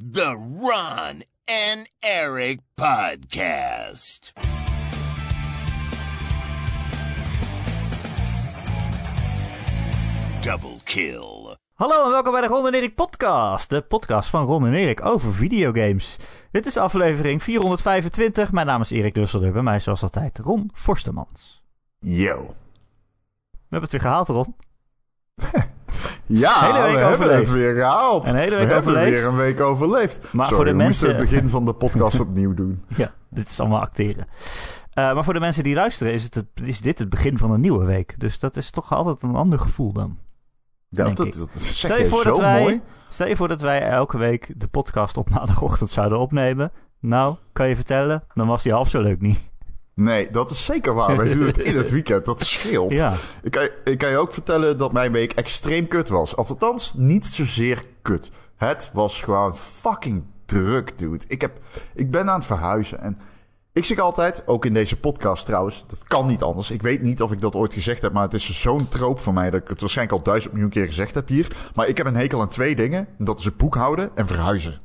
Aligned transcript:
The 0.00 0.34
Ron 0.60 1.24
and 1.44 1.90
Eric 1.98 2.60
Podcast. 2.74 4.32
Double 10.40 10.76
kill. 10.84 11.56
Hallo 11.74 12.04
en 12.04 12.10
welkom 12.10 12.32
bij 12.32 12.40
de 12.40 12.46
Ron 12.46 12.66
en 12.66 12.74
Erik 12.74 12.94
podcast. 12.94 13.70
De 13.70 13.82
podcast 13.82 14.28
van 14.28 14.46
Ron 14.46 14.66
en 14.66 14.72
Erik 14.72 15.04
over 15.04 15.34
videogames. 15.34 16.16
Dit 16.50 16.66
is 16.66 16.76
aflevering 16.76 17.42
425. 17.42 18.52
Mijn 18.52 18.66
naam 18.66 18.80
is 18.80 18.90
Erik 18.90 19.14
Dusselder. 19.14 19.52
Bij 19.52 19.62
mij 19.62 19.78
zoals 19.78 20.02
altijd 20.02 20.38
Ron 20.38 20.70
Forstemans. 20.74 21.62
Yo. 21.98 22.36
We 23.50 23.56
hebben 23.60 23.90
het 23.90 23.92
weer 23.92 24.00
gehaald, 24.00 24.28
Ron. 24.28 24.56
Ja, 26.26 26.60
Hele 26.66 26.82
week 26.82 26.92
we 26.92 26.98
hebben 26.98 27.12
overleefd. 27.12 27.40
het 27.48 27.50
weer 27.58 27.74
gehaald. 27.74 28.28
Een 28.28 28.34
hele 28.34 28.56
week 28.56 28.66
we 28.66 28.72
hebben 28.72 28.92
overleefd. 28.92 29.18
weer 29.20 29.26
een 29.30 29.36
week 29.36 29.60
overleefd. 29.60 30.32
Maar 30.32 30.46
Sorry, 30.48 30.56
voor 30.56 30.64
de 30.72 30.74
mensen- 30.78 31.08
het 31.08 31.16
begin 31.16 31.48
van 31.48 31.64
de 31.64 31.72
podcast 31.72 32.20
opnieuw 32.26 32.54
doen. 32.54 32.82
Ja, 32.96 33.12
dit 33.30 33.48
is 33.48 33.60
allemaal 33.60 33.80
acteren. 33.80 34.26
Eh, 34.92 35.14
maar 35.14 35.24
voor 35.24 35.32
de 35.34 35.40
mensen 35.40 35.62
die 35.64 35.74
luisteren 35.74 36.12
is, 36.12 36.22
het 36.22 36.34
het, 36.34 36.46
is 36.62 36.80
dit 36.80 36.98
het 36.98 37.08
begin 37.08 37.38
van 37.38 37.50
een 37.50 37.60
nieuwe 37.60 37.84
week. 37.84 38.14
Dus 38.18 38.38
dat 38.38 38.56
is 38.56 38.70
toch 38.70 38.92
altijd 38.94 39.22
een 39.22 39.34
ander 39.34 39.58
gevoel 39.58 39.92
dan. 39.92 40.18
Ja, 40.88 41.04
dat, 41.04 41.16
dat, 41.16 41.34
dat 41.34 41.48
Stel 41.58 41.96
je 41.98 42.06
voor 42.06 42.22
zo 42.22 42.28
dat 42.30 42.38
wij, 42.38 42.60
mooi. 42.62 42.80
Stel 43.08 43.26
je 43.26 43.36
voor 43.36 43.48
dat 43.48 43.60
wij 43.60 43.82
elke 43.88 44.18
week 44.18 44.52
de 44.56 44.68
podcast 44.68 45.16
op 45.16 45.30
maandagochtend 45.30 45.90
zouden 45.90 46.18
opnemen. 46.18 46.72
Nou, 47.00 47.34
kan 47.52 47.68
je 47.68 47.74
vertellen, 47.76 48.24
dan 48.34 48.46
was 48.46 48.62
die 48.62 48.72
half 48.72 48.88
zo 48.88 49.00
leuk 49.00 49.20
niet. 49.20 49.50
Nee, 49.94 50.30
dat 50.30 50.50
is 50.50 50.64
zeker 50.64 50.94
waar. 50.94 51.16
Wij 51.16 51.28
doen 51.28 51.46
het 51.46 51.58
in 51.68 51.76
het 51.76 51.90
weekend. 51.90 52.24
Dat 52.24 52.40
scheelt. 52.40 52.92
Ja, 52.92 53.14
Ik, 53.42 53.50
kan, 53.50 53.68
ik 53.84 53.98
kan 53.98 54.10
je 54.10 54.16
ook 54.16 54.32
vertellen 54.32 54.78
dat 54.78 54.92
mijn 54.92 55.12
week 55.12 55.32
extreem 55.32 55.88
kut 55.88 56.08
was. 56.08 56.34
Of 56.34 56.48
althans, 56.50 56.94
niet 56.96 57.26
zozeer 57.26 57.82
kut. 58.02 58.30
Het 58.56 58.90
was 58.92 59.22
gewoon 59.22 59.56
fucking 59.56 60.22
druk, 60.46 60.98
dude. 60.98 61.24
Ik, 61.28 61.40
heb, 61.40 61.58
ik 61.94 62.10
ben 62.10 62.30
aan 62.30 62.38
het 62.38 62.46
verhuizen. 62.46 63.00
En 63.00 63.18
ik 63.72 63.84
zeg 63.84 63.98
altijd, 63.98 64.42
ook 64.46 64.64
in 64.64 64.74
deze 64.74 64.96
podcast 65.00 65.46
trouwens, 65.46 65.84
dat 65.86 66.04
kan 66.04 66.26
niet 66.26 66.42
anders. 66.42 66.70
Ik 66.70 66.82
weet 66.82 67.02
niet 67.02 67.22
of 67.22 67.32
ik 67.32 67.40
dat 67.40 67.54
ooit 67.54 67.74
gezegd 67.74 68.02
heb, 68.02 68.12
maar 68.12 68.22
het 68.22 68.34
is 68.34 68.60
zo'n 68.60 68.88
troop 68.88 69.20
van 69.20 69.34
mij 69.34 69.50
dat 69.50 69.60
ik 69.60 69.68
het 69.68 69.80
waarschijnlijk 69.80 70.18
al 70.18 70.24
duizend 70.24 70.52
miljoen 70.52 70.70
keer 70.70 70.86
gezegd 70.86 71.14
heb 71.14 71.28
hier. 71.28 71.46
Maar 71.74 71.88
ik 71.88 71.96
heb 71.96 72.06
een 72.06 72.16
hekel 72.16 72.40
aan 72.40 72.48
twee 72.48 72.76
dingen. 72.76 73.08
En 73.18 73.24
dat 73.24 73.38
is 73.38 73.44
het 73.44 73.56
boekhouden 73.56 74.10
en 74.14 74.26
verhuizen. 74.26 74.80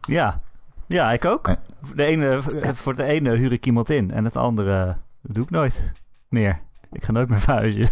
ja. 0.00 0.42
Ja, 0.86 1.12
ik 1.12 1.24
ook. 1.24 1.48
De 1.94 2.04
ene, 2.04 2.42
voor 2.74 2.94
de 2.96 3.02
ene 3.04 3.30
huur 3.36 3.52
ik 3.52 3.66
iemand 3.66 3.90
in 3.90 4.10
en 4.10 4.24
het 4.24 4.36
andere 4.36 4.96
doe 5.22 5.42
ik 5.44 5.50
nooit 5.50 5.92
meer. 6.28 6.60
Ik 6.92 7.04
ga 7.04 7.12
nooit 7.12 7.28
meer 7.28 7.40
verhuizen. 7.40 7.88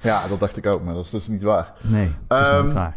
Ja, 0.00 0.28
dat 0.28 0.40
dacht 0.40 0.56
ik 0.56 0.66
ook, 0.66 0.82
maar 0.82 0.94
dat 0.94 1.04
is 1.04 1.10
dus 1.10 1.26
niet 1.26 1.42
waar. 1.42 1.72
Nee, 1.82 2.12
dat 2.26 2.40
is 2.40 2.48
Ehm, 2.48 2.60
nooit 2.60 2.72
waar. 2.72 2.96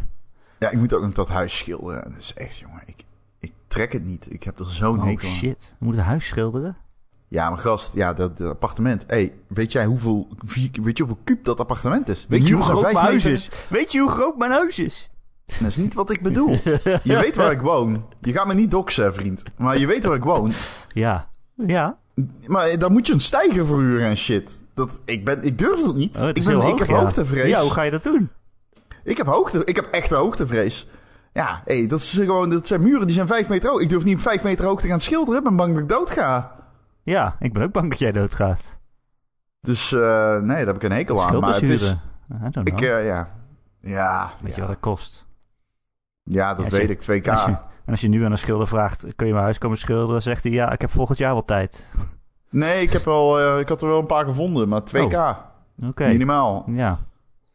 Ja, 0.59 0.69
ik 0.69 0.77
moet 0.77 0.93
ook 0.93 1.02
nog 1.02 1.13
dat 1.13 1.30
huis 1.30 1.57
schilderen. 1.57 2.03
En 2.05 2.11
dat 2.11 2.19
is 2.21 2.33
echt, 2.33 2.57
jongen, 2.57 2.81
ik, 2.85 3.03
ik 3.39 3.52
trek 3.67 3.91
het 3.91 4.05
niet. 4.05 4.33
Ik 4.33 4.43
heb 4.43 4.59
er 4.59 4.65
zo'n 4.65 4.99
Oh 4.99 5.05
hekel 5.05 5.27
aan. 5.30 5.33
shit, 5.35 5.73
we 5.80 5.85
moeten 5.85 6.02
een 6.03 6.07
huis 6.09 6.27
schilderen? 6.27 6.77
Ja, 7.27 7.49
maar 7.49 7.57
gast, 7.57 7.93
ja, 7.93 8.13
dat, 8.13 8.37
dat 8.37 8.49
appartement. 8.49 9.03
hey, 9.07 9.33
weet 9.47 9.71
jij 9.71 9.85
hoeveel, 9.85 10.27
weet 10.55 10.97
je 10.97 11.03
hoeveel 11.03 11.19
kuub 11.23 11.43
dat 11.43 11.59
appartement 11.59 12.07
is? 12.07 12.25
Weet 12.30 12.47
je 12.47 12.53
hoe 12.53 12.63
groot 12.63 12.81
mijn 12.81 12.95
huis 12.95 13.25
is? 13.25 13.49
Weet 13.69 13.91
je 13.91 13.99
hoe 13.99 14.09
groot 14.09 14.37
mijn 14.37 14.52
huis 14.52 14.80
is? 14.80 15.09
Dat 15.58 15.67
is 15.67 15.75
niet 15.75 15.94
wat 15.94 16.09
ik 16.09 16.22
bedoel. 16.22 16.50
je 17.03 17.17
weet 17.22 17.36
waar 17.36 17.52
ik 17.52 17.61
woon. 17.61 18.05
Je 18.22 18.33
gaat 18.33 18.47
me 18.47 18.53
niet 18.53 18.72
doxen, 18.72 19.14
vriend. 19.14 19.44
Maar 19.58 19.78
je 19.78 19.88
weet 19.88 20.03
waar 20.03 20.16
ik 20.16 20.23
woon. 20.23 20.52
Ja, 20.89 21.30
ja. 21.55 21.97
Maar 22.47 22.80
dan 22.80 22.92
moet 22.92 23.08
je 23.08 23.14
een 23.14 23.22
stijger 23.22 23.66
verhuren 23.66 24.08
en 24.08 24.17
shit. 24.17 24.61
Dat, 24.73 25.02
ik, 25.05 25.25
ben, 25.25 25.44
ik 25.44 25.58
durf 25.58 25.81
dat 25.81 25.95
niet. 25.95 26.16
Oh, 26.16 26.22
het 26.22 26.38
ik, 26.38 26.44
ben, 26.44 26.53
heel 26.53 26.61
ik 26.61 26.70
hoog, 26.70 26.80
heb 26.80 26.88
ja. 26.88 27.00
hoogtevrees. 27.00 27.50
Ja, 27.50 27.61
hoe 27.61 27.72
ga 27.72 27.81
je 27.81 27.92
dat 27.92 28.03
doen? 28.03 28.30
ik, 29.03 29.17
heb 29.17 29.25
hoogte, 29.25 29.64
ik 29.66 29.75
heb 29.75 29.88
echte 29.92 30.16
hoogtevrees. 30.16 30.88
Ja, 31.33 31.61
hey, 31.66 31.88
dat, 31.88 32.00
is 32.00 32.11
gewoon, 32.11 32.50
dat 32.50 32.67
zijn 32.67 32.81
muren 32.81 33.08
die 33.08 33.16
zijn 33.16 33.27
vijf 33.27 33.50
meter 33.50 33.70
hoog. 33.70 33.81
Ik 33.81 33.89
durf 33.89 34.03
niet 34.03 34.16
op 34.16 34.22
vijf 34.22 34.44
meter 34.44 34.66
hoog 34.66 34.81
te 34.81 34.88
gaan 34.88 35.00
schilderen. 35.00 35.38
Ik 35.38 35.44
ben 35.44 35.55
bang 35.55 35.73
dat 35.73 35.81
ik 35.81 35.89
dood 35.89 36.11
ga. 36.11 36.55
Ja, 37.03 37.36
ik 37.39 37.53
ben 37.53 37.64
ook 37.64 37.72
bang 37.72 37.89
dat 37.89 38.00
jij 38.00 38.11
doodgaat. 38.11 38.61
Dus 39.61 39.92
eh, 39.92 40.36
nee, 40.36 40.58
daar 40.58 40.65
heb 40.65 40.76
ik 40.76 40.83
een 40.83 40.92
hekel 40.92 41.26
aan. 41.26 41.39
Maar 41.39 41.54
het 41.54 41.70
is... 41.70 41.80
Schildblessure. 41.80 42.48
I 42.48 42.49
don't 42.49 42.52
know. 42.52 42.67
Ik, 42.67 42.82
eh, 42.82 43.05
ja... 43.05 43.38
Ja, 43.82 44.32
Weet 44.42 44.55
je 44.55 44.61
wat 44.61 44.70
het 44.70 44.80
kost? 44.80 45.26
Ja, 46.29 46.53
dat 46.53 46.71
Ja, 46.71 46.77
weet 46.77 46.89
ik. 46.89 47.01
2K. 47.23 47.29
Als 47.29 47.45
je, 47.45 47.49
en 47.85 47.91
als 47.95 48.01
je 48.01 48.07
nu 48.07 48.25
aan 48.25 48.31
een 48.31 48.37
schilder 48.37 48.67
vraagt, 48.67 49.05
kun 49.15 49.25
je 49.27 49.31
mijn 49.33 49.43
huis 49.43 49.57
komen 49.57 49.77
schilderen? 49.77 50.21
Zegt 50.21 50.43
hij, 50.43 50.51
ja, 50.51 50.71
ik 50.71 50.81
heb 50.81 50.91
volgend 50.91 51.17
jaar 51.17 51.33
wel 51.33 51.45
tijd. 51.45 51.87
Nee, 52.49 52.81
ik, 52.81 52.91
heb 52.91 53.05
wel, 53.05 53.39
eh, 53.39 53.59
ik 53.59 53.69
had 53.69 53.81
er 53.81 53.87
wel 53.87 53.99
een 53.99 54.05
paar 54.05 54.25
gevonden, 54.25 54.67
maar 54.69 54.81
2K. 54.83 55.35
Oké. 55.85 56.07
Minimaal. 56.07 56.63
Ja, 56.67 56.99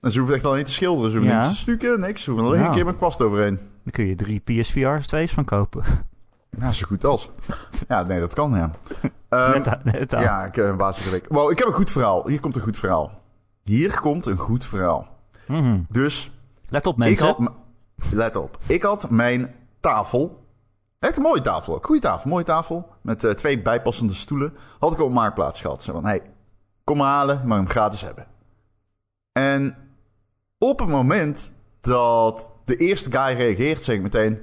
En 0.00 0.10
ze 0.10 0.18
hoeven 0.18 0.36
echt 0.36 0.44
al 0.46 0.54
niet 0.54 0.66
te 0.66 0.72
schilderen. 0.72 1.10
Ze 1.10 1.16
hoeven 1.16 1.34
Ja. 1.34 1.40
niks 1.40 1.52
te 1.52 1.58
stukken, 1.60 2.00
niks. 2.00 2.22
Ze 2.24 2.30
hoeven 2.30 2.46
alleen 2.48 2.58
Nou. 2.60 2.70
een 2.72 2.76
keer 2.76 2.86
met 2.86 2.96
kwast 2.96 3.22
overheen. 3.22 3.56
dan 3.56 3.92
kun 3.92 4.06
je 4.06 4.14
drie 4.14 4.40
PSVR 4.40 4.98
2's 5.16 5.32
van 5.32 5.44
kopen. 5.44 5.82
Ja, 6.58 6.70
zo 6.72 6.86
goed 6.86 7.04
als. 7.04 7.30
Ja, 7.88 8.02
nee, 8.02 8.20
dat 8.20 8.34
kan, 8.34 8.50
ja. 8.54 8.70
Net, 9.54 9.68
aan- 9.68 9.80
net 9.84 10.14
aan. 10.14 10.22
ja, 10.22 10.44
ik 10.44 10.54
heb 10.54 10.64
een 10.64 10.76
basis 10.76 11.10
week. 11.10 11.26
Wow, 11.28 11.50
ik 11.50 11.58
heb 11.58 11.66
een 11.66 11.72
goed 11.74 11.90
verhaal. 11.90 12.28
Hier 12.28 12.40
komt 12.40 12.56
een 12.56 12.62
goed 12.62 12.78
verhaal. 12.78 13.20
Hier 13.64 14.00
komt 14.00 14.26
een 14.26 14.38
goed 14.38 14.64
verhaal. 14.64 15.06
Mhm. 15.46 15.78
Dus, 15.88 16.32
Let 16.68 16.86
op 16.86 16.92
ik 16.92 16.98
mensen. 16.98 17.26
had... 17.26 17.52
Let 18.12 18.36
op. 18.36 18.58
Ik 18.66 18.82
had 18.82 19.10
mijn 19.10 19.54
tafel... 19.80 20.42
Echt 20.98 21.16
een 21.16 21.22
mooie 21.22 21.40
tafel. 21.40 21.74
ook. 21.74 21.86
Goeie 21.86 22.00
tafel, 22.00 22.30
mooie 22.30 22.44
tafel. 22.44 22.88
Met 23.00 23.24
eh, 23.24 23.30
twee 23.30 23.62
bijpassende 23.62 24.14
stoelen. 24.14 24.56
Had 24.78 24.92
ik 24.92 25.00
op 25.00 25.12
Marktplaats 25.12 25.60
gehad. 25.60 25.82
Zo 25.82 25.92
van, 25.92 26.04
hey, 26.04 26.22
kom 26.84 26.96
maar 26.96 27.06
halen. 27.06 27.46
Mag 27.46 27.56
hem 27.56 27.68
gratis 27.68 28.00
hebben. 28.00 28.26
En 29.32 29.76
op 30.58 30.78
het 30.78 30.88
moment 30.88 31.52
dat 31.80 32.50
de 32.64 32.76
eerste 32.76 33.10
guy 33.10 33.36
reageert, 33.36 33.82
zeg 33.82 33.96
ik 33.96 34.02
meteen... 34.02 34.42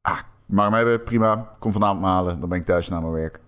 Ah, 0.00 0.18
mag 0.46 0.64
hem 0.64 0.74
hebben, 0.74 1.02
prima. 1.02 1.56
Kom 1.58 1.72
vanavond 1.72 2.04
halen. 2.04 2.40
Dan 2.40 2.48
ben 2.48 2.58
ik 2.58 2.66
thuis 2.66 2.88
naar 2.88 3.00
mijn 3.00 3.12
werk. 3.12 3.40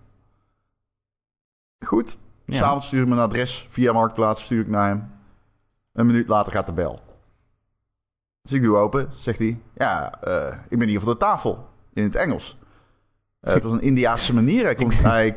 Goed. 1.85 2.17
Ja. 2.45 2.57
S'avonds 2.57 2.87
stuur 2.87 3.01
ik 3.01 3.07
mijn 3.07 3.21
adres 3.21 3.65
via 3.69 3.93
Marktplaats. 3.93 4.43
Stuur 4.43 4.61
ik 4.61 4.67
naar 4.67 4.87
hem. 4.87 5.11
Een 5.93 6.05
minuut 6.05 6.27
later 6.27 6.51
gaat 6.51 6.65
de 6.67 6.73
bel. 6.73 6.99
Dus 8.45 8.53
ik 8.53 8.61
doe 8.61 8.77
open. 8.77 9.09
Zegt 9.17 9.39
hij... 9.39 9.57
Ja, 9.77 10.13
eh, 10.21 10.57
ik 10.69 10.79
ben 10.79 10.87
hier 10.87 11.01
voor 11.01 11.11
de 11.11 11.17
tafel. 11.19 11.67
In 11.93 12.03
het 12.03 12.15
Engels. 12.15 12.57
Eh, 13.39 13.53
het 13.53 13.63
was 13.63 13.71
een 13.71 13.81
Indiaanse 13.81 14.33
manier. 14.33 14.63
Hij 14.63 14.75
komt... 14.75 15.01
hij, 15.01 15.35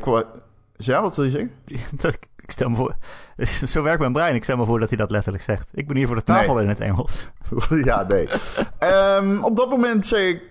ja, 0.75 1.01
wat 1.01 1.15
wil 1.15 1.25
je 1.25 1.31
zeggen? 1.31 1.51
Dat- 2.01 2.17
ik 2.49 2.51
stel 2.51 2.69
me 2.69 2.75
voor. 2.75 2.95
Zo 3.67 3.81
werkt 3.83 3.99
mijn 3.99 4.11
brein. 4.11 4.35
Ik 4.35 4.43
stel 4.43 4.57
me 4.57 4.65
voor 4.65 4.79
dat 4.79 4.89
hij 4.89 4.97
dat 4.97 5.11
letterlijk 5.11 5.43
zegt. 5.43 5.69
Ik 5.73 5.87
ben 5.87 5.97
hier 5.97 6.07
voor 6.07 6.15
de 6.15 6.23
tafel 6.23 6.53
Nee. 6.53 6.63
in 6.63 6.69
het 6.69 6.79
Engels. 6.79 7.27
ja, 7.83 8.03
nee. 8.07 8.29
Ehm, 8.77 9.43
op 9.43 9.55
dat 9.55 9.69
moment 9.69 10.05
zei 10.05 10.27
ik... 10.27 10.41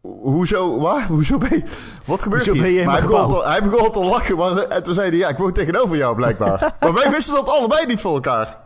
Hoezo, 0.00 0.80
waar? 0.80 1.06
Hoezo 1.06 1.38
ben 1.38 1.50
je... 1.50 1.62
Wat 2.04 2.22
gebeurt 2.22 2.46
Hoezo 2.46 2.62
hier? 2.62 2.84
maar 2.84 2.98
hij 2.98 3.06
begon, 3.06 3.44
hij 3.44 3.62
begon 3.62 3.92
te 3.92 4.04
lachen. 4.04 4.36
Maar, 4.36 4.56
en 4.56 4.82
toen 4.82 4.94
zei 4.94 5.08
hij... 5.08 5.18
Ja, 5.18 5.28
ik 5.28 5.36
woon 5.36 5.52
tegenover 5.52 5.96
jou 5.96 6.16
blijkbaar. 6.16 6.74
maar 6.80 6.94
wij 6.94 7.10
wisten 7.10 7.34
dat 7.34 7.48
allebei 7.48 7.86
niet 7.86 8.00
van 8.00 8.12
elkaar. 8.12 8.58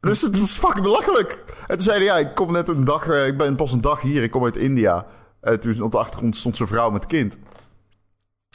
Dus 0.00 0.22
het 0.22 0.40
was 0.40 0.50
fucking 0.50 0.82
belachelijk. 0.82 1.44
En 1.66 1.76
toen 1.76 1.84
zei 1.84 1.96
hij... 1.96 2.06
Ja, 2.06 2.28
ik 2.28 2.34
kom 2.34 2.52
net 2.52 2.68
een 2.68 2.84
dag... 2.84 3.06
eh, 3.08 3.26
ik 3.26 3.38
ben 3.38 3.56
pas 3.56 3.72
een 3.72 3.80
dag 3.80 4.00
hier. 4.00 4.22
Ik 4.22 4.30
kom 4.30 4.44
uit 4.44 4.56
India. 4.56 5.06
En 5.40 5.60
toen 5.60 5.82
op 5.82 5.92
de 5.92 5.98
achtergrond 5.98 6.36
stond 6.36 6.56
zijn 6.56 6.68
vrouw 6.68 6.90
met 6.90 7.06
kind. 7.06 7.36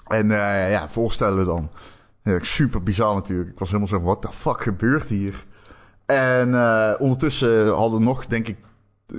En 0.08 0.32
eh, 0.32 0.72
ja, 0.72 0.90
voorstellen 0.90 1.46
dan. 1.46 1.70
Ja, 2.24 2.38
super 2.42 2.84
bizar 2.84 3.16
natuurlijk. 3.16 3.50
Ik 3.50 3.60
was 3.60 3.68
helemaal 3.68 3.88
zo... 3.88 4.02
What 4.02 4.22
the 4.22 4.32
fuck 4.32 4.62
gebeurt 4.62 5.10
hier? 5.10 5.46
En 6.06 6.56
eh, 6.56 6.94
ondertussen 7.00 7.68
hadden 7.68 8.04
nog, 8.04 8.26
denk 8.26 8.48
ik... 8.48 8.58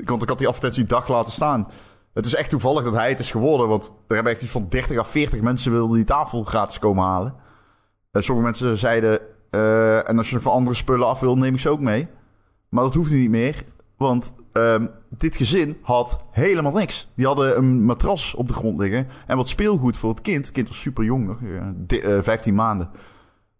Want 0.04 0.22
ik 0.22 0.28
had 0.28 0.38
die 0.38 0.46
advertentie 0.46 0.86
dag 0.86 1.08
laten 1.08 1.32
staan. 1.32 1.70
Het 2.14 2.26
is 2.26 2.34
echt 2.34 2.50
toevallig 2.50 2.84
dat 2.84 2.92
hij 2.92 3.08
het 3.08 3.18
is 3.20 3.30
geworden. 3.30 3.68
Want 3.68 3.86
er 3.86 4.14
hebben 4.14 4.32
echt 4.32 4.42
iets 4.42 4.50
van 4.50 4.66
30 4.68 4.98
à 4.98 5.04
40 5.04 5.40
mensen 5.40 5.72
wilden 5.72 5.96
die 5.96 6.04
tafel 6.04 6.44
gratis 6.44 6.78
komen 6.78 7.04
halen. 7.04 7.34
Eh, 8.10 8.22
sommige 8.22 8.46
mensen 8.46 8.76
zeiden... 8.76 9.20
eh, 9.52 10.08
en 10.08 10.18
als 10.18 10.30
je 10.30 10.40
van 10.40 10.52
andere 10.52 10.76
spullen 10.76 11.06
af 11.06 11.20
wil, 11.20 11.36
neem 11.38 11.54
ik 11.54 11.60
ze 11.60 11.68
ook 11.70 11.80
mee. 11.80 12.06
Maar 12.68 12.84
dat 12.84 12.94
hoeft 12.94 13.10
niet 13.12 13.30
meer. 13.30 13.64
Want 13.96 14.32
ehm, 14.52 14.86
dit 15.08 15.36
gezin 15.36 15.76
had 15.82 16.18
helemaal 16.30 16.72
niks. 16.72 17.08
Die 17.16 17.26
hadden 17.26 17.56
een 17.56 17.84
matras 17.84 18.34
op 18.34 18.48
de 18.48 18.54
grond 18.54 18.78
liggen. 18.80 19.06
En 19.26 19.36
wat 19.36 19.48
speelgoed 19.48 19.96
voor 19.96 20.10
het 20.10 20.20
kind. 20.20 20.44
Het 20.44 20.54
kind 20.54 20.68
was 20.68 20.80
super 20.80 21.04
jong 21.04 21.26
nog. 21.26 21.36
eh, 21.42 21.66
di- 21.74 22.00
eh, 22.00 22.18
15 22.22 22.54
maanden. 22.54 22.90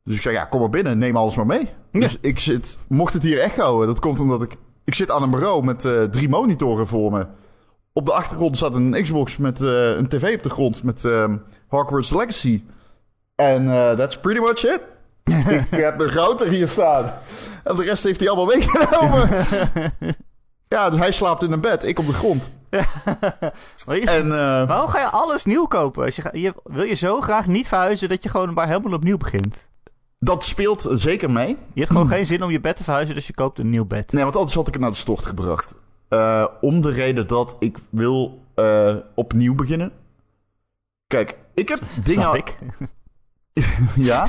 Dus 0.05 0.15
ik 0.17 0.23
zei, 0.23 0.35
ja, 0.35 0.45
kom 0.45 0.61
maar 0.61 0.71
binnen. 0.71 0.99
Neem 0.99 1.17
alles 1.17 1.37
maar 1.37 1.47
mee. 1.47 1.69
Dus 1.93 2.19
ik 2.21 2.39
zit... 2.39 2.79
Mocht 2.89 3.13
het 3.13 3.23
hier 3.23 3.39
echt 3.41 3.57
houden, 3.57 3.87
dat 3.87 4.01
komt 4.01 4.21
omdat 4.21 4.43
ik... 4.43 4.57
Ik 4.85 4.95
zit 4.95 5.11
aan 5.11 5.23
een 5.23 5.31
bureau 5.31 5.65
met 5.65 5.85
eh, 5.85 6.03
drie 6.03 6.29
monitoren 6.29 6.87
voor 6.87 7.13
me. 7.13 7.27
Op 7.93 8.07
de 8.07 8.13
achtergrond 8.13 8.57
staat 8.57 8.75
een 8.75 9.03
Xbox 9.03 9.37
met 9.37 9.61
eh, 9.63 9.97
een 9.97 10.09
tv 10.09 10.35
op 10.37 10.43
de 10.43 10.51
grond 10.51 10.83
met 10.83 11.05
ehm 11.05 11.37
Hogwarts 11.69 12.11
Legacy. 12.11 12.63
En 13.35 13.69
eh, 13.69 13.93
that's 13.93 14.21
pretty 14.21 14.41
much 14.41 14.65
it. 14.65 14.83
ik 15.71 15.79
heb 15.81 16.01
een 16.01 16.09
router 16.09 16.49
hier 16.49 16.69
staan. 16.69 17.13
En 17.65 17.77
de 17.77 17.83
rest 17.83 18.05
heeft 18.05 18.21
hij 18.21 18.29
allemaal 18.29 18.55
meegenomen. 18.57 19.29
ja, 20.75 20.91
dus 20.91 20.99
hij 20.99 21.13
slaapt 21.13 21.43
in 21.43 21.53
een 21.53 21.61
bed, 21.61 21.85
ik 21.85 21.99
op 21.99 22.07
de 22.07 22.13
grond. 22.13 22.51
En 23.87 24.33
eh, 24.33 24.69
Waarom 24.69 24.89
ga 24.89 25.01
je 25.01 25.11
alles 25.11 25.45
nieuw 25.45 25.67
kopen? 25.67 26.05
Als 26.05 26.17
je, 26.17 26.55
wil 26.65 26.85
je 26.85 26.95
zo 26.95 27.21
graag 27.21 27.47
niet 27.47 27.69
verhuizen 27.69 28.09
dat 28.09 28.23
je 28.23 28.29
gewoon 28.29 28.53
maar 28.53 28.67
helemaal 28.67 28.93
opnieuw 28.93 29.17
begint? 29.17 29.57
dat 30.25 30.45
speelt 30.45 30.87
zeker 30.91 31.31
mee. 31.31 31.49
Je 31.49 31.81
hebt 31.81 31.91
gewoon 31.91 32.09
geen 32.15 32.27
zin 32.27 32.43
om 32.43 32.51
je 32.51 32.61
bed 32.61 32.77
te 32.77 32.85
verhuizen, 32.85 33.15
dus 33.15 33.27
je 33.27 33.35
koopt 33.35 33.59
een 33.59 33.71
nieuw 33.71 33.85
bed. 33.85 34.13
Nee, 34.13 34.23
want 34.23 34.37
anders 34.37 34.55
had 34.55 34.67
ik 34.67 34.73
het 34.73 34.83
naar 34.83 34.91
de 34.91 34.97
stort 34.97 35.27
gebracht. 35.27 35.75
Eh, 36.09 36.47
om 36.61 36.81
de 36.81 36.91
reden 36.91 37.27
dat 37.27 37.57
ik 37.59 37.79
wil 37.91 38.45
eh, 38.55 38.95
opnieuw 39.15 39.55
beginnen. 39.55 39.93
Kijk, 41.07 41.37
ik 41.55 41.69
heb 41.69 41.81
dingen... 42.05 42.35
Ik. 42.35 42.59
Ja? 43.95 44.27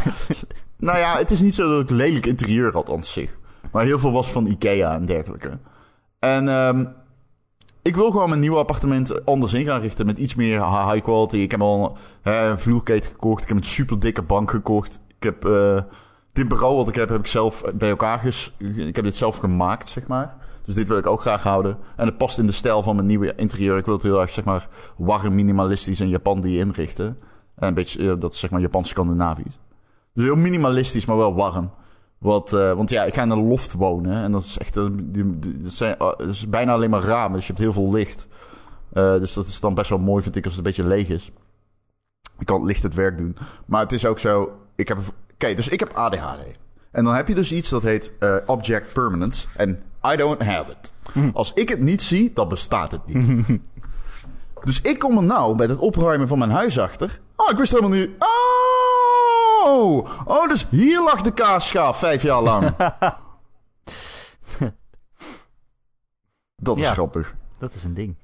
nou 0.78 0.98
ja, 0.98 1.18
het 1.18 1.32
is 1.32 1.40
niet 1.42 1.56
zo 1.56 1.70
dat 1.70 1.82
ik 1.82 1.90
lelijk 1.90 2.26
interieur 2.26 2.74
had 2.74 2.90
aan 2.90 3.04
zich. 3.04 3.38
Maar 3.72 3.84
heel 3.84 4.00
veel 4.00 4.12
was 4.12 4.32
van 4.32 4.48
Ikea 4.48 4.94
en 4.94 5.06
dergelijke. 5.06 5.58
En 6.20 6.48
ehm, 6.50 6.86
ik 7.82 7.96
wil 7.96 8.12
gewoon 8.12 8.30
mijn 8.30 8.42
nieuwe 8.42 8.58
appartement 8.58 9.26
anders 9.26 9.54
in 9.54 9.66
gaan 9.66 9.82
richten. 9.82 10.06
Met 10.06 10.18
iets 10.18 10.36
meer 10.36 10.66
hi- 10.66 10.92
high 10.92 11.04
quality. 11.04 11.38
Ik 11.38 11.52
heb 11.52 11.62
al 11.62 11.98
een 12.24 12.60
vloerkleed 12.60 13.06
gekocht. 13.08 13.42
Ik 13.42 13.48
heb 13.48 13.58
een 13.58 13.64
super 13.64 14.00
dikke 14.00 14.22
bank 14.22 14.52
gekocht. 14.52 15.00
Ik 15.18 15.24
heb 15.24 15.46
eh, 15.46 15.82
dit 16.32 16.48
bureau 16.48 16.76
wat 16.76 16.88
ik 16.88 16.96
heb, 16.96 17.10
heb 17.10 17.20
ik 17.20 17.28
zelf 17.28 17.64
bij 17.76 17.90
elkaar 17.90 18.20
ges... 18.20 18.54
Ik 18.76 18.96
heb 18.96 19.06
dit 19.06 19.16
zelf 19.16 19.38
gemaakt, 19.38 19.88
zeg 19.90 20.08
maar. 20.08 20.36
Dus 20.66 20.76
dit 20.76 20.88
wil 20.88 20.98
ik 20.98 21.08
ook 21.08 21.22
graag 21.22 21.44
houden. 21.44 21.78
En 21.96 22.06
het 22.06 22.18
past 22.18 22.38
in 22.38 22.46
de 22.46 22.52
stijl 22.52 22.84
van 22.84 22.96
mijn 22.96 23.08
nieuwe 23.08 23.36
interieur. 23.36 23.78
Ik 23.78 23.86
wil 23.86 23.94
het 23.94 24.04
heel 24.04 24.22
erg, 24.22 24.30
zeg 24.30 24.46
maar, 24.46 24.68
warm, 24.98 25.36
minimalistisch 25.36 26.00
en 26.00 26.10
Japan 26.10 26.42
die 26.42 26.60
inrichten. 26.60 27.18
En 27.56 27.68
een 27.68 27.74
beetje, 27.74 28.12
eh, 28.12 28.20
dat 28.20 28.34
is 28.34 28.40
zeg 28.40 28.50
maar 28.50 28.62
Japans-Scandinavisch. 28.62 29.60
Dus 30.14 30.24
heel 30.24 30.36
minimalistisch, 30.36 31.06
maar 31.06 31.18
wel 31.18 31.34
warm. 31.36 31.72
Wat, 32.18 32.54
eh, 32.54 32.74
want 32.74 32.90
ja, 32.90 33.04
ik 33.04 33.14
ga 33.14 33.22
in 33.22 33.30
een 33.30 33.48
loft 33.48 33.74
wonen. 33.74 34.24
En 34.24 34.32
dat 34.32 34.44
is 34.44 34.58
echt. 34.58 34.78
eh, 34.78 34.86
die- 34.94 35.40
die- 35.40 35.58
dat, 35.58 35.74
zijn, 35.74 35.94
eh, 35.98 36.00
dat 36.00 36.28
is 36.28 36.50
bijna 36.50 36.74
alleen 36.74 36.90
maar 36.90 37.04
ramen. 37.04 37.32
Dus 37.38 37.48
je 37.48 37.54
hebt 37.54 37.64
heel 37.64 37.74
veel 37.74 37.92
licht. 37.94 38.28
Eh, 38.94 39.12
dus 39.20 39.34
dat 39.34 39.46
is 39.46 39.60
dan 39.60 39.74
best 39.74 39.90
wel 39.90 40.00
mooi, 40.00 40.24
vind 40.24 40.36
ik, 40.36 40.46
als 40.46 40.56
het 40.56 40.66
een 40.66 40.72
beetje 40.76 40.90
leeg 40.90 41.08
is. 41.10 41.32
Ik 42.40 42.46
kan 42.46 42.58
het 42.60 42.66
licht 42.68 42.84
het 42.84 42.94
werk 42.94 43.18
doen. 43.18 43.36
Maar 43.66 43.82
het 43.82 43.92
is 43.92 44.06
ook 44.06 44.20
zo. 44.20 44.52
Ik 44.76 44.88
heb. 44.88 44.98
Kijk, 45.38 45.56
dus 45.56 45.68
ik 45.68 45.80
heb 45.80 45.92
ADHD. 45.94 46.58
En 46.92 47.04
dan 47.04 47.14
heb 47.16 47.28
je 47.28 47.36
dus 47.36 47.52
iets 47.52 47.70
dat 47.70 47.82
heet 47.84 48.14
eh, 48.20 48.36
object 48.46 48.94
permanence. 48.94 49.48
En 49.56 49.70
I 50.14 50.16
don't 50.16 50.42
have 50.44 50.72
it. 50.72 50.94
Als 51.34 51.54
ik 51.54 51.70
het 51.70 51.80
niet 51.80 52.02
zie, 52.02 52.32
dan 52.34 52.48
bestaat 52.50 52.92
het 52.92 53.06
niet. 53.06 53.60
dus 54.64 54.82
ik 54.82 55.00
kom 55.00 55.18
er 55.18 55.24
nou 55.24 55.56
bij 55.56 55.66
het 55.68 55.78
opruimen 55.78 56.28
van 56.28 56.38
mijn 56.38 56.52
huis 56.52 56.80
achter. 56.80 57.20
Oh, 57.44 57.50
ik 57.52 57.58
wist 57.58 57.72
helemaal 57.72 57.98
niet. 58.00 58.10
Oh! 58.20 60.08
Oh, 60.26 60.48
dus 60.48 60.68
hier 60.70 61.04
lag 61.04 61.22
de 61.22 61.32
kaasschaaf 61.34 62.00
vijf 62.00 62.22
jaar 62.22 62.42
lang. 62.42 62.76
dat 66.56 66.78
is 66.78 66.84
Ja. 66.84 66.92
grappig. 66.94 67.36
Dat 67.58 67.74
is 67.74 67.84
een 67.84 67.94
ding. 67.94 68.16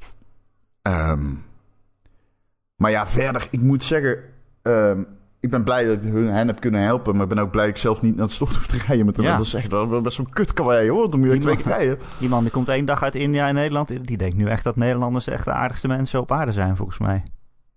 Ehm, 0.81 1.33
maar 2.75 2.92
ja, 2.92 3.07
verder, 3.07 3.48
ik 3.51 3.62
moet 3.62 3.83
zeggen... 3.83 4.19
ehm, 4.62 5.04
ik 5.39 5.50
ben 5.50 5.63
blij 5.63 5.83
dat 5.83 5.95
ik 6.04 6.12
hun, 6.12 6.27
hen 6.30 6.48
heb 6.48 6.60
kunnen 6.60 6.81
helpen. 6.81 7.13
Maar 7.13 7.24
ik 7.24 7.30
ben 7.30 7.39
ook 7.39 7.51
blij 7.51 7.66
dat 7.66 7.75
ik 7.75 7.81
zelf 7.81 8.01
niet 8.01 8.16
naar 8.16 8.24
het 8.25 8.33
stort 8.33 8.56
hoef 8.56 8.68
te 8.68 8.77
rijden. 8.88 9.06
Met 9.06 9.18
hem. 9.18 9.25
Ja. 9.25 9.38
Dat 9.38 9.45
is 9.45 9.54
echt 9.54 9.71
wel 9.71 10.01
best 10.01 10.16
zo'n 10.16 10.30
kut 10.30 10.54
karwei, 10.54 10.89
hoor. 10.89 11.10
Dan 11.12 11.19
moet 11.19 11.30
je 11.30 11.38
twee 11.38 11.56
keer 11.56 11.66
rijden. 11.66 12.00
Die 12.19 12.30
man 12.30 12.44
die 12.44 12.51
komt 12.51 12.68
één 12.68 12.86
dag 12.86 13.04
uit 13.04 13.16
India 13.16 13.48
in 13.48 13.54
Nederland. 13.56 13.88
Die 14.07 14.18
denkt 14.18 14.36
nu 14.38 14.48
echt 14.50 14.63
dat 14.63 14.75
Nederlanders 14.75 15.27
echt 15.27 15.45
de 15.45 15.51
aardigste 15.51 15.88
mensen 15.88 16.19
op 16.19 16.31
aarde 16.31 16.51
zijn, 16.51 16.75
volgens 16.75 16.98
mij. 16.98 17.24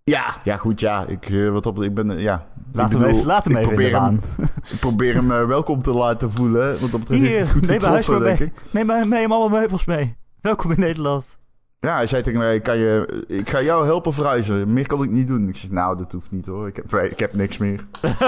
Ja, 0.05 0.35
ja 0.45 0.57
goed, 0.57 0.81
ja. 0.81 1.07
Ik, 1.07 1.31
eh, 1.31 1.49
wat 1.49 1.67
op, 1.67 1.83
ik 1.83 1.95
ben, 1.95 2.11
eh, 2.11 2.21
ja. 2.21 2.47
Laat 2.73 2.93
Ik 2.93 2.99
hem 2.99 3.09
even, 3.09 3.27
laat 3.27 3.45
hem 3.45 3.57
even 3.57 3.69
probeer 3.69 3.91
baan. 3.91 4.21
Ik 4.73 4.79
probeer 4.81 5.15
hem 5.15 5.33
eh, 5.33 5.47
welkom 5.47 5.83
te 5.83 5.93
laten 5.93 6.33
voelen. 6.33 6.91
Want 6.91 7.09
Hier, 7.09 7.39
het 7.39 7.49
goed 7.51 7.67
neem 7.67 7.81
getroffen, 7.81 8.21
denk 8.23 8.39
mee. 8.39 8.49
ik. 8.49 8.55
Neem 8.71 8.87
maar 8.87 9.09
mee 9.09 9.29
allemaal 9.29 9.49
meubels 9.49 9.85
mee. 9.85 10.17
Welkom 10.41 10.71
in 10.71 10.81
Nederland. 10.81 11.39
Ja, 11.81 11.95
hij 11.95 12.07
zei 12.07 12.23
tegen 12.23 12.39
mij, 12.39 12.61
kan 12.61 12.79
je, 12.79 13.25
ik 13.29 13.51
ga 13.51 13.63
jou 13.63 13.85
helpen 13.85 14.13
verhuizen. 14.13 14.73
Meer 14.73 14.87
kan 14.87 15.03
ik 15.03 15.11
niet 15.11 15.27
doen. 15.27 15.49
Ik 15.49 15.57
zeg, 15.57 15.71
nou, 15.71 15.97
dat 15.97 16.13
hoeft 16.13 16.31
niet 16.31 16.47
hoor. 16.47 16.69
Ik 16.69 16.77
heb, 16.77 16.95
ik 16.95 17.19
heb 17.19 17.35
niks 17.35 17.59
meer. 17.59 17.85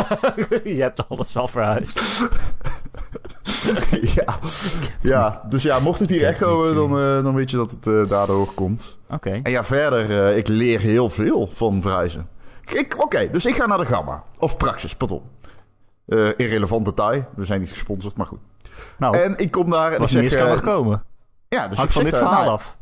Je 0.65 0.77
hebt 0.81 1.09
alles 1.09 1.37
al 1.37 1.49
verhuisd. 1.49 2.01
ja. 4.15 4.39
ja, 5.01 5.43
dus 5.49 5.63
ja, 5.63 5.79
mocht 5.79 6.01
het 6.01 6.11
hier 6.11 6.25
echo, 6.25 6.75
dan, 6.75 6.91
eh, 6.99 7.23
dan 7.25 7.35
weet 7.35 7.51
je 7.51 7.57
dat 7.57 7.71
het 7.71 7.87
eh, 7.87 8.09
daardoor 8.09 8.55
komt. 8.55 8.99
Oké. 9.11 9.41
En 9.43 9.51
ja, 9.51 9.65
verder, 9.65 10.27
eh, 10.27 10.37
ik 10.37 10.49
leer 10.49 10.81
heel 10.81 11.11
veel 11.11 11.51
van 11.55 11.83
verhuizen. 11.83 12.29
Ik- 12.73 12.95
Oké, 13.03 13.29
dus 13.31 13.47
ik 13.47 13.57
ga 13.57 13.67
naar 13.67 13.79
de 13.79 13.85
Gamma. 13.85 14.23
Of 14.39 14.57
Praxis, 14.57 14.95
pardon. 14.97 15.23
Eh, 16.07 16.29
irrelevant 16.37 16.85
detail. 16.85 17.25
We 17.37 17.45
zijn 17.45 17.61
niet 17.61 17.71
gesponsord, 17.71 18.17
maar 18.17 18.27
goed. 18.27 18.39
Nou, 18.99 19.19
En 19.19 19.35
ik 19.37 19.51
kom 19.51 19.71
daar 19.71 19.93
en 19.93 20.03
ik 20.03 20.09
zeg... 20.09 20.35
kan 20.37 20.47
eh, 20.49 20.61
komen. 20.61 21.03
ja, 21.49 21.69
dus 21.69 21.83
ik 21.83 21.91
van 21.91 22.05
dit 22.05 22.17
verhaal 22.17 22.33
nou, 22.43 22.49
af. 22.49 22.77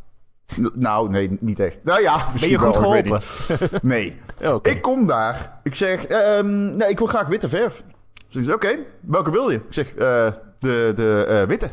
Nou, 0.75 1.09
nee, 1.11 1.37
niet 1.41 1.61
echt. 1.61 1.79
Nou 1.85 2.01
ja, 2.01 2.17
Ben 2.17 2.27
misschien 2.33 2.53
je 2.53 2.59
goed 2.59 2.77
wel, 2.79 2.95
ik 2.95 3.07
geholpen? 3.07 3.23
niet. 3.71 3.83
Nee. 3.93 4.21
Oké. 4.45 4.71
Ik 4.71 4.83
kom 4.83 5.07
daar. 5.07 5.59
Ik 5.63 5.75
zeg, 5.75 6.05
ehm, 6.05 6.77
nee, 6.77 6.89
ik 6.89 6.99
wil 6.99 7.07
graag 7.07 7.27
witte 7.27 7.49
verf. 7.49 7.83
Dus 8.29 8.37
ik 8.37 8.45
zeg, 8.45 8.55
oké, 8.55 8.79
welke 9.01 9.31
wil 9.31 9.51
je? 9.51 9.57
Ik 9.57 9.63
zeg, 9.69 9.95
eh, 9.95 10.27
de, 10.63 10.93
de 10.97 11.25
eh, 11.29 11.47
witte. 11.47 11.71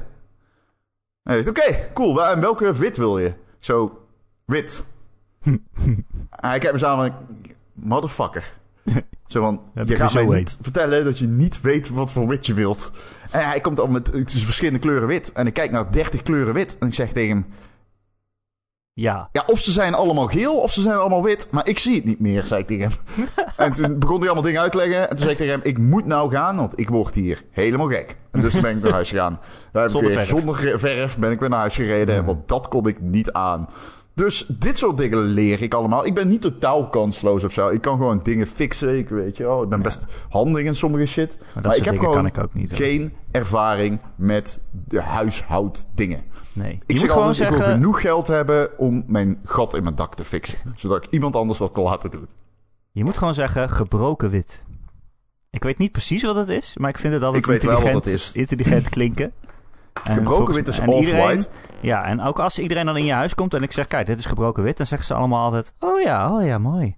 Hij 1.24 1.36
zegt, 1.36 1.50
oké, 1.50 1.90
cool. 1.94 2.26
En 2.26 2.40
welke 2.40 2.74
wit 2.74 2.98
wil 2.98 3.18
je? 3.18 3.28
Ik 3.28 3.36
Zo, 3.60 4.06
wit. 4.46 4.84
Hij 6.30 6.60
kijkt 6.60 6.72
me 6.72 6.78
samen 6.78 7.16
motherfucker. 7.74 8.54
Zo 9.28 9.42
van, 9.42 9.62
Heb 9.74 9.88
je 9.88 9.96
gaat 9.96 10.14
mij 10.14 10.26
niet 10.26 10.58
vertellen 10.62 11.04
dat 11.04 11.20
je 11.20 11.28
niet 11.28 11.62
weet 11.62 11.90
wat 11.90 12.12
voor 12.12 12.28
wit 12.28 12.46
je 12.46 12.54
wilt. 12.54 12.92
En 13.32 13.48
hij 13.48 13.62
komt 13.62 13.80
al 13.80 13.88
met 13.88 14.10
verschillende 14.26 14.80
kleuren 14.80 15.08
wit. 15.08 15.32
En 15.32 15.48
ik 15.48 15.54
kijk 15.54 15.72
naar 15.72 15.92
30 15.92 16.22
kleuren 16.22 16.54
wit. 16.54 16.78
En 16.78 16.88
ik 16.88 16.94
zeg 16.94 17.12
tegen 17.12 17.36
hem, 17.36 17.46
Ja. 19.00 19.30
ja, 19.32 19.44
of 19.48 19.60
ze 19.60 19.72
zijn 19.72 19.94
allemaal 19.94 20.28
geel 20.28 20.58
of 20.58 20.74
ze 20.74 20.82
zijn 20.82 20.98
allemaal 20.98 21.24
wit. 21.24 21.48
Maar 21.52 21.68
ik 21.68 21.80
zie 21.80 21.96
het 21.96 22.06
niet 22.06 22.20
meer, 22.20 22.44
zei 22.44 22.62
ik 22.62 22.68
tegen 22.68 22.92
hem. 22.92 23.28
en 23.66 23.74
toen 23.74 24.00
begon 24.00 24.18
hij 24.18 24.26
allemaal 24.26 24.44
dingen 24.44 24.62
uit 24.62 24.72
te 24.72 24.78
leggen. 24.78 25.02
En 25.02 25.10
toen 25.10 25.18
zei 25.18 25.32
ik 25.32 25.38
tegen 25.38 25.54
hem, 25.54 25.62
ik 25.64 25.78
moet 25.78 26.06
nou 26.06 26.32
gaan, 26.32 26.56
want 26.56 26.80
ik 26.80 26.90
word 26.90 27.16
hier 27.16 27.44
helemaal 27.52 27.88
gek. 27.88 28.18
En 28.32 28.42
dus 28.42 28.60
ben 28.60 28.78
ik 28.78 28.84
naar 28.84 28.92
huis 28.92 29.10
gegaan. 29.10 29.40
Daar 29.72 29.82
heb 29.82 29.92
Zonder 29.92 30.12
ik 30.12 30.18
weer, 30.18 30.26
verf. 30.26 30.40
Zonder 30.40 30.80
verf 30.80 31.18
ben 31.18 31.32
ik 31.32 31.40
weer 31.40 31.50
naar 31.50 31.60
huis 31.60 31.76
gereden. 31.76 32.26
Want 32.26 32.48
dat 32.48 32.68
kon 32.68 32.88
ik 32.88 33.02
niet 33.02 33.32
aan. 33.32 33.70
Dus 34.20 34.46
dit 34.48 34.78
soort 34.78 34.98
dingen 34.98 35.20
leer 35.20 35.62
ik 35.62 35.74
allemaal. 35.74 36.06
Ik 36.06 36.14
ben 36.14 36.28
niet 36.28 36.42
totaal 36.42 36.90
kansloos 36.90 37.44
of 37.44 37.54
zo. 37.54 37.68
Ik 37.68 37.82
kan 37.82 37.98
gewoon 37.98 38.20
dingen 38.24 38.48
fixen. 38.48 38.98
Ik 38.98 39.10
weet 39.10 39.38
je, 39.38 39.50
oh, 39.50 39.64
ik 39.64 39.70
ben 39.70 39.82
best 39.82 40.06
handig 40.30 40.64
in 40.64 40.76
sommige 40.76 41.06
shit. 41.06 41.38
Maar, 41.64 41.76
ik 41.76 41.86
heb 41.86 42.00
gewoon 42.00 42.26
ik 42.26 42.38
ook 42.38 42.54
niet, 42.54 42.72
geen 42.74 43.14
ervaring 43.32 44.00
met 44.16 44.60
de 44.88 45.02
huishouddingen. 45.02 46.24
Nee. 46.54 46.72
Ik 46.72 46.82
je 46.86 46.98
zeg 46.98 47.12
gewoon 47.12 47.28
altijd, 47.28 47.44
ik 47.44 47.50
wil 47.50 47.58
zeggen... 47.58 47.76
genoeg 47.76 48.02
geld 48.02 48.28
hebben 48.28 48.78
om 48.78 49.04
mijn 49.08 49.40
gat 49.44 49.74
in 49.74 49.84
mijn 49.84 49.96
dak 49.96 50.16
te 50.16 50.26
fixen. 50.26 50.74
Zodat 50.76 51.04
ik 51.04 51.12
iemand 51.12 51.36
anders 51.36 51.60
dat 51.60 51.72
kan 51.72 51.84
laten 51.84 52.12
doen. 52.12 52.28
Je 52.92 53.04
moet 53.04 53.18
gewoon 53.18 53.34
zeggen 53.34 53.70
gebroken 53.70 54.30
wit. 54.30 54.64
Ik 55.50 55.64
weet 55.64 55.78
niet 55.78 55.92
precies 55.92 56.24
wat 56.24 56.36
het 56.36 56.50
is, 56.50 56.78
maar 56.78 56.90
ik 56.90 56.98
vind 56.98 57.14
het 57.14 57.24
altijd 57.24 57.46
Ik 57.46 57.52
weet 57.52 57.64
wel 57.64 57.74
wat 57.74 57.84
intelligent, 57.84 58.24
het 58.24 58.36
is. 58.36 58.42
intelligent 58.42 58.90
klinken. 58.90 59.32
En 60.04 60.14
Gebroken 60.14 60.54
wit 60.54 60.68
is 60.68 60.80
off-white. 60.80 61.48
Ja, 61.82 62.04
en 62.06 62.22
ook 62.22 62.40
als 62.40 62.60
iedereen 62.60 62.86
dan 62.86 62.98
in 62.98 63.06
je 63.06 63.14
huis 63.14 63.36
komt 63.36 63.54
en 63.54 63.64
ik 63.64 63.72
zeg, 63.72 63.88
kijk, 63.88 64.06
dit 64.06 64.20
is 64.20 64.26
gebroken 64.26 64.64
wit, 64.64 64.78
dan 64.78 64.86
zeggen 64.86 65.08
ze 65.08 65.14
allemaal 65.14 65.44
altijd, 65.44 65.74
oh 65.80 66.02
ja, 66.02 66.36
oh 66.36 66.46
ja, 66.46 66.58
mooi. 66.58 66.96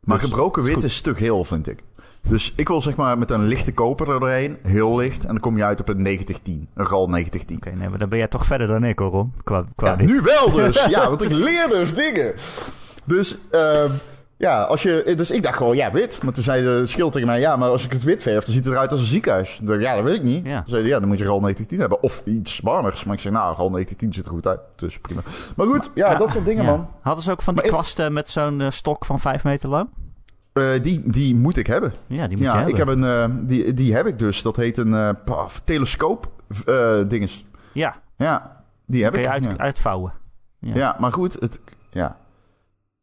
Maar 0.00 0.18
Dus, 0.18 0.28
gebroken 0.28 0.62
wit 0.62 0.82
is 0.82 0.94
stuk 0.94 1.18
heel, 1.18 1.44
vind 1.44 1.68
ik. 1.68 1.82
Dus 2.28 2.52
ik 2.56 2.68
wil 2.68 2.82
zeg 2.82 2.96
maar 2.96 3.18
met 3.18 3.30
een 3.30 3.44
lichte 3.44 3.72
koper 3.72 4.10
er 4.10 4.20
doorheen. 4.20 4.58
Heel 4.62 4.96
licht. 4.96 5.22
En 5.22 5.28
dan 5.28 5.40
kom 5.40 5.56
je 5.56 5.64
uit 5.64 5.80
op 5.80 5.88
een 5.88 6.02
9010. 6.02 6.68
Een 6.74 6.84
RAL 6.84 7.08
9010. 7.08 7.56
Oké, 7.56 7.70
nee, 7.70 7.88
maar 7.88 7.98
dan 7.98 8.08
ben 8.08 8.18
jij 8.18 8.28
toch 8.28 8.46
verder 8.46 8.66
dan 8.66 8.84
ik 8.84 8.98
hoor, 8.98 9.26
qua, 9.44 9.64
qua 9.74 9.90
Ja, 9.98 10.04
nu 10.04 10.20
wel 10.20 10.50
dus. 10.50 10.84
Ja, 10.94 11.08
want 11.08 11.22
ik 11.22 11.30
leer 11.30 11.68
dus 11.68 11.94
dingen. 11.94 12.34
Dus, 13.04 13.38
ehm, 13.50 13.90
ja, 14.36 14.62
als 14.62 14.82
je... 14.82 15.12
Dus 15.16 15.30
ik 15.30 15.42
dacht 15.42 15.56
gewoon, 15.56 15.76
ja, 15.76 15.92
wit. 15.92 16.22
Maar 16.22 16.32
toen 16.32 16.42
zei 16.42 16.62
de 16.64 16.86
schild 16.86 17.12
tegen 17.12 17.26
mij, 17.28 17.40
ja, 17.40 17.56
maar 17.56 17.68
als 17.68 17.84
ik 17.84 17.92
het 17.92 18.02
wit 18.02 18.22
verf, 18.22 18.44
dan 18.44 18.54
ziet 18.54 18.64
het 18.64 18.72
eruit 18.74 18.90
als 18.90 19.00
een 19.00 19.06
ziekenhuis. 19.06 19.56
Dan 19.56 19.66
dacht 19.66 19.78
ik, 19.78 19.84
ja, 19.84 19.94
dat 19.94 20.04
weet 20.04 20.16
ik 20.16 20.22
niet. 20.22 20.44
Ja. 20.46 20.62
Toen 20.62 20.74
zei 20.74 20.86
ja, 20.86 20.98
dan 20.98 21.08
moet 21.08 21.18
je 21.18 21.24
RAL 21.24 21.40
1910 21.40 21.80
hebben. 21.80 22.02
Of 22.02 22.22
iets 22.26 22.60
warmers. 22.60 23.04
Maar 23.04 23.14
ik 23.14 23.20
zei, 23.20 23.34
nou, 23.34 23.56
RAL 23.56 23.70
1910 23.70 24.12
ziet 24.12 24.24
er 24.24 24.30
goed 24.30 24.46
uit. 24.46 24.60
Dus 24.76 24.98
prima. 24.98 25.20
Maar 25.56 25.66
goed, 25.66 25.90
ja, 25.94 26.14
dat 26.14 26.30
soort 26.30 26.44
dingen, 26.44 26.64
Ja. 26.64 26.70
man. 26.70 26.88
Hadden 27.00 27.24
ze 27.24 27.30
ook 27.30 27.42
van 27.42 27.54
die 27.54 27.62
ik- 27.62 27.70
kwasten 27.70 28.12
met 28.12 28.28
zo'n 28.28 28.60
eh, 28.60 28.70
stok 28.70 29.04
van 29.04 29.20
vijf 29.20 29.44
meter 29.44 29.68
lang? 29.68 29.88
Eh, 30.52 30.64
die, 30.82 31.02
die 31.10 31.34
moet 31.36 31.56
ik 31.56 31.66
hebben. 31.66 31.92
Ja, 32.06 32.26
die 32.26 32.28
moet 32.36 32.38
je 32.38 32.44
Ja, 32.44 32.54
hebben. 32.54 32.72
ik 32.72 32.78
heb 32.78 32.88
een, 32.88 33.04
eh, 33.04 33.24
die, 33.48 33.74
die 33.74 33.94
heb 33.94 34.06
ik 34.06 34.18
dus. 34.18 34.42
Dat 34.42 34.56
heet 34.56 34.76
een 34.78 34.94
eh, 34.94 35.08
paf, 35.24 35.60
telescoop 35.64 36.28
eh 36.66 36.96
dinges. 37.08 37.44
Ja, 37.72 37.94
Ja, 38.16 38.62
die 38.86 39.02
heb 39.04 39.12
kun 39.12 39.22
ik. 39.22 39.28
je 39.28 39.32
uit, 39.34 39.44
ja. 39.44 39.56
uitvouwen. 39.56 40.12
Ja. 40.58 40.74
Ja, 40.74 40.96
maar 40.98 41.12
goed, 41.12 41.36
het, 41.40 41.60
ja. 41.90 42.16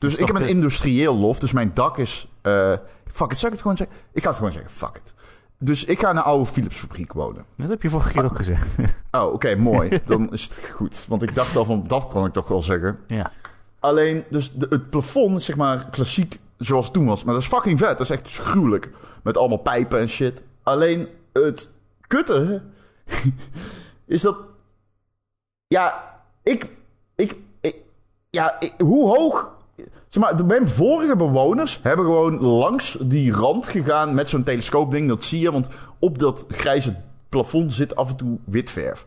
Dus 0.02 0.16
ik 0.16 0.28
heb 0.28 0.36
een 0.36 0.48
industrieel 0.48 1.16
loft, 1.18 1.42
dus 1.42 1.52
mijn 1.52 1.72
dak 1.74 1.98
is... 1.98 2.28
eh, 2.42 2.74
fuck 3.06 3.32
it, 3.32 3.38
zou 3.38 3.52
ik 3.52 3.52
het 3.52 3.62
gewoon 3.62 3.78
zeggen? 3.78 3.98
Ik 4.14 4.22
ga 4.22 4.28
het 4.28 4.38
gewoon 4.38 4.52
zeggen, 4.52 4.72
fuck 4.72 4.96
it. 4.96 5.14
Dus 5.60 5.86
ik 5.86 6.00
ga 6.00 6.10
in 6.10 6.16
een 6.16 6.22
oude 6.24 6.46
Philips 6.46 6.76
fabriek 6.76 7.14
wonen. 7.14 7.46
Dat 7.58 7.70
heb 7.70 7.82
je 7.82 7.90
vorige 7.90 8.12
keer 8.12 8.24
ook 8.24 8.36
gezegd. 8.36 8.68
Oh, 9.12 9.34
oké, 9.34 9.56
mooi. 9.56 10.00
Dan 10.06 10.34
is 10.34 10.44
het 10.44 10.60
goed. 10.72 11.06
Want 11.08 11.22
ik 11.24 11.36
dacht 11.36 11.56
al 11.56 11.66
van, 11.66 11.84
dat 11.88 12.08
kan 12.08 12.26
ik 12.26 12.34
toch 12.34 12.48
wel 12.48 12.62
zeggen. 12.62 13.00
ja. 13.08 13.32
Alleen, 13.80 14.24
dus 14.30 14.54
de, 14.54 14.68
het 14.70 14.90
plafond 14.90 15.38
is 15.38 15.46
zeg 15.46 15.56
maar 15.56 15.90
klassiek 15.90 16.40
zoals 16.58 16.86
het 16.86 16.94
toen 16.94 17.06
was. 17.06 17.24
Maar 17.24 17.34
dat 17.34 17.44
is 17.44 17.50
fucking 17.50 17.80
vet. 17.80 17.90
Dat 17.98 18.00
is 18.02 18.10
echt 18.10 18.32
gruwelijk. 18.32 18.90
Met 19.24 19.38
allemaal 19.38 19.58
pijpen 19.58 20.00
en 20.00 20.10
shit. 20.10 20.42
Alleen, 20.64 21.08
het 21.34 21.70
kutte 22.08 22.62
is 24.06 24.22
dat... 24.22 24.38
Ja, 25.68 26.14
ik... 26.44 26.70
ik, 27.16 27.38
ik 27.62 27.76
ja, 28.30 28.60
ik- 28.60 28.74
hoe 28.78 29.18
hoog... 29.18 29.60
Zeg 30.12 30.24
maar, 30.24 30.46
mijn 30.46 30.70
vorige 30.70 31.16
bewoners 31.16 31.80
hebben 31.84 32.06
gewoon 32.06 32.42
langs 32.42 32.98
die 33.02 33.32
rand 33.32 33.68
gegaan 33.68 34.14
met 34.14 34.30
zo'n 34.30 34.44
telescoopding. 34.44 35.08
Dat 35.08 35.24
zie 35.24 35.40
je, 35.40 35.52
want 35.52 35.68
op 36.00 36.20
dat 36.20 36.46
grijze 36.48 36.96
plafond 37.30 37.74
zit 37.74 37.96
af 37.96 38.10
en 38.10 38.16
toe 38.16 38.38
wit 38.46 38.70
verf. 38.70 39.06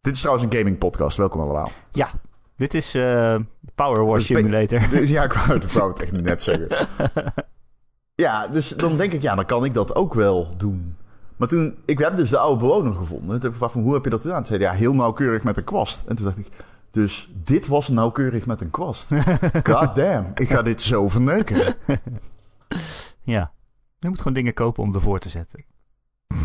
Dit 0.00 0.14
is 0.14 0.20
trouwens 0.20 0.46
een 0.46 0.58
gaming 0.58 0.78
podcast. 0.78 1.16
Welkom 1.16 1.40
allemaal. 1.40 1.70
Ja, 1.92 2.08
Dit 2.56 2.74
is 2.74 2.94
eh 2.94 3.36
Power 3.74 4.04
Wash 4.06 4.26
Dus 4.26 4.38
Simulator. 4.38 4.88
Dus 4.90 5.10
ja, 5.16 5.22
ik 5.22 5.32
wou, 5.32 5.54
ik 5.60 5.68
wou 5.68 5.90
het 5.90 6.00
echt 6.00 6.12
net 6.12 6.42
zeggen. 6.48 6.88
Ja, 8.14 8.48
dus 8.48 8.68
dan 8.68 8.96
denk 8.96 9.12
ik, 9.12 9.22
ja, 9.22 9.34
dan 9.34 9.44
kan 9.44 9.64
ik 9.64 9.74
dat 9.74 9.94
ook 9.94 10.14
wel 10.14 10.54
doen. 10.56 10.96
Maar 11.36 11.48
toen, 11.48 11.76
ik 11.84 11.98
heb 11.98 12.16
dus 12.16 12.30
de 12.30 12.38
oude 12.38 12.60
bewoner 12.60 12.92
gevonden. 12.92 13.26
Toen 13.26 13.34
heb 13.34 13.44
ik 13.44 13.50
gevraagd 13.52 13.72
van, 13.72 13.82
hoe 13.82 13.94
heb 13.94 14.04
je 14.04 14.10
dat 14.10 14.20
gedaan? 14.20 14.36
Toen 14.36 14.46
zei 14.46 14.62
hij, 14.62 14.72
ja, 14.72 14.78
heel 14.78 14.94
nauwkeurig 14.94 15.42
met 15.42 15.56
een 15.56 15.64
kwast. 15.64 16.02
En 16.06 16.16
toen 16.16 16.24
dacht 16.24 16.38
ik, 16.38 16.48
dus 16.96 17.30
dit 17.44 17.66
was 17.66 17.88
nauwkeurig 17.88 18.46
met 18.46 18.60
een 18.60 18.70
kwast. 18.70 19.08
God 19.70 19.96
damn, 19.96 20.30
ik 20.34 20.48
ga 20.48 20.62
dit 20.62 20.82
zo 20.82 21.08
verneuken. 21.08 21.74
Ja. 23.22 23.52
Je 23.98 24.08
moet 24.08 24.18
gewoon 24.18 24.32
dingen 24.32 24.54
kopen 24.54 24.82
om 24.82 24.94
ervoor 24.94 25.18
te 25.18 25.28
zetten. 25.28 25.64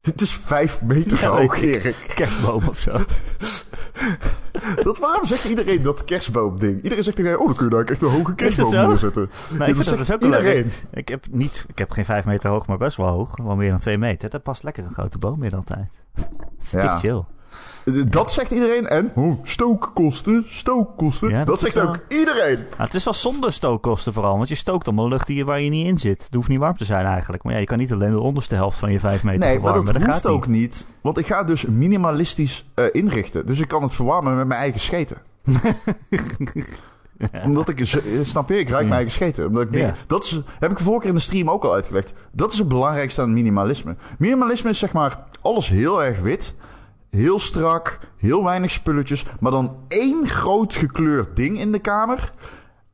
Het 0.00 0.20
is 0.20 0.32
vijf 0.32 0.82
meter 0.82 1.20
Ja, 1.20 1.28
hoog. 1.28 1.62
Erik. 1.62 2.12
Kerstboom 2.14 2.68
of 2.68 2.78
zo. 2.78 2.98
Dat, 4.82 4.98
waarom 4.98 5.24
zegt 5.26 5.44
iedereen 5.44 5.82
dat 5.82 6.04
kerstboomding? 6.04 6.82
Iedereen 6.82 7.04
zegt 7.04 7.16
tegen 7.16 7.30
mij, 7.30 7.40
oh, 7.40 7.46
dan 7.46 7.56
kun 7.56 7.64
je 7.64 7.70
daar 7.70 7.84
echt 7.84 8.02
een 8.02 8.08
hoge 8.08 8.34
kerstboom 8.34 8.70
neerzetten. 8.88 9.30
Nee, 9.58 9.68
ik 9.68 9.74
vind 9.74 9.76
dat 9.76 9.86
zegt 9.86 9.98
dus 9.98 10.12
ook 10.12 10.22
leuk. 10.22 10.38
iedereen. 10.38 10.72
Ik 10.90 11.08
heb, 11.08 11.26
niet, 11.30 11.64
ik 11.68 11.78
heb 11.78 11.90
geen 11.90 12.04
vijf 12.04 12.24
meter 12.24 12.50
hoog, 12.50 12.66
maar 12.66 12.78
best 12.78 12.96
wel 12.96 13.08
hoog. 13.08 13.36
Wel 13.36 13.56
meer 13.56 13.70
dan 13.70 13.78
twee 13.80 13.98
meter. 13.98 14.30
Dat 14.30 14.42
past 14.42 14.62
lekker 14.62 14.84
een 14.84 14.94
grote 14.94 15.18
boom 15.18 15.42
in 15.42 15.52
altijd. 15.52 15.90
Dat 16.14 16.28
is 16.60 16.70
Ja. 16.70 16.98
chill. 16.98 17.24
Dat 18.08 18.32
zegt 18.32 18.50
iedereen. 18.50 18.86
En 18.88 19.12
oh, 19.14 19.38
stookkosten, 19.42 20.44
stookkosten. 20.46 21.28
Ja, 21.30 21.44
dat 21.44 21.60
zegt 21.60 21.74
wel- 21.74 21.86
ook 21.88 21.98
iedereen. 22.08 22.56
Nou, 22.58 22.82
het 22.82 22.94
is 22.94 23.04
wel 23.04 23.14
zonder 23.14 23.52
stookkosten 23.52 24.12
vooral. 24.12 24.36
Want 24.36 24.48
je 24.48 24.54
stookt 24.54 24.86
allemaal 24.86 25.08
lucht 25.08 25.26
die, 25.26 25.44
waar 25.44 25.60
je 25.60 25.70
niet 25.70 25.86
in 25.86 25.98
zit. 25.98 26.24
Het 26.24 26.34
hoeft 26.34 26.48
niet 26.48 26.58
warm 26.58 26.76
te 26.76 26.84
zijn 26.84 27.06
eigenlijk. 27.06 27.42
Maar 27.42 27.52
ja, 27.52 27.58
je 27.58 27.66
kan 27.66 27.78
niet 27.78 27.92
alleen 27.92 28.10
de 28.12 28.20
onderste 28.20 28.54
helft 28.54 28.78
van 28.78 28.92
je 28.92 29.00
vijf 29.00 29.22
meter 29.22 29.40
Nee, 29.40 29.48
maar 29.48 29.56
verwarmen. 29.60 29.84
dat 29.84 29.94
dat 29.94 30.02
hoeft 30.02 30.22
gaat 30.22 30.32
ook 30.32 30.46
niet. 30.46 30.84
Want 31.00 31.18
ik 31.18 31.26
ga 31.26 31.44
dus 31.44 31.66
minimalistisch 31.66 32.64
eh, 32.74 32.84
inrichten. 32.92 33.46
Dus 33.46 33.58
ik 33.60 33.68
kan 33.68 33.82
het 33.82 33.94
verwarmen 33.94 34.36
met 34.36 34.46
mijn 34.46 34.60
eigen 34.60 34.80
scheten. 34.80 35.16
Omdat 37.44 37.68
ik, 37.68 37.80
eh, 37.80 38.00
snap 38.22 38.48
je, 38.48 38.58
ik 38.58 38.68
ruik 38.68 38.82
mijn 38.82 38.94
eigen 38.94 39.12
scheten. 39.12 39.46
Omdat 39.46 39.62
ik 39.62 39.72
denk, 39.72 39.86
Ja. 39.86 39.94
dat 40.06 40.24
is, 40.24 40.40
heb 40.58 40.70
ik 40.70 40.76
de 40.76 40.82
vorige 40.82 41.00
keer 41.00 41.10
in 41.10 41.14
de 41.16 41.22
stream 41.22 41.50
ook 41.50 41.64
al 41.64 41.74
uitgelegd. 41.74 42.12
Dat 42.32 42.52
is 42.52 42.58
het 42.58 42.68
belangrijkste 42.68 43.20
aan 43.20 43.32
minimalisme. 43.32 43.96
Minimalisme 44.18 44.70
is 44.70 44.78
zeg 44.78 44.92
maar 44.92 45.18
alles 45.42 45.68
heel 45.68 46.02
erg 46.04 46.20
wit. 46.20 46.54
Heel 47.16 47.38
strak, 47.38 47.98
heel 48.16 48.44
weinig 48.44 48.70
spulletjes. 48.70 49.24
Maar 49.40 49.52
dan 49.52 49.76
één 49.88 50.26
groot 50.26 50.74
gekleurd 50.74 51.36
ding 51.36 51.58
in 51.58 51.72
de 51.72 51.78
kamer. 51.78 52.30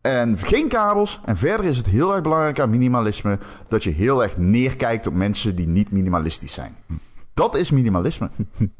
En 0.00 0.38
geen 0.38 0.68
kabels. 0.68 1.20
En 1.24 1.36
verder 1.36 1.66
is 1.66 1.76
het 1.76 1.86
heel 1.86 2.12
erg 2.12 2.22
belangrijk 2.22 2.60
aan 2.60 2.70
minimalisme... 2.70 3.38
dat 3.68 3.84
je 3.84 3.90
heel 3.90 4.22
erg 4.22 4.36
neerkijkt 4.36 5.06
op 5.06 5.14
mensen 5.14 5.56
die 5.56 5.66
niet 5.66 5.90
minimalistisch 5.90 6.52
zijn. 6.52 6.76
Dat 7.34 7.54
is 7.54 7.70
minimalisme. 7.70 8.30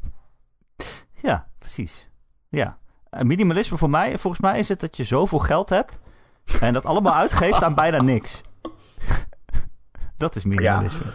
Ja, 1.21 1.47
precies. 1.57 2.09
Ja. 2.49 2.77
En 3.09 3.27
minimalisme 3.27 3.77
voor 3.77 3.89
mij, 3.89 4.17
volgens 4.17 4.41
mij 4.41 4.59
is 4.59 4.69
het 4.69 4.79
dat 4.79 4.97
je 4.97 5.03
zoveel 5.03 5.39
geld 5.39 5.69
hebt 5.69 5.97
en 6.59 6.73
dat 6.73 6.85
allemaal 6.85 7.13
uitgeeft 7.13 7.63
aan 7.63 7.75
bijna 7.75 8.01
niks. 8.01 8.41
dat 10.17 10.35
is 10.35 10.43
minimalisme. 10.43 11.05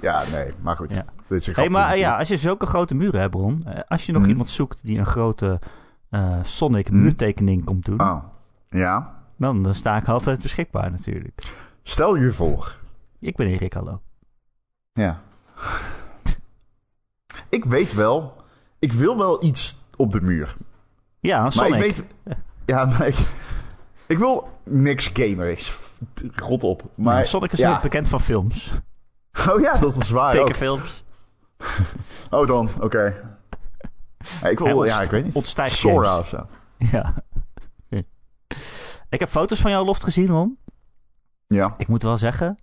Ja, 0.00 0.22
nee, 0.32 0.52
maar 0.62 0.76
goed. 0.76 0.94
Ja. 0.94 1.04
Dit 1.28 1.40
is 1.40 1.46
een 1.46 1.54
hey, 1.54 1.68
maar 1.68 1.98
ja, 1.98 2.18
als 2.18 2.28
je 2.28 2.36
zulke 2.36 2.66
grote 2.66 2.94
muren 2.94 3.20
hebt, 3.20 3.34
Ron, 3.34 3.62
eh, 3.66 3.80
als 3.86 4.06
je 4.06 4.12
nog 4.12 4.20
Mhm. 4.20 4.30
iemand 4.30 4.50
zoekt 4.50 4.78
die 4.82 4.98
een 4.98 5.06
grote 5.06 5.58
eh, 6.10 6.38
Sonic 6.42 6.90
muurtekening 6.90 7.64
komt 7.64 7.84
doen, 7.84 8.00
Oh, 8.00 8.22
ja. 8.68 9.14
dan, 9.36 9.62
dan 9.62 9.74
sta 9.74 9.96
ik 9.96 10.08
altijd 10.08 10.42
beschikbaar 10.42 10.90
natuurlijk. 10.90 11.54
Stel 11.82 12.16
je 12.16 12.32
voor. 12.32 12.76
Ik 13.20 13.36
ben 13.36 13.46
Erik, 13.46 13.72
hallo. 13.72 14.00
Ja. 14.92 15.20
ik 17.48 17.64
weet 17.64 17.94
wel... 17.94 18.34
Ik 18.78 18.92
wil 18.92 19.18
wel 19.18 19.44
iets 19.44 19.78
op 19.96 20.12
de 20.12 20.20
muur. 20.20 20.56
Ja, 21.20 21.36
een 21.36 21.42
Maar 21.42 21.52
Sonic. 21.52 21.74
ik 21.74 21.80
weet... 21.80 22.04
Ja, 22.66 22.84
maar 22.84 23.06
ik... 23.06 23.16
Ik 24.06 24.18
wil 24.18 24.48
niks 24.64 25.10
gamers. 25.14 25.76
Rot 26.34 26.64
op. 26.64 26.82
Maar, 26.94 27.26
Sonic 27.26 27.52
is 27.52 27.58
ja. 27.58 27.64
natuurlijk 27.64 27.92
bekend 27.92 28.08
van 28.08 28.20
films. 28.20 28.72
Oh 29.48 29.60
ja, 29.60 29.78
dat 29.78 29.96
is 29.96 30.10
waar. 30.10 30.32
Tekenfilms. 30.36 31.04
Oh 32.30 32.46
dan, 32.46 32.70
oké. 32.80 33.14
Ja, 34.42 34.48
ik 34.48 34.58
wil... 34.58 34.84
Ja, 34.84 35.00
ik 35.00 35.10
weet 35.10 35.24
niet. 35.24 35.34
ontstijgt 35.34 35.76
Sora 35.76 36.08
games. 36.08 36.20
of 36.20 36.28
zo. 36.28 36.46
Ja. 36.92 37.14
ik 39.08 39.20
heb 39.20 39.28
foto's 39.28 39.60
van 39.60 39.70
jouw 39.70 39.84
loft 39.84 40.04
gezien, 40.04 40.26
Ron. 40.26 40.58
Ja. 41.46 41.74
Ik 41.78 41.88
moet 41.88 42.02
wel 42.02 42.18
zeggen, 42.18 42.58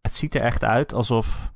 het 0.00 0.14
ziet 0.14 0.34
er 0.34 0.40
echt 0.42 0.64
uit 0.64 0.92
alsof... 0.92 1.52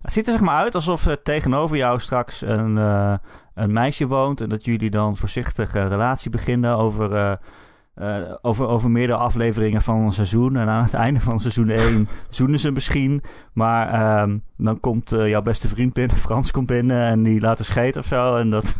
Het 0.00 0.12
ziet 0.12 0.26
er 0.26 0.32
zeg 0.32 0.40
maar 0.42 0.56
uit 0.58 0.74
alsof 0.74 1.06
er 1.06 1.22
tegenover 1.22 1.76
jou 1.76 2.00
straks 2.00 2.40
een, 2.40 2.78
eh, 2.78 3.14
een 3.54 3.72
meisje 3.72 4.06
woont... 4.06 4.40
en 4.40 4.48
dat 4.48 4.64
jullie 4.64 4.90
dan 4.90 5.16
voorzichtig 5.16 5.74
een 5.74 5.88
relatie 5.88 6.30
beginnen 6.30 6.76
over, 6.76 7.14
eh, 7.14 7.36
eh, 7.94 8.16
over, 8.42 8.66
over 8.66 8.90
meerdere 8.90 9.18
afleveringen 9.18 9.82
van 9.82 9.96
een 10.00 10.12
seizoen. 10.12 10.56
En 10.56 10.68
aan 10.68 10.82
het 10.82 10.94
einde 11.04 11.20
van 11.20 11.40
seizoen 11.40 11.68
1 11.68 12.08
zoenen 12.28 12.58
ze 12.58 12.70
misschien. 12.70 13.22
Maar 13.52 13.88
ehm, 13.92 14.38
dan 14.56 14.80
komt 14.80 15.12
eh, 15.12 15.28
jouw 15.28 15.42
beste 15.42 15.68
vriend 15.68 15.92
binnen, 15.92 16.16
Frans 16.26 16.50
komt 16.50 16.66
binnen... 16.66 17.06
en 17.06 17.22
die 17.22 17.40
laat 17.40 17.58
een 17.58 17.64
scheet 17.64 17.96
of 17.96 18.06
zo. 18.06 18.36
En 18.36 18.50
dat... 18.50 18.76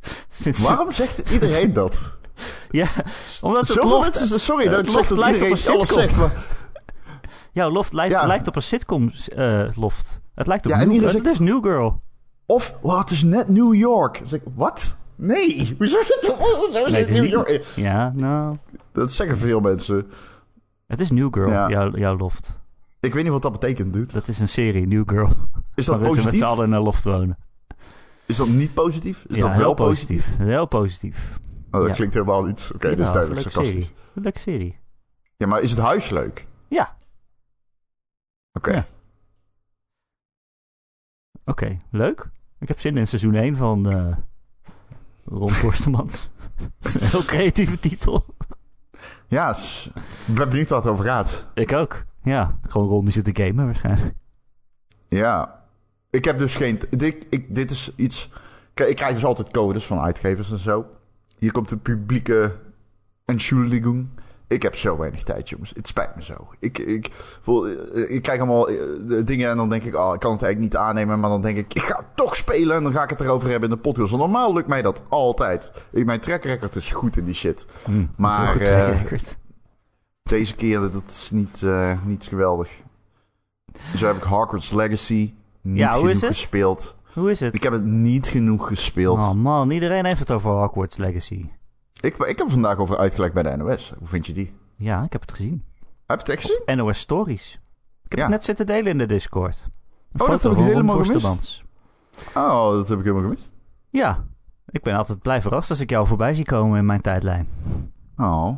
Waarom 0.62 0.90
zegt 0.90 1.30
iedereen 1.32 1.72
dat? 1.72 2.14
Ja, 2.70 2.86
omdat 3.40 3.68
het 3.68 3.84
loft, 3.84 4.18
mensen... 4.18 4.40
Sorry 4.40 4.64
dat 4.64 4.76
het 4.76 4.86
ik 4.86 4.92
loft 4.92 5.08
dat 5.08 5.18
lijkt 5.18 5.36
op 5.42 5.42
iedereen 5.48 5.68
een 5.70 5.76
alles 5.76 5.88
zegt, 5.88 6.16
maar... 6.16 6.32
jouw 7.52 7.70
loft 7.70 7.92
lijkt, 7.92 8.12
Ja. 8.12 8.26
lijkt 8.26 8.48
op 8.48 8.56
een 8.56 8.62
sitcom 8.62 9.10
eh, 9.36 9.62
loft. 9.74 10.20
Het 10.34 10.46
lijkt 10.46 10.64
op 10.66 10.70
Ja, 10.72 10.80
en 10.80 10.88
New, 10.88 11.08
zegt- 11.08 11.26
is 11.26 11.38
New 11.38 11.62
Girl. 11.62 12.00
Of, 12.46 12.74
wow, 12.80 12.98
het 12.98 13.10
is 13.10 13.22
net 13.22 13.48
New 13.48 13.74
York. 13.74 14.22
Ik, 14.30 14.42
wat? 14.54 14.96
Nee, 15.16 15.74
hoezo 15.78 15.98
is 15.98 16.08
het, 16.20 16.34
hoezo 16.38 16.64
is 16.66 16.72
Nee, 16.72 16.82
het 16.84 16.94
het 16.94 17.08
is 17.08 17.14
New 17.14 17.22
niet- 17.22 17.32
York? 17.32 17.62
Ja, 17.76 18.12
nou, 18.14 18.56
Dat 18.92 19.12
zeggen 19.12 19.38
veel 19.38 19.60
mensen. 19.60 20.10
het 20.86 21.00
is 21.00 21.10
New 21.10 21.34
Girl, 21.34 21.50
Ja. 21.50 21.68
jouw, 21.68 21.96
jouw 21.96 22.16
loft. 22.16 22.58
Ik 23.00 23.14
weet 23.14 23.22
niet 23.22 23.32
wat 23.32 23.42
dat 23.42 23.52
betekent, 23.52 23.92
dude. 23.92 24.12
Dat 24.12 24.28
is 24.28 24.38
een 24.38 24.48
serie, 24.48 24.86
New 24.86 25.08
Girl. 25.08 25.28
Is 25.74 25.84
dat 25.84 25.94
Waarin 25.94 25.94
ze 25.94 26.00
met 26.00 26.10
positief? 26.14 26.38
z'n 26.38 26.44
allen 26.44 26.64
in 26.66 26.72
een 26.72 26.82
loft 26.82 27.04
wonen. 27.04 27.38
Is 28.26 28.36
dat 28.36 28.48
niet 28.48 28.74
positief? 28.74 29.24
Is 29.28 29.36
ja, 29.36 29.48
dat 29.48 29.56
wel 29.56 29.74
positief? 29.74 30.36
Heel 30.36 30.66
positief. 30.66 31.38
Oh, 31.70 31.80
dat 31.80 31.88
Ja. 31.88 31.94
klinkt 31.94 32.14
helemaal 32.14 32.44
niet. 32.44 32.70
Oké, 32.74 32.88
Ja, 32.88 32.94
dat 32.94 33.06
is 33.06 33.12
duidelijk 33.12 33.34
leuke 33.42 33.50
sarcastisch. 33.50 33.84
serie. 33.84 33.96
Een 34.14 34.22
leuke 34.22 34.38
serie. 34.38 34.78
Ja, 35.36 35.46
maar 35.46 35.60
is 35.62 35.70
het 35.70 35.80
huis 35.80 36.08
leuk? 36.10 36.46
Ja, 36.68 36.96
Oké. 38.52 38.72
Ja. 38.72 38.86
oké. 41.44 41.76
Leuk. 41.90 42.28
Ik 42.58 42.68
heb 42.68 42.80
zin 42.80 42.96
in 42.96 43.06
seizoen 43.06 43.34
1 43.34 43.56
van 43.56 43.90
eh 43.90 44.16
Ron 45.26 45.50
Forstemans. 45.62 46.30
een 46.80 47.00
heel 47.10 47.24
creatieve 47.24 47.78
titel. 47.78 48.24
Ja, 49.28 49.56
ik 50.26 50.34
ben 50.34 50.48
benieuwd 50.48 50.68
waar 50.68 50.78
het 50.78 50.88
over 50.88 51.04
gaat. 51.04 51.48
Ik 51.54 51.72
ook. 51.72 52.04
Ja, 52.22 52.58
gewoon 52.62 52.88
Ron 52.88 53.04
die 53.04 53.12
zit 53.12 53.34
te 53.34 53.44
gamen 53.44 53.64
waarschijnlijk. 53.64 54.14
Ja. 55.08 55.64
Ik 56.10 56.24
heb 56.24 56.38
dus 56.38 56.56
geen... 56.56 56.80
Dit, 56.90 57.26
ik, 57.30 57.54
dit 57.54 57.70
is 57.70 57.92
iets... 57.96 58.30
Kijk, 58.74 58.88
ik 58.88 58.96
krijg 58.96 59.14
dus 59.14 59.24
altijd 59.24 59.50
codes 59.50 59.84
van 59.84 59.98
uitgevers 59.98 60.50
en 60.50 60.58
zo. 60.58 60.86
Hier 61.38 61.52
komt 61.52 61.68
de 61.68 61.76
publieke 61.76 62.54
Entschuldigung. 63.24 64.08
Ik 64.48 64.62
heb 64.62 64.74
zo 64.74 64.96
weinig 64.98 65.22
tijd, 65.22 65.48
jongens. 65.48 65.72
Het 65.76 65.86
spijt 65.86 66.16
me 66.16 66.22
zo. 66.22 66.48
Ik, 66.58 66.78
ik, 66.78 67.08
voel, 67.40 67.66
eh, 67.68 68.10
ik 68.14 68.22
krijg 68.22 68.38
allemaal 68.38 68.68
eh, 68.68 68.76
de 69.08 69.24
dingen 69.24 69.50
en 69.50 69.56
dan 69.56 69.68
denk 69.68 69.82
ik... 69.82 69.94
Oh, 69.94 70.14
ik 70.14 70.20
kan 70.20 70.32
het 70.32 70.42
eigenlijk 70.42 70.72
niet 70.72 70.82
aannemen. 70.82 71.20
Maar 71.20 71.30
dan 71.30 71.42
denk 71.42 71.56
ik, 71.56 71.74
ik 71.74 71.82
ga 71.82 71.96
het 71.96 72.16
toch 72.16 72.36
spelen. 72.36 72.76
En 72.76 72.82
dan 72.82 72.92
ga 72.92 73.02
ik 73.02 73.10
het 73.10 73.20
erover 73.20 73.50
hebben 73.50 73.68
in 73.68 73.74
de 73.74 73.80
podcast. 73.80 74.10
Want 74.10 74.22
normaal 74.22 74.54
lukt 74.54 74.68
mij 74.68 74.82
dat 74.82 75.02
altijd. 75.08 75.72
Ik, 75.92 76.04
mijn 76.04 76.20
track 76.20 76.44
record 76.44 76.76
is 76.76 76.92
goed 76.92 77.16
in 77.16 77.24
die 77.24 77.34
shit. 77.34 77.66
Hm, 77.84 78.04
Maar, 78.16 78.56
record. 78.56 79.36
Deze 80.22 80.54
keer, 80.54 80.80
dat 80.80 81.02
is 81.08 81.30
niet, 81.30 81.62
niet 82.04 82.24
geweldig. 82.24 82.70
Dus 83.92 84.00
heb 84.00 84.16
ik 84.16 84.22
Hogwarts 84.22 84.72
Legacy 84.72 85.34
niet 85.60 85.78
Ja, 85.78 85.92
genoeg 85.92 86.18
gespeeld. 86.18 86.96
Hoe 87.12 87.30
is 87.30 87.40
het? 87.40 87.54
Ik 87.54 87.62
heb 87.62 87.72
het 87.72 87.84
niet 87.84 88.28
genoeg 88.28 88.66
gespeeld. 88.66 89.18
Oh 89.18 89.32
man, 89.32 89.70
iedereen 89.70 90.04
heeft 90.04 90.18
het 90.18 90.30
over 90.30 90.50
Hogwarts 90.50 90.96
Legacy. 90.96 91.50
Ik, 92.06 92.16
ik 92.16 92.38
heb 92.38 92.50
vandaag 92.50 92.76
over 92.76 92.96
uitgelegd 92.98 93.32
bij 93.34 93.42
de 93.42 93.56
NOS. 93.56 93.92
Hoe 93.98 94.08
vind 94.08 94.26
je 94.26 94.32
die? 94.32 94.54
Ja, 94.76 95.02
ik 95.04 95.12
heb 95.12 95.20
het 95.20 95.30
gezien. 95.30 95.64
Heb 96.06 96.20
je 96.20 96.24
het 96.24 96.28
echt 96.28 96.40
gezien? 96.50 96.76
NOS 96.76 96.98
Stories. 96.98 97.52
Ik 98.04 98.10
heb 98.10 98.18
Ja. 98.18 98.24
het 98.24 98.32
net 98.32 98.44
zitten 98.44 98.66
delen 98.66 98.86
in 98.92 98.98
de 98.98 99.06
Discord. 99.06 99.68
Een 100.12 100.20
Oh, 100.20 100.28
dat 100.28 100.42
heb 100.42 100.52
ik 100.52 100.58
helemaal 100.58 101.04
gemist. 101.04 101.62
Oh, 102.34 102.70
dat 102.70 102.88
heb 102.88 102.98
ik 102.98 103.04
helemaal 103.04 103.28
gemist. 103.28 103.52
Ja, 103.90 104.24
ik 104.68 104.82
ben 104.82 104.94
altijd 104.96 105.18
blij 105.22 105.40
verrast 105.42 105.70
als 105.70 105.80
ik 105.80 105.90
jou 105.90 106.06
voorbij 106.06 106.34
zie 106.34 106.44
komen 106.44 106.78
in 106.78 106.86
mijn 106.86 107.00
tijdlijn. 107.00 107.46
Oh. 108.16 108.56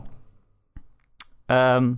Ehm, 1.47 1.93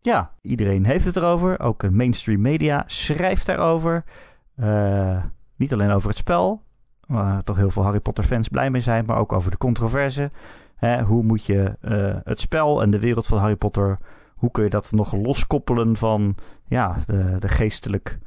ja, 0.00 0.32
iedereen 0.40 0.84
heeft 0.84 1.04
het 1.04 1.16
erover. 1.16 1.60
Ook 1.60 1.82
een 1.82 1.96
mainstream 1.96 2.40
media 2.40 2.82
schrijft 2.86 3.46
daarover. 3.46 4.04
Eh, 4.56 5.22
niet 5.56 5.72
alleen 5.72 5.90
over 5.90 6.08
het 6.08 6.18
spel, 6.18 6.62
waar 7.06 7.42
toch 7.42 7.56
heel 7.56 7.70
veel 7.70 7.82
Harry 7.82 8.00
Potter 8.00 8.24
fans 8.24 8.48
blij 8.48 8.70
mee 8.70 8.80
zijn, 8.80 9.04
maar 9.04 9.18
ook 9.18 9.32
over 9.32 9.50
de 9.50 9.56
controverse. 9.56 10.30
Hè, 10.76 11.02
hoe 11.02 11.22
moet 11.22 11.44
je 11.44 11.76
eh, 11.80 12.16
het 12.24 12.40
spel 12.40 12.82
en 12.82 12.90
de 12.90 12.98
wereld 12.98 13.26
van 13.26 13.38
Harry 13.38 13.56
Potter, 13.56 13.98
hoe 14.34 14.50
kun 14.50 14.64
je 14.64 14.70
dat 14.70 14.92
nog 14.92 15.12
loskoppelen 15.12 15.96
van 15.96 16.36
ja, 16.66 16.96
de, 17.06 17.36
de 17.38 17.48
geestelijk 17.48 18.18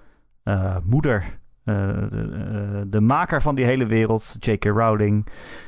eh, 0.43 0.77
moeder 0.83 1.39
de, 1.63 2.81
eh, 2.81 2.81
de, 2.87 3.01
maker 3.01 3.41
van 3.41 3.55
die 3.55 3.65
hele 3.65 3.85
wereld, 3.85 4.35
J.K. 4.39 4.63
Rowling, 4.63 5.27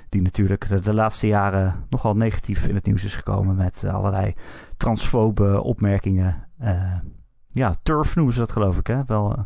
die 0.09 0.21
natuurlijk 0.21 0.83
de, 0.83 0.93
laatste 0.93 1.27
jaren 1.27 1.85
nogal 1.89 2.15
negatief 2.15 2.67
in 2.67 2.75
het 2.75 2.85
nieuws 2.85 3.03
is 3.03 3.15
gekomen 3.15 3.55
met 3.55 3.83
allerlei 3.83 4.33
transfobe 4.77 5.61
opmerkingen. 5.61 6.47
ja, 7.47 7.73
turf 7.83 8.15
noemen 8.15 8.33
ze 8.33 8.39
dat 8.39 8.51
geloof 8.51 8.77
ik. 8.77 8.87
Hè? 8.87 9.03
Wel, 9.05 9.45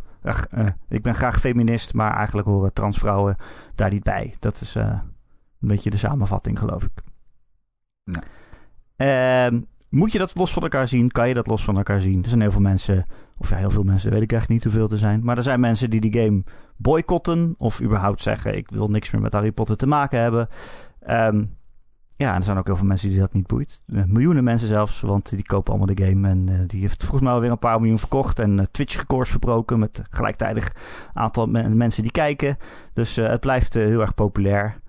ik 0.88 1.02
ben 1.02 1.16
graag 1.16 1.40
feminist, 1.40 1.94
maar 1.94 2.16
eigenlijk 2.16 2.48
horen 2.48 2.74
transvrouwen 2.74 3.36
daar 3.75 3.90
niet 3.90 4.04
bij. 4.04 4.36
Dat 4.40 4.62
is 4.62 4.75
een 4.75 5.02
beetje 5.60 5.90
de 5.90 5.98
samenvatting, 5.98 6.60
geloof 6.60 6.84
ik. 6.84 7.12
Ja. 8.03 8.24
Ehm, 8.95 9.62
moet 9.89 10.12
je 10.12 10.17
dat 10.17 10.36
los 10.36 10.53
van 10.53 10.63
elkaar 10.63 10.88
zien? 10.88 11.12
Kan 11.12 11.27
je 11.27 11.33
dat 11.33 11.48
los 11.48 11.63
van 11.63 11.77
elkaar 11.77 12.01
zien? 12.01 12.24
Er 12.24 12.29
zijn 12.29 12.41
heel 12.41 12.51
veel 12.51 12.62
mensen, 12.62 13.05
of 13.38 13.50
ja, 13.50 13.55
heel 13.55 13.72
veel 13.72 13.83
mensen, 13.83 14.12
weet 14.12 14.22
ik 14.22 14.31
eigenlijk 14.31 14.63
niet 14.63 14.74
hoeveel 14.74 14.89
te 14.89 14.98
zijn. 14.98 15.24
Maar 15.24 15.38
er 15.38 15.43
zijn 15.43 15.60
mensen 15.60 15.89
die 15.89 16.01
die 16.01 16.22
game 16.22 16.43
boycotten. 16.77 17.55
Of 17.57 17.81
überhaupt 17.81 18.22
zeggen: 18.22 18.57
Ik 18.57 18.69
wil 18.69 18.89
niks 18.89 19.12
meer 19.12 19.22
met 19.22 19.33
Harry 19.33 19.51
Potter 19.51 19.77
te 19.77 19.88
maken 19.88 20.19
hebben. 20.19 20.48
Um, 21.07 21.57
ja, 22.15 22.29
en 22.31 22.36
er 22.36 22.43
zijn 22.43 22.57
ook 22.57 22.65
heel 22.65 22.75
veel 22.75 22.86
mensen 22.86 23.10
die 23.10 23.19
dat 23.19 23.33
niet 23.33 23.48
boeit. 23.48 23.83
Eh, 23.88 24.03
miljoenen 24.03 24.43
mensen 24.43 24.67
zelfs, 24.67 25.01
want 25.01 25.29
die 25.29 25.45
kopen 25.45 25.74
allemaal 25.74 25.95
de 25.95 26.03
game. 26.05 26.27
En 26.27 26.50
uh, 26.50 26.60
die 26.67 26.81
heeft 26.81 27.01
volgens 27.01 27.22
mij 27.22 27.33
alweer 27.33 27.51
een 27.51 27.60
paar 27.60 27.79
miljoen 27.79 28.00
verkocht. 28.00 28.39
En 28.39 28.57
uh, 28.57 28.65
Twitch-records 28.72 29.29
verbroken 29.29 29.79
met 29.79 30.01
gelijktijdig 30.10 30.75
aantal 31.13 31.48
mensen 31.48 32.03
die 32.03 32.12
kijken. 32.12 32.57
Dus 32.93 33.15
het 33.15 33.39
blijft 33.39 33.74
heel 33.74 34.01
erg 34.01 34.13
populair. 34.13 34.79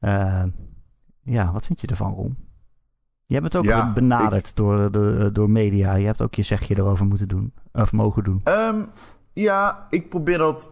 Ehm, 0.00 0.48
ja, 1.22 1.52
wat 1.52 1.66
vind 1.66 1.80
je 1.80 1.86
ervan, 1.86 2.12
Ron? 2.12 2.36
Je 3.32 3.40
hebt 3.40 3.52
het 3.52 3.66
ook 3.66 3.94
benaderd 3.94 4.56
door, 4.56 4.90
door, 4.90 5.32
door 5.32 5.50
media. 5.50 5.94
Je 5.94 6.06
hebt 6.06 6.22
ook 6.22 6.34
je 6.34 6.42
zegje 6.42 6.76
erover 6.76 7.06
moeten 7.06 7.28
doen. 7.28 7.52
Of 7.72 7.92
mogen 7.92 8.24
doen. 8.24 8.40
Um, 8.44 8.88
ja, 9.32 9.86
ik 9.90 10.08
probeer 10.08 10.38
dat 10.38 10.70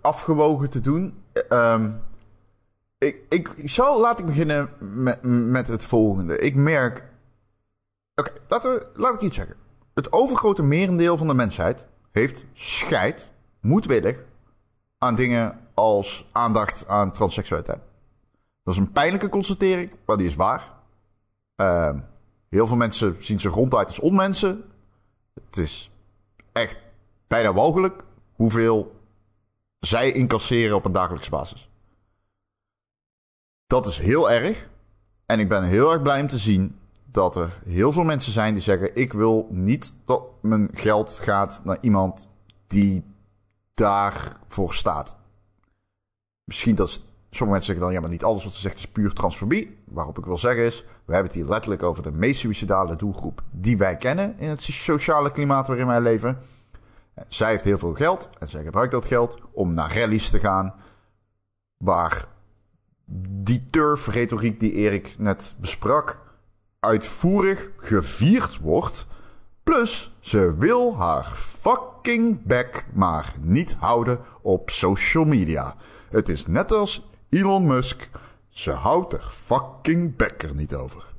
afgewogen 0.00 0.70
te 0.70 0.80
doen. 0.80 1.14
Um, 1.48 2.00
ik, 2.98 3.16
ik 3.28 3.70
zal, 3.70 4.00
laat 4.00 4.18
ik 4.18 4.26
beginnen 4.26 4.68
met, 4.78 5.18
met 5.22 5.68
het 5.68 5.84
volgende. 5.84 6.38
Ik 6.38 6.54
merk. 6.54 7.04
Oké, 8.14 8.32
laten 8.48 8.70
we, 8.70 8.86
laat 8.94 9.14
ik 9.14 9.20
iets 9.20 9.36
zeggen. 9.36 9.56
Het 9.94 10.12
overgrote 10.12 10.62
merendeel 10.62 11.16
van 11.16 11.26
de 11.26 11.34
mensheid 11.34 11.86
heeft 12.10 12.44
scheid, 12.52 13.30
moedwillig, 13.60 14.24
aan 14.98 15.14
dingen 15.14 15.58
als 15.74 16.28
aandacht 16.32 16.88
aan 16.88 17.12
transseksualiteit. 17.12 17.80
Dat 18.62 18.74
is 18.74 18.80
een 18.80 18.92
pijnlijke 18.92 19.28
constatering, 19.28 19.92
maar 20.06 20.16
die 20.16 20.26
is 20.26 20.34
waar. 20.34 20.74
Uh, 21.56 21.94
heel 22.48 22.66
veel 22.66 22.76
mensen 22.76 23.16
zien 23.18 23.40
zich 23.40 23.54
ronduit 23.54 23.86
als 23.86 24.00
onmensen. 24.00 24.64
Het 25.34 25.56
is 25.56 25.90
echt 26.52 26.76
bijna 27.26 27.52
mogelijk 27.52 28.04
hoeveel 28.34 29.00
zij 29.78 30.12
incasseren 30.12 30.76
op 30.76 30.84
een 30.84 30.92
dagelijkse 30.92 31.30
basis. 31.30 31.70
Dat 33.66 33.86
is 33.86 33.98
heel 33.98 34.30
erg. 34.30 34.68
En 35.26 35.40
ik 35.40 35.48
ben 35.48 35.62
heel 35.62 35.92
erg 35.92 36.02
blij 36.02 36.20
om 36.20 36.28
te 36.28 36.38
zien 36.38 36.78
dat 37.04 37.36
er 37.36 37.60
heel 37.64 37.92
veel 37.92 38.04
mensen 38.04 38.32
zijn 38.32 38.54
die 38.54 38.62
zeggen: 38.62 38.96
Ik 38.96 39.12
wil 39.12 39.48
niet 39.50 39.94
dat 40.04 40.22
mijn 40.42 40.68
geld 40.72 41.10
gaat 41.10 41.60
naar 41.64 41.78
iemand 41.80 42.28
die 42.66 43.04
daarvoor 43.74 44.74
staat. 44.74 45.16
Misschien 46.44 46.74
dat 46.74 47.02
Sommige 47.36 47.58
mensen 47.58 47.62
zeggen 47.64 47.84
dan, 47.84 47.92
ja, 47.92 48.00
maar 48.00 48.10
niet 48.10 48.24
alles 48.24 48.44
wat 48.44 48.52
ze 48.52 48.60
zegt 48.60 48.78
is 48.78 48.86
puur 48.88 49.12
transfobie. 49.12 49.75
Waarop 49.86 50.18
ik 50.18 50.24
wil 50.24 50.36
zeggen 50.36 50.64
is, 50.64 50.84
we 51.04 51.12
hebben 51.12 51.32
het 51.32 51.40
hier 51.40 51.48
letterlijk 51.48 51.82
over 51.82 52.02
de 52.02 52.12
meest 52.12 52.40
suicidale 52.40 52.96
doelgroep 52.96 53.42
die 53.50 53.76
wij 53.76 53.96
kennen 53.96 54.38
in 54.38 54.48
het 54.48 54.62
sociale 54.62 55.32
klimaat 55.32 55.66
waarin 55.66 55.86
wij 55.86 56.00
leven. 56.00 56.38
Zij 57.28 57.50
heeft 57.50 57.64
heel 57.64 57.78
veel 57.78 57.94
geld 57.94 58.28
en 58.38 58.48
zij 58.48 58.64
gebruikt 58.64 58.92
dat 58.92 59.06
geld 59.06 59.38
om 59.52 59.74
naar 59.74 59.96
rallies 59.96 60.30
te 60.30 60.38
gaan 60.38 60.74
waar 61.76 62.28
die 63.44 63.66
turf-retoriek 63.70 64.60
die 64.60 64.72
Erik 64.72 65.14
net 65.18 65.54
besprak 65.58 66.20
uitvoerig 66.80 67.70
gevierd 67.76 68.58
wordt. 68.58 69.06
Plus, 69.62 70.16
ze 70.20 70.56
wil 70.56 70.96
haar 70.96 71.24
fucking 71.34 72.42
back 72.42 72.86
maar 72.92 73.34
niet 73.40 73.74
houden 73.78 74.18
op 74.42 74.70
social 74.70 75.24
media. 75.24 75.74
Het 76.10 76.28
is 76.28 76.46
net 76.46 76.72
als 76.72 77.08
Elon 77.28 77.66
Musk, 77.66 78.08
ze 78.56 78.70
houdt 78.70 79.12
er 79.12 79.22
fucking 79.22 80.16
bekker 80.16 80.54
niet 80.54 80.74
over. 80.74 81.14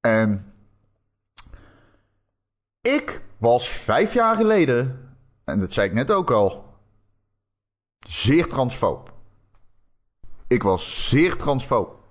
En 0.00 0.54
ik 2.80 3.22
was 3.38 3.68
vijf 3.68 4.12
jaar 4.12 4.36
geleden, 4.36 5.08
en 5.44 5.58
dat 5.58 5.72
zei 5.72 5.88
ik 5.88 5.94
net 5.94 6.10
ook 6.10 6.30
al, 6.30 6.74
zeer 7.98 8.48
transfoob. 8.48 9.14
Ik 10.46 10.62
was 10.62 11.08
zeer 11.08 11.36
transfoob. 11.36 12.02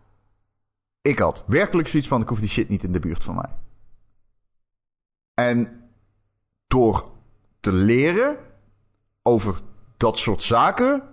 Ik 1.01 1.19
had 1.19 1.43
werkelijk 1.47 1.87
zoiets 1.87 2.07
van: 2.07 2.21
ik 2.21 2.29
hoef 2.29 2.39
die 2.39 2.49
shit 2.49 2.69
niet 2.69 2.83
in 2.83 2.91
de 2.91 2.99
buurt 2.99 3.23
van 3.23 3.35
mij. 3.35 3.55
En 5.33 5.89
door 6.67 7.09
te 7.59 7.71
leren 7.71 8.37
over 9.21 9.59
dat 9.97 10.17
soort 10.17 10.43
zaken 10.43 11.12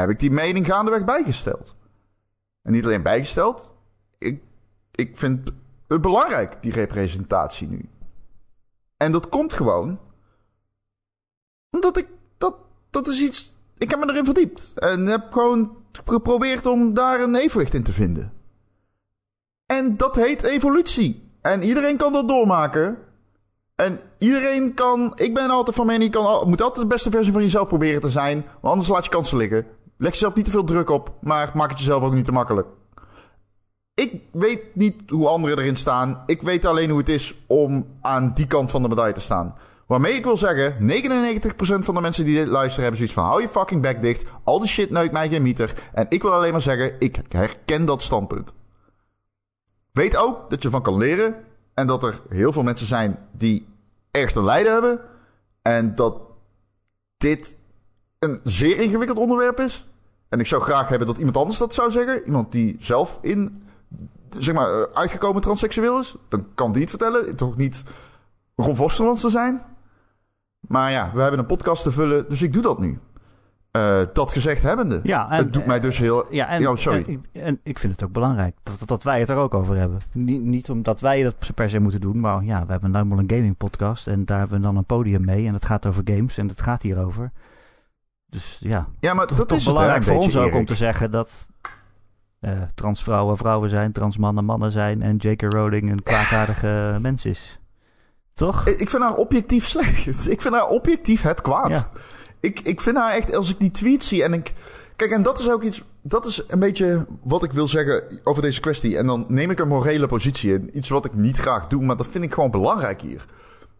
heb 0.00 0.10
ik 0.10 0.18
die 0.18 0.30
mening 0.30 0.66
gaandeweg 0.66 1.04
bijgesteld. 1.04 1.76
En 2.62 2.72
niet 2.72 2.84
alleen 2.84 3.02
bijgesteld, 3.02 3.74
ik, 4.18 4.42
ik 4.90 5.18
vind 5.18 5.50
het 5.88 6.00
belangrijk, 6.00 6.62
die 6.62 6.72
representatie 6.72 7.68
nu. 7.68 7.88
En 8.96 9.12
dat 9.12 9.28
komt 9.28 9.52
gewoon 9.52 9.98
omdat 11.70 11.96
ik, 11.96 12.06
dat, 12.38 12.54
dat 12.90 13.08
is 13.08 13.20
iets, 13.20 13.54
ik 13.78 13.90
heb 13.90 13.98
me 13.98 14.10
erin 14.10 14.24
verdiept. 14.24 14.72
En 14.78 15.06
heb 15.06 15.32
gewoon 15.32 15.76
geprobeerd 16.04 16.66
om 16.66 16.94
daar 16.94 17.20
een 17.20 17.34
evenwicht 17.34 17.74
in 17.74 17.82
te 17.82 17.92
vinden. 17.92 18.32
En 19.66 19.96
dat 19.96 20.16
heet 20.16 20.42
evolutie. 20.42 21.30
En 21.40 21.62
iedereen 21.62 21.96
kan 21.96 22.12
dat 22.12 22.28
doormaken. 22.28 22.98
En 23.74 24.00
iedereen 24.18 24.74
kan. 24.74 25.12
Ik 25.14 25.34
ben 25.34 25.50
altijd 25.50 25.76
van 25.76 25.86
mening. 25.86 26.14
Je 26.14 26.20
kan, 26.20 26.48
moet 26.48 26.62
altijd 26.62 26.88
de 26.88 26.94
beste 26.94 27.10
versie 27.10 27.32
van 27.32 27.42
jezelf 27.42 27.68
proberen 27.68 28.00
te 28.00 28.08
zijn. 28.08 28.44
Want 28.44 28.62
anders 28.62 28.88
laat 28.88 29.04
je 29.04 29.10
kansen 29.10 29.36
liggen. 29.36 29.66
Leg 29.96 30.12
jezelf 30.12 30.34
niet 30.34 30.44
te 30.44 30.50
veel 30.50 30.64
druk 30.64 30.90
op, 30.90 31.12
maar 31.20 31.50
maak 31.54 31.70
het 31.70 31.78
jezelf 31.78 32.02
ook 32.02 32.14
niet 32.14 32.24
te 32.24 32.32
makkelijk. 32.32 32.66
Ik 33.94 34.22
weet 34.32 34.74
niet 34.74 35.10
hoe 35.10 35.28
anderen 35.28 35.58
erin 35.58 35.76
staan. 35.76 36.22
Ik 36.26 36.42
weet 36.42 36.64
alleen 36.64 36.90
hoe 36.90 36.98
het 36.98 37.08
is 37.08 37.34
om 37.46 37.86
aan 38.00 38.32
die 38.34 38.46
kant 38.46 38.70
van 38.70 38.82
de 38.82 38.88
medaille 38.88 39.14
te 39.14 39.20
staan. 39.20 39.54
Waarmee 39.86 40.12
ik 40.12 40.24
wil 40.24 40.36
zeggen, 40.36 40.76
99% 40.80 41.84
van 41.84 41.94
de 41.94 42.00
mensen 42.00 42.24
die 42.24 42.36
dit 42.36 42.48
luisteren 42.48 42.80
hebben 42.80 42.96
zoiets 42.96 43.14
van... 43.14 43.24
hou 43.24 43.40
je 43.40 43.48
fucking 43.48 43.82
bek 43.82 44.02
dicht, 44.02 44.24
al 44.44 44.58
die 44.58 44.68
shit 44.68 44.90
neukt 44.90 45.12
mij 45.12 45.28
geen 45.28 45.42
meter. 45.42 45.90
En 45.92 46.06
ik 46.08 46.22
wil 46.22 46.32
alleen 46.32 46.52
maar 46.52 46.60
zeggen, 46.60 46.96
ik 46.98 47.18
herken 47.28 47.84
dat 47.84 48.02
standpunt. 48.02 48.54
Weet 49.92 50.16
ook 50.16 50.50
dat 50.50 50.62
je 50.62 50.70
van 50.70 50.82
kan 50.82 50.96
leren... 50.96 51.34
en 51.74 51.86
dat 51.86 52.02
er 52.02 52.20
heel 52.28 52.52
veel 52.52 52.62
mensen 52.62 52.86
zijn 52.86 53.18
die 53.32 53.66
ergens 54.10 54.32
te 54.32 54.42
lijden 54.42 54.72
hebben... 54.72 55.00
en 55.62 55.94
dat 55.94 56.16
dit 57.16 57.56
een 58.24 58.40
zeer 58.44 58.80
ingewikkeld 58.80 59.18
onderwerp 59.18 59.60
is. 59.60 59.86
En 60.28 60.40
ik 60.40 60.46
zou 60.46 60.62
graag 60.62 60.88
hebben 60.88 61.06
dat 61.06 61.18
iemand 61.18 61.36
anders 61.36 61.58
dat 61.58 61.74
zou 61.74 61.90
zeggen. 61.90 62.24
Iemand 62.24 62.52
die 62.52 62.76
zelf 62.78 63.18
in, 63.20 63.62
zeg 64.38 64.54
maar, 64.54 64.68
eh, 64.68 64.82
uitgekomen 64.92 65.42
transseksueel 65.42 66.00
is. 66.00 66.16
Dan 66.28 66.46
kan 66.54 66.72
die 66.72 66.80
het 66.80 66.90
vertellen. 66.90 67.36
Toch 67.36 67.56
niet 67.56 67.82
Ron 68.56 68.76
Vosterlands 68.76 69.20
te 69.20 69.30
zijn. 69.30 69.62
Maar 70.60 70.90
ja, 70.90 71.10
we 71.14 71.20
hebben 71.20 71.40
een 71.40 71.46
podcast 71.46 71.82
te 71.82 71.92
vullen, 71.92 72.28
dus 72.28 72.42
ik 72.42 72.52
doe 72.52 72.62
dat 72.62 72.78
nu. 72.78 72.98
Uh, 73.76 74.00
dat 74.12 74.32
gezegd 74.32 74.62
hebbende. 74.62 75.00
Ja, 75.02 75.30
en, 75.30 75.36
het 75.36 75.52
doet 75.52 75.66
mij 75.66 75.80
dus 75.80 75.98
heel. 75.98 76.26
Ja, 76.30 76.48
en, 76.48 76.68
oh, 76.68 76.76
sorry. 76.76 77.20
En, 77.32 77.60
ik 77.62 77.78
vind 77.78 77.92
het 77.92 78.04
ook 78.04 78.12
belangrijk 78.12 78.56
dat, 78.62 78.88
dat, 78.88 79.02
wij 79.02 79.20
het 79.20 79.30
er 79.30 79.36
ook 79.36 79.54
over 79.54 79.76
hebben. 79.76 79.98
Niet, 80.12 80.42
niet 80.42 80.70
omdat 80.70 81.00
wij 81.00 81.22
dat 81.22 81.54
per 81.54 81.70
se 81.70 81.78
moeten 81.78 82.00
doen, 82.00 82.20
maar 82.20 82.44
ja, 82.44 82.66
we 82.66 82.72
hebben 82.72 82.90
nou 82.90 83.18
een 83.18 83.30
gaming 83.30 83.56
podcast 83.56 84.06
en 84.06 84.24
daar 84.24 84.38
hebben 84.38 84.56
we 84.56 84.64
dan 84.64 84.76
een 84.76 84.84
podium 84.84 85.24
mee 85.24 85.46
en 85.46 85.54
het 85.54 85.64
gaat 85.64 85.86
over 85.86 86.02
games 86.04 86.38
en 86.38 86.48
het 86.48 86.60
gaat 86.60 86.82
hierover. 86.82 87.32
Dus 88.34 88.56
ja, 88.60 88.88
ja 89.00 89.14
maar 89.14 89.26
dat, 89.26 89.52
is 89.52 89.64
belangrijk 89.64 90.02
voor 90.02 90.16
ons 90.16 90.36
ook 90.36 90.54
om 90.54 90.66
te 90.66 90.74
zeggen 90.74 91.10
dat 91.10 91.46
uh, 92.40 92.62
transvrouwen 92.74 93.36
vrouwen 93.36 93.70
zijn, 93.70 93.92
transmannen 93.92 94.44
mannen 94.44 94.72
zijn 94.72 95.02
en 95.02 95.16
J.K. 95.16 95.42
Rowling 95.42 95.90
een 95.90 96.02
kwaadaardige 96.02 96.98
mens 97.00 97.24
is. 97.24 97.58
Toch? 98.34 98.66
Ik 98.66 98.90
vind 98.90 99.02
haar 99.02 99.14
objectief 99.14 99.66
slecht. 99.66 100.30
Ik 100.30 100.40
vind 100.40 100.54
haar 100.54 100.68
objectief 100.68 101.22
het 101.22 101.42
kwaad. 101.42 101.88
Ik, 102.40 102.60
ik 102.60 102.80
vind 102.80 102.96
haar 102.96 103.12
echt, 103.12 103.34
als 103.34 103.50
ik 103.50 103.58
die 103.58 103.70
tweet 103.70 104.04
zie 104.04 104.22
en 104.22 104.32
ik... 104.32 104.52
Kijk, 104.96 105.10
en 105.10 105.22
dat 105.22 105.38
is 105.38 105.50
ook 105.50 105.62
iets... 105.62 105.82
Dat 106.02 106.26
is 106.26 106.44
een 106.46 106.58
beetje 106.58 107.06
wat 107.22 107.42
ik 107.42 107.52
wil 107.52 107.68
zeggen 107.68 108.20
over 108.24 108.42
deze 108.42 108.60
kwestie. 108.60 108.98
En 108.98 109.06
dan 109.06 109.24
neem 109.28 109.50
ik 109.50 109.58
een 109.58 109.68
morele 109.68 110.06
positie 110.06 110.52
in. 110.52 110.76
Iets 110.76 110.88
wat 110.88 111.04
ik 111.04 111.14
niet 111.14 111.38
graag 111.38 111.66
doe, 111.66 111.82
maar 111.82 111.96
dat 111.96 112.06
vind 112.06 112.24
ik 112.24 112.34
gewoon 112.34 112.50
belangrijk 112.50 113.00
hier. 113.00 113.24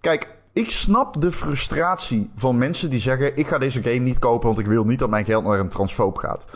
Kijk, 0.01 0.29
ik 0.55 0.71
snap 0.71 1.21
de 1.21 1.33
frustratie 1.33 2.31
van 2.35 2.59
mensen 2.59 2.91
die 2.91 3.01
zeggen: 3.01 3.37
Ik 3.37 3.49
ga 3.49 3.59
deze 3.59 3.83
game 3.83 3.99
niet 3.99 4.19
kopen, 4.19 4.47
want 4.47 4.59
ik 4.59 4.67
wil 4.67 4.85
niet 4.85 4.99
dat 4.99 5.11
mijn 5.11 5.25
geld 5.25 5.45
naar 5.45 5.59
een 5.59 5.69
transfoob 5.69 6.19
gaat. 6.19 6.47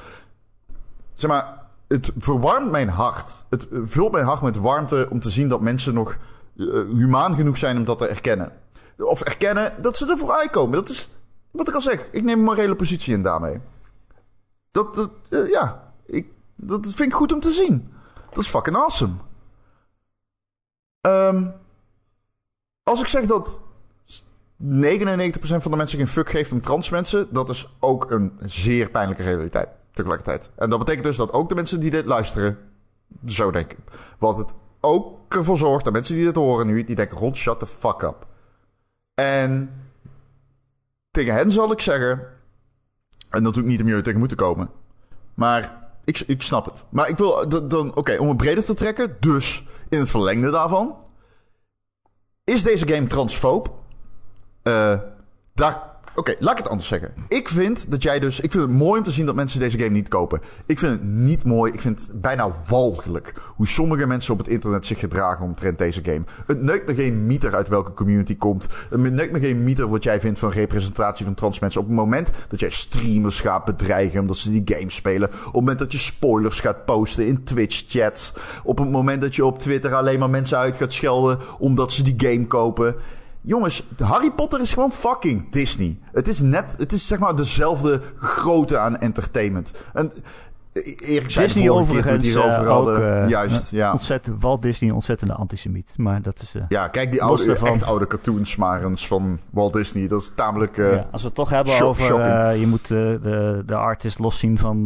Zeg 1.15 1.31
maar, 1.31 1.67
het 1.89 2.13
verwarmt 2.19 2.71
mijn 2.71 2.89
hart. 2.89 3.45
Het 3.49 3.67
vult 3.71 4.13
mijn 4.13 4.25
hart 4.25 4.43
met 4.43 4.57
warmte 4.57 5.09
om 5.11 5.21
te 5.21 5.31
zien 5.31 5.49
dat 5.49 5.61
mensen 5.61 5.95
nog 5.95 6.19
uh, 6.55 6.73
humaan 6.95 7.35
genoeg 7.35 7.57
zijn 7.57 7.77
om 7.77 7.85
dat 7.85 7.99
te 7.99 8.07
erkennen. 8.07 8.53
Of 8.99 9.21
erkennen 9.21 9.83
dat 9.83 9.97
ze 9.97 10.07
ervoor 10.07 10.33
uitkomen. 10.33 10.73
Dat 10.73 10.89
is 10.89 11.09
wat 11.51 11.69
ik 11.69 11.75
al 11.75 11.81
zeg, 11.81 12.09
ik 12.11 12.23
neem 12.23 12.39
een 12.39 12.45
morele 12.45 12.77
positie 12.77 13.15
in 13.15 13.23
daarmee. 13.23 13.61
Dat, 14.71 14.95
dat 14.95 15.11
eh, 15.31 15.51
ja, 15.51 15.93
ik, 16.07 16.27
dat 16.57 16.81
vind 16.83 17.09
ik 17.09 17.15
goed 17.15 17.33
om 17.33 17.41
te 17.41 17.51
zien. 17.51 17.93
Dat 18.31 18.45
is 18.45 18.51
fucking 18.51 18.77
awesome. 18.77 19.15
Ehm, 21.01 21.47
als 22.83 23.01
ik 23.01 23.07
zeg 23.07 23.27
dat 23.27 23.61
99% 24.63 24.67
van 25.41 25.71
de 25.71 25.77
mensen 25.77 25.99
geen 25.99 26.09
fuck 26.09 26.31
geeft 26.31 26.53
om 26.53 26.61
trans 26.61 26.91
mensen, 26.91 27.29
dat 27.31 27.49
is 27.49 27.77
ook 27.81 28.11
een 28.11 28.33
zeer 28.39 28.91
pijnlijke 28.91 29.23
realiteit 29.23 29.69
tegelijkertijd. 29.93 30.51
En 30.57 30.71
dat 30.71 30.79
betekent 30.79 31.05
dus 31.05 31.17
dat 31.17 31.33
ook 31.33 31.49
de 31.49 31.55
mensen 31.55 31.81
die 31.81 31.91
dit 31.91 32.05
luisteren 32.05 32.59
zo 33.27 33.51
denken. 33.51 33.79
Wat 34.19 34.37
het 34.37 34.53
ook 34.81 35.35
ervoor 35.35 35.57
zorgt 35.57 35.85
dat 35.85 35.93
mensen 35.93 36.15
die 36.15 36.25
dit 36.25 36.35
horen 36.35 36.67
nu, 36.67 36.85
die 36.85 36.97
denken, 36.97 37.19
rond 37.19 37.37
shut 37.37 37.59
the 37.59 37.67
fuck 37.67 38.03
up. 38.03 38.27
En 39.15 39.71
tegen 41.11 41.35
hen 41.35 41.51
zal 41.51 41.73
ik 41.73 41.81
zeggen, 41.81 42.23
en 43.31 43.47
ik 43.47 43.65
niet 43.65 43.81
om 43.81 43.89
jullie 43.89 44.03
tegen 44.03 44.19
moeten 44.19 44.37
komen, 44.37 44.71
maar 45.35 45.91
ik, 46.05 46.21
ik 46.27 46.43
snap 46.43 46.65
het. 46.65 46.85
Maar 46.89 47.09
ik 47.09 47.17
wil 47.17 47.49
dan, 47.69 47.95
oké, 47.95 48.17
om 48.17 48.29
het 48.29 48.37
breder 48.37 48.65
te 48.65 48.75
trekken, 48.75 49.17
dus 49.21 49.67
in 49.89 49.99
het 49.99 50.11
verlengde 50.11 50.51
daarvan, 50.51 51.05
is 52.45 52.63
deze 52.63 52.89
game 52.89 53.07
transfoob? 53.07 53.78
Uh, 54.69 54.95
daar 55.55 55.89
Oké, 56.19 56.35
laat 56.39 56.53
ik 56.53 56.59
het 56.59 56.69
anders 56.69 56.89
zeggen. 56.89 57.13
Ik 57.29 57.49
vind 57.49 57.91
dat 57.91 58.03
jij 58.03 58.19
dus. 58.19 58.41
Ik 58.41 58.51
vind 58.51 58.63
het 58.63 58.73
mooi 58.73 58.99
om 58.99 59.05
te 59.05 59.11
zien 59.11 59.27
dat 59.27 59.35
mensen 59.35 59.61
deze 59.61 59.79
game 59.79 59.91
niet 59.91 60.09
kopen. 60.09 60.41
Ik 60.67 60.79
vind 60.79 60.93
het 60.93 61.03
niet 61.03 61.45
mooi. 61.45 61.73
Ik 61.73 61.81
vind 61.81 62.01
het 62.01 62.21
bijna 62.21 62.53
walgelijk 62.69 63.35
hoe 63.57 63.67
sommige 63.67 64.07
mensen 64.07 64.33
op 64.33 64.39
het 64.39 64.49
internet 64.49 64.87
zich 64.87 64.99
gedragen 64.99 65.45
omtrent 65.45 65.79
deze 65.79 66.05
game. 66.05 66.23
Het 66.47 66.63
neukt 66.63 66.87
me 66.87 66.95
geen 66.95 67.27
meter 67.27 67.55
uit 67.55 67.69
welke 67.69 67.93
community 67.93 68.37
komt. 68.37 68.69
Het 68.91 69.13
neukt 69.13 69.33
me 69.33 69.41
geen 69.41 69.65
meter 69.65 69.89
wat 69.89 70.03
jij 70.03 70.21
vindt 70.21 70.39
van 70.39 70.51
representatie 70.51 71.25
van 71.25 71.35
trans 71.35 71.59
mensen. 71.59 71.81
Op 71.81 71.87
het 71.87 71.97
moment 71.97 72.31
dat 72.49 72.61
jij 72.61 72.71
streamers 72.71 73.41
gaat 73.41 73.65
bedreigen 73.65 74.21
omdat 74.21 74.37
ze 74.37 74.51
die 74.51 74.77
game 74.77 74.91
spelen. 74.91 75.29
Op 75.29 75.45
het 75.45 75.53
moment 75.53 75.79
dat 75.79 75.93
je 75.93 75.99
spoilers 75.99 76.61
gaat 76.61 76.85
posten 76.85 77.27
in 77.27 77.45
Twitch-chats. 77.45 78.33
Op 78.65 78.79
het 78.79 78.91
moment 78.91 79.21
dat 79.21 79.35
je 79.35 79.45
op 79.45 79.59
Twitter 79.59 79.95
alleen 79.95 80.19
maar 80.19 80.31
mensen 80.31 80.59
uit 80.59 80.77
gaat 80.77 80.93
schelden 80.93 81.39
omdat 81.59 81.93
ze 81.93 82.03
die 82.03 82.29
game 82.29 82.47
kopen. 82.47 82.97
Jongens, 83.49 83.83
Harry 84.03 84.31
Potter 84.31 84.61
is 84.61 84.73
gewoon 84.73 84.93
fucking 84.93 85.53
Disney. 85.53 85.99
Het 86.13 86.29
is 86.29 86.41
net, 86.41 86.75
het 86.79 86.93
is 86.93 87.07
zeg 87.07 87.19
maar 87.19 87.37
dezelfde 87.37 88.01
grootte 88.17 88.79
aan 88.79 88.99
entertainment. 88.99 89.73
En 89.93 90.13
Erik 90.83 91.31
zei 91.31 91.47
Disney 91.47 91.71
overigens 91.71 92.35
uh, 92.37 92.77
ook, 92.77 92.99
uh, 92.99 93.29
Juist, 93.29 93.71
ja. 93.71 93.93
Ontzettend, 93.93 94.43
Walt 94.43 94.63
Disney, 94.63 94.91
ontzettende 94.91 95.35
antisemiet. 95.35 95.95
Maar 95.97 96.23
dat 96.23 96.41
is... 96.41 96.55
Uh, 96.55 96.63
ja, 96.69 96.89
kijk 96.89 97.11
die 97.11 97.23
oude, 97.23 97.57
echt 97.57 97.85
oude 97.85 98.07
cartoons 98.07 98.57
van 98.95 99.39
Walt 99.51 99.73
Disney. 99.73 100.09
Dat 100.09 100.21
is 100.21 100.31
tamelijk 100.35 100.77
ja, 100.77 101.07
Als 101.11 101.21
we 101.21 101.27
het 101.27 101.37
toch 101.37 101.51
hebben 101.51 101.81
over... 101.81 102.57
je 102.57 102.67
moet 102.67 102.89
de, 102.89 103.63
de 103.67 103.75
artist 103.75 104.19
loszien 104.19 104.59
van 104.59 104.83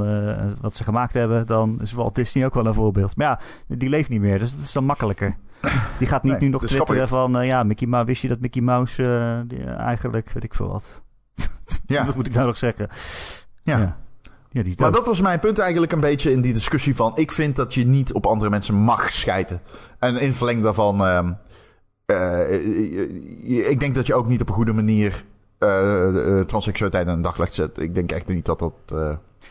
wat 0.60 0.76
ze 0.76 0.84
gemaakt 0.84 1.12
hebben... 1.12 1.46
dan 1.46 1.78
is 1.80 1.92
Walt 1.92 2.14
Disney 2.14 2.44
ook 2.44 2.54
wel 2.54 2.66
een 2.66 2.74
voorbeeld. 2.74 3.16
Maar 3.16 3.26
ja, 3.26 3.40
die 3.76 3.88
leeft 3.88 4.08
niet 4.08 4.20
meer. 4.20 4.38
Dus 4.38 4.54
dat 4.54 4.64
is 4.64 4.72
dan 4.72 4.84
makkelijker. 4.84 5.36
Die 5.98 6.06
gaat 6.06 6.22
niet 6.22 6.40
nu 6.40 6.48
nog 6.48 6.66
twitteren 6.66 7.08
van... 7.08 7.40
Uh, 7.40 7.46
ja, 7.46 7.62
Mickey 7.62 7.86
Mouse, 7.86 8.06
wist 8.06 8.22
je 8.22 8.28
dat 8.28 8.40
Mickey 8.40 8.62
Mouse 8.62 9.02
uh, 9.02 9.40
die, 9.48 9.58
uh, 9.58 9.78
eigenlijk... 9.78 10.30
weet 10.30 10.44
ik 10.44 10.54
veel 10.54 10.68
wat. 10.68 11.02
ja. 11.86 12.06
wat 12.06 12.14
moet 12.14 12.26
ik 12.26 12.34
nou 12.34 12.46
nog 12.46 12.56
zeggen? 12.56 12.88
Ja. 13.62 13.78
ja. 13.78 13.96
Ja 14.52 14.62
die 14.62 14.74
maar 14.78 14.92
dat 14.92 15.06
was 15.06 15.20
mijn 15.20 15.40
punt 15.40 15.58
eigenlijk 15.58 15.92
een 15.92 16.00
beetje 16.00 16.32
in 16.32 16.40
die 16.40 16.52
discussie 16.52 16.94
van... 16.94 17.12
ik 17.14 17.32
vind 17.32 17.56
dat 17.56 17.74
je 17.74 17.86
niet 17.86 18.12
op 18.12 18.26
andere 18.26 18.50
mensen 18.50 18.74
mag 18.74 19.12
schijten. 19.12 19.60
En 19.98 20.16
in 20.16 20.34
verlenging 20.34 20.64
daarvan... 20.64 21.04
Ehm, 21.04 21.32
ik 23.44 23.80
denk 23.80 23.94
dat 23.94 24.06
je 24.06 24.14
ook 24.14 24.26
niet 24.26 24.40
op 24.40 24.48
een 24.48 24.54
goede 24.54 24.72
manier... 24.72 25.22
transseksualiteit 26.46 27.06
aan 27.08 27.16
de 27.16 27.22
daglicht 27.22 27.54
zet. 27.54 27.80
Ik 27.80 27.94
denk 27.94 28.12
echt 28.12 28.28
niet 28.28 28.44
dat 28.44 28.58
dat... 28.58 28.74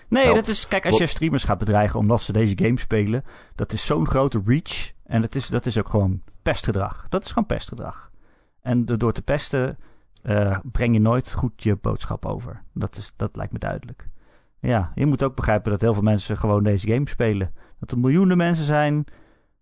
Nee, 0.08 0.34
dat 0.34 0.48
is, 0.48 0.68
kijk, 0.68 0.86
als 0.86 0.98
je 0.98 1.06
streamers 1.06 1.44
gaat 1.44 1.58
bedreigen 1.58 2.00
omdat 2.00 2.22
ze 2.22 2.32
deze 2.32 2.58
game 2.58 2.80
spelen, 2.80 3.24
dat 3.56 3.74
is 3.74 3.86
zo'n 3.86 4.08
grote 4.08 4.42
reach. 4.46 4.92
En 5.06 5.22
dat 5.22 5.36
is, 5.36 5.48
dat 5.48 5.66
is 5.66 5.78
ook 5.78 5.90
gewoon 5.90 6.22
pestgedrag. 6.42 7.06
Dat 7.10 7.24
is 7.24 7.28
gewoon 7.28 7.46
pestgedrag. 7.46 8.12
En 8.62 8.86
door 8.86 9.14
te 9.14 9.22
pesten 9.22 9.78
uh, 10.24 10.58
breng 10.72 10.94
je 10.94 11.00
nooit 11.00 11.32
goed 11.32 11.64
je 11.64 11.76
boodschap 11.76 12.26
over. 12.26 12.64
Dat, 12.74 12.98
is, 12.98 13.14
dat 13.16 13.36
lijkt 13.36 13.54
me 13.54 13.60
duidelijk. 13.60 14.08
Ja, 14.62 14.92
je 14.96 15.06
moet 15.06 15.24
ook 15.24 15.36
begrijpen 15.36 15.72
dat 15.72 15.82
heel 15.82 15.94
veel 15.94 16.02
mensen 16.04 16.38
gewoon 16.38 16.64
deze 16.64 16.90
game 16.90 17.10
spelen. 17.10 17.54
Dat 17.80 17.92
er 17.92 18.00
miljoenen 18.00 18.38
mensen 18.38 18.66
zijn 18.66 19.06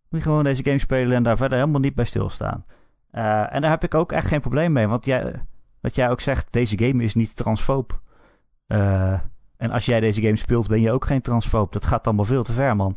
die 0.09 0.21
gewoon 0.21 0.43
deze 0.43 0.63
game 0.63 0.79
spelen 0.79 1.15
en 1.15 1.23
daar 1.23 1.37
verder 1.37 1.57
helemaal 1.57 1.79
niet 1.79 1.95
bij 1.95 2.05
stilstaan. 2.05 2.65
Uh, 3.11 3.53
en 3.53 3.61
daar 3.61 3.69
heb 3.69 3.83
ik 3.83 3.93
ook 3.93 4.11
echt 4.11 4.27
geen 4.27 4.41
probleem 4.41 4.71
mee. 4.71 4.87
Want 4.87 5.05
jij, 5.05 5.33
wat 5.81 5.95
jij 5.95 6.09
ook 6.09 6.21
zegt, 6.21 6.53
deze 6.53 6.77
game 6.77 7.03
is 7.03 7.15
niet 7.15 7.35
transfoob. 7.35 8.01
Uh, 8.67 9.19
en 9.57 9.71
als 9.71 9.85
jij 9.85 9.99
deze 9.99 10.21
game 10.21 10.35
speelt, 10.35 10.67
ben 10.67 10.81
je 10.81 10.91
ook 10.91 11.05
geen 11.05 11.21
transfoob. 11.21 11.71
Dat 11.71 11.85
gaat 11.85 12.07
allemaal 12.07 12.25
veel 12.25 12.43
te 12.43 12.53
ver, 12.53 12.75
man. 12.75 12.95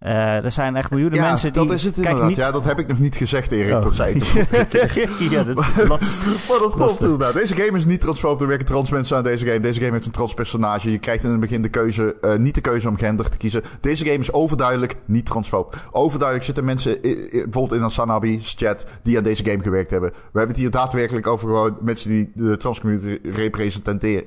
Uh, 0.00 0.44
er 0.44 0.50
zijn 0.50 0.76
echt 0.76 0.90
miljoenen 0.90 1.18
ja, 1.18 1.28
mensen 1.28 1.52
die. 1.52 1.66
Dat 1.66 1.76
is 1.76 1.84
het 1.84 1.96
inderdaad. 1.96 2.28
Niet... 2.28 2.36
Ja, 2.36 2.50
dat 2.50 2.64
heb 2.64 2.78
ik 2.78 2.86
nog 2.86 2.98
niet 2.98 3.16
gezegd, 3.16 3.52
Erik. 3.52 3.74
Oh. 3.74 3.82
Dat 3.82 3.94
zei 3.94 4.14
ik 4.14 4.24
ja, 5.30 5.44
dat 5.44 5.54
maar 5.88 6.58
dat 6.58 6.74
klopt 6.74 7.00
inderdaad. 7.00 7.34
Deze 7.34 7.56
game 7.56 7.78
is 7.78 7.86
niet 7.86 8.00
transfoob. 8.00 8.40
Er 8.40 8.46
werken 8.46 8.66
trans 8.66 8.90
mensen 8.90 9.16
aan 9.16 9.22
deze 9.22 9.46
game. 9.46 9.60
Deze 9.60 9.80
game 9.80 9.92
heeft 9.92 10.06
een 10.06 10.12
trans 10.12 10.34
personage. 10.34 10.90
Je 10.90 10.98
krijgt 10.98 11.24
in 11.24 11.30
het 11.30 11.40
begin 11.40 11.62
de 11.62 11.68
keuze, 11.68 12.16
uh, 12.20 12.34
niet 12.34 12.54
de 12.54 12.60
keuze 12.60 12.88
om 12.88 12.96
gender 12.96 13.30
te 13.30 13.36
kiezen. 13.36 13.62
Deze 13.80 14.04
game 14.04 14.18
is 14.18 14.32
overduidelijk 14.32 14.96
niet 15.04 15.26
transfoob. 15.26 15.76
Overduidelijk 15.90 16.46
zitten 16.46 16.64
mensen, 16.64 17.00
bijvoorbeeld 17.00 17.72
in 17.72 17.82
een 17.82 17.90
Sanabi's 17.90 18.54
chat, 18.56 18.86
die 19.02 19.16
aan 19.16 19.24
deze 19.24 19.44
game 19.44 19.62
gewerkt 19.62 19.90
hebben. 19.90 20.10
We 20.10 20.38
hebben 20.38 20.48
het 20.48 20.58
hier 20.58 20.70
daadwerkelijk 20.70 21.26
over 21.26 21.48
gewoon 21.48 21.76
mensen 21.80 22.10
die 22.10 22.30
de 22.34 22.56
transcommunity 22.56 23.18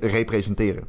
representeren. 0.01 0.88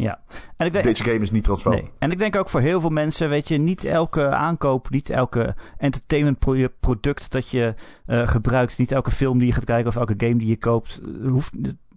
Ja. 0.00 0.20
En 0.56 0.66
ik 0.66 0.72
denk, 0.72 0.84
Deze 0.84 1.04
game 1.04 1.18
is 1.18 1.30
niet 1.30 1.44
transfoob. 1.44 1.72
Nee. 1.72 1.90
En 1.98 2.10
ik 2.10 2.18
denk 2.18 2.36
ook 2.36 2.48
voor 2.48 2.60
heel 2.60 2.80
veel 2.80 2.90
mensen, 2.90 3.28
weet 3.28 3.48
je, 3.48 3.56
niet 3.56 3.84
elke 3.84 4.28
aankoop, 4.28 4.90
niet 4.90 5.10
elke 5.10 5.54
entertainment 5.78 6.38
product 6.80 7.30
dat 7.30 7.48
je 7.48 7.74
uh, 8.06 8.28
gebruikt, 8.28 8.78
niet 8.78 8.92
elke 8.92 9.10
film 9.10 9.38
die 9.38 9.46
je 9.46 9.52
gaat 9.52 9.64
kijken 9.64 9.88
of 9.88 9.96
elke 9.96 10.14
game 10.16 10.36
die 10.36 10.48
je 10.48 10.58
koopt, 10.58 11.00
hoeft, 11.22 11.52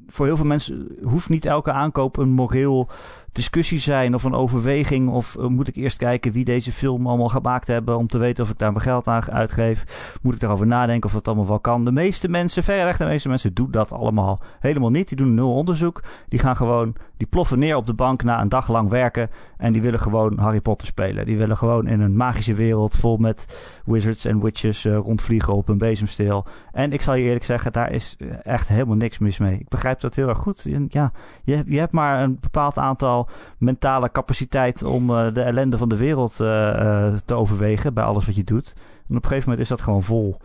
voor 0.08 0.26
heel 0.26 0.36
veel 0.36 0.46
mensen 0.46 0.88
hoeft 1.04 1.30
niet 1.30 1.46
elke 1.46 1.72
aankoop 1.72 2.18
een 2.18 2.30
moreel 2.30 2.90
discussie 3.32 3.80
zijn 3.80 4.14
of 4.14 4.24
een 4.24 4.34
overweging. 4.34 5.10
Of 5.10 5.36
uh, 5.36 5.46
moet 5.46 5.68
ik 5.68 5.76
eerst 5.76 5.98
kijken 5.98 6.32
wie 6.32 6.46
deze 6.46 6.72
film 6.72 7.08
allemaal 7.08 7.30
gemaakt 7.30 7.68
hebben 7.68 7.98
om 7.98 8.08
te 8.08 8.18
weten 8.18 8.44
of 8.44 8.50
ik 8.50 8.58
daar 8.58 8.72
mijn 8.72 8.84
geld 8.84 9.08
aan 9.08 9.32
uitgeef. 9.32 10.18
Moet 10.22 10.34
ik 10.34 10.40
daarover 10.40 10.68
nadenken 10.68 11.06
of 11.06 11.16
dat 11.16 11.28
allemaal 11.28 11.48
wel 11.48 11.60
kan. 11.60 11.86
De 11.86 11.92
meeste 11.92 12.28
mensen, 12.28 12.64
verreweg 12.64 12.98
de 12.98 13.06
meeste 13.06 13.28
mensen, 13.28 13.54
doen 13.54 13.72
dat 13.72 13.92
allemaal 13.92 14.42
helemaal 14.60 14.90
niet. 14.90 15.08
Die 15.08 15.18
doen 15.18 15.34
nul 15.34 15.54
onderzoek. 15.54 16.04
Die 16.28 16.40
gaan 16.40 16.56
gewoon, 16.56 16.96
die 17.24 17.32
ploffen 17.32 17.60
neer 17.60 17.76
op 17.76 17.88
de 17.88 17.94
bank 17.94 18.24
na 18.24 18.42
een 18.42 18.50
dag 18.50 18.68
lang 18.68 18.90
werken. 18.90 19.30
En 19.58 19.74
die 19.74 19.82
willen 19.82 20.00
gewoon 20.00 20.38
Harry 20.38 20.62
Potter 20.62 20.88
spelen. 20.88 21.26
Die 21.26 21.38
willen 21.38 21.58
gewoon 21.58 21.88
in 21.88 22.02
een 22.02 22.16
magische 22.16 22.54
wereld 22.54 22.96
vol 22.96 23.18
met 23.18 23.70
wizards 23.86 24.26
en 24.26 24.42
witches 24.42 24.86
uh, 24.86 24.98
rondvliegen 24.98 25.54
op 25.54 25.70
een 25.70 25.78
bezemsteel. 25.78 26.46
En 26.72 26.92
ik 26.92 27.02
zal 27.02 27.14
je 27.14 27.24
eerlijk 27.24 27.44
zeggen, 27.44 27.72
daar 27.72 27.92
is 27.92 28.18
echt 28.44 28.68
helemaal 28.68 28.96
niks 28.96 29.20
mis 29.20 29.38
mee. 29.38 29.60
Ik 29.60 29.68
begrijp 29.68 30.00
dat 30.00 30.16
heel 30.16 30.28
erg 30.28 30.38
goed. 30.38 30.68
Ja, 30.88 31.12
je, 31.44 31.64
je 31.66 31.80
hebt 31.80 31.92
maar 31.92 32.24
een 32.24 32.38
bepaald 32.40 32.78
aantal 32.78 33.30
mentale 33.58 34.12
capaciteit 34.12 34.84
om 34.84 35.10
uh, 35.10 35.34
de 35.34 35.42
ellende 35.42 35.78
van 35.78 35.90
de 35.90 35.98
wereld 35.98 36.40
uh, 36.42 36.48
uh, 36.48 37.14
te 37.26 37.34
overwegen 37.34 37.94
bij 37.94 38.04
alles 38.04 38.26
wat 38.26 38.36
je 38.36 38.44
doet. 38.44 38.74
En 38.76 39.16
op 39.16 39.24
een 39.24 39.30
gegeven 39.30 39.50
moment 39.50 39.60
is 39.60 39.68
dat 39.68 39.82
gewoon 39.82 40.04
vol. 40.04 40.38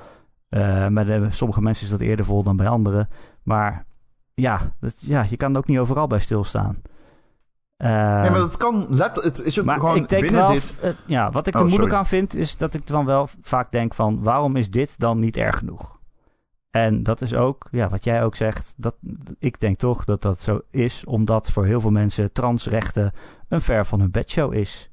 bij 0.49 1.27
sommige 1.31 1.63
mensen 1.63 1.85
is 1.85 1.91
dat 1.91 2.01
eerder 2.01 2.25
vol 2.25 2.43
dan 2.43 2.57
bij 2.57 2.69
anderen. 2.69 3.09
Maar 3.43 3.87
ja, 4.41 4.73
dat, 4.81 4.95
ja 5.01 5.27
je 5.29 5.37
kan 5.37 5.53
er 5.53 5.59
ook 5.59 5.67
niet 5.67 5.79
overal 5.79 6.07
bij 6.07 6.21
stilstaan. 6.21 6.83
nee, 7.77 7.91
maar 8.31 8.33
dat 8.33 8.57
kan 8.57 8.87
let, 8.89 9.23
het 9.23 9.43
is 9.43 9.61
ook 9.61 9.71
gewoon 9.71 9.97
ik 9.97 10.09
denk 10.09 10.23
binnen 10.23 10.41
wel, 10.41 10.53
dit... 10.53 10.77
ja, 11.07 11.31
wat 11.31 11.47
ik 11.47 11.55
er 11.55 11.63
oh, 11.63 11.69
moeilijk 11.69 11.93
aan 11.93 12.07
vind, 12.07 12.35
is 12.35 12.57
dat 12.57 12.75
ik 12.75 12.87
dan 12.87 13.05
wel 13.05 13.29
vaak 13.41 13.73
denk 13.73 13.95
van... 13.95 14.23
waarom 14.23 14.57
is 14.57 14.71
dit 14.71 14.99
dan 14.99 15.19
niet 15.19 15.37
erg 15.37 15.59
genoeg? 15.59 15.99
En 16.71 17.03
dat 17.03 17.21
is 17.21 17.35
ook, 17.35 17.69
ja, 17.71 17.89
wat 17.89 18.05
jij 18.05 18.25
ook 18.25 18.37
zegt, 18.37 18.75
dat, 18.77 18.97
ik 19.39 19.61
denk 19.61 19.79
toch 19.79 20.05
dat 20.05 20.23
dat 20.23 20.41
zo 20.41 20.61
is, 20.71 21.05
omdat 21.05 21.51
voor 21.51 21.65
heel 21.65 21.81
veel 21.81 21.91
mensen 21.91 22.33
transrechten 22.33 23.13
een 23.49 23.61
ver 23.61 23.87
van 23.87 24.01
hun 24.01 24.11
bedshow 24.11 24.55
is. 24.55 24.91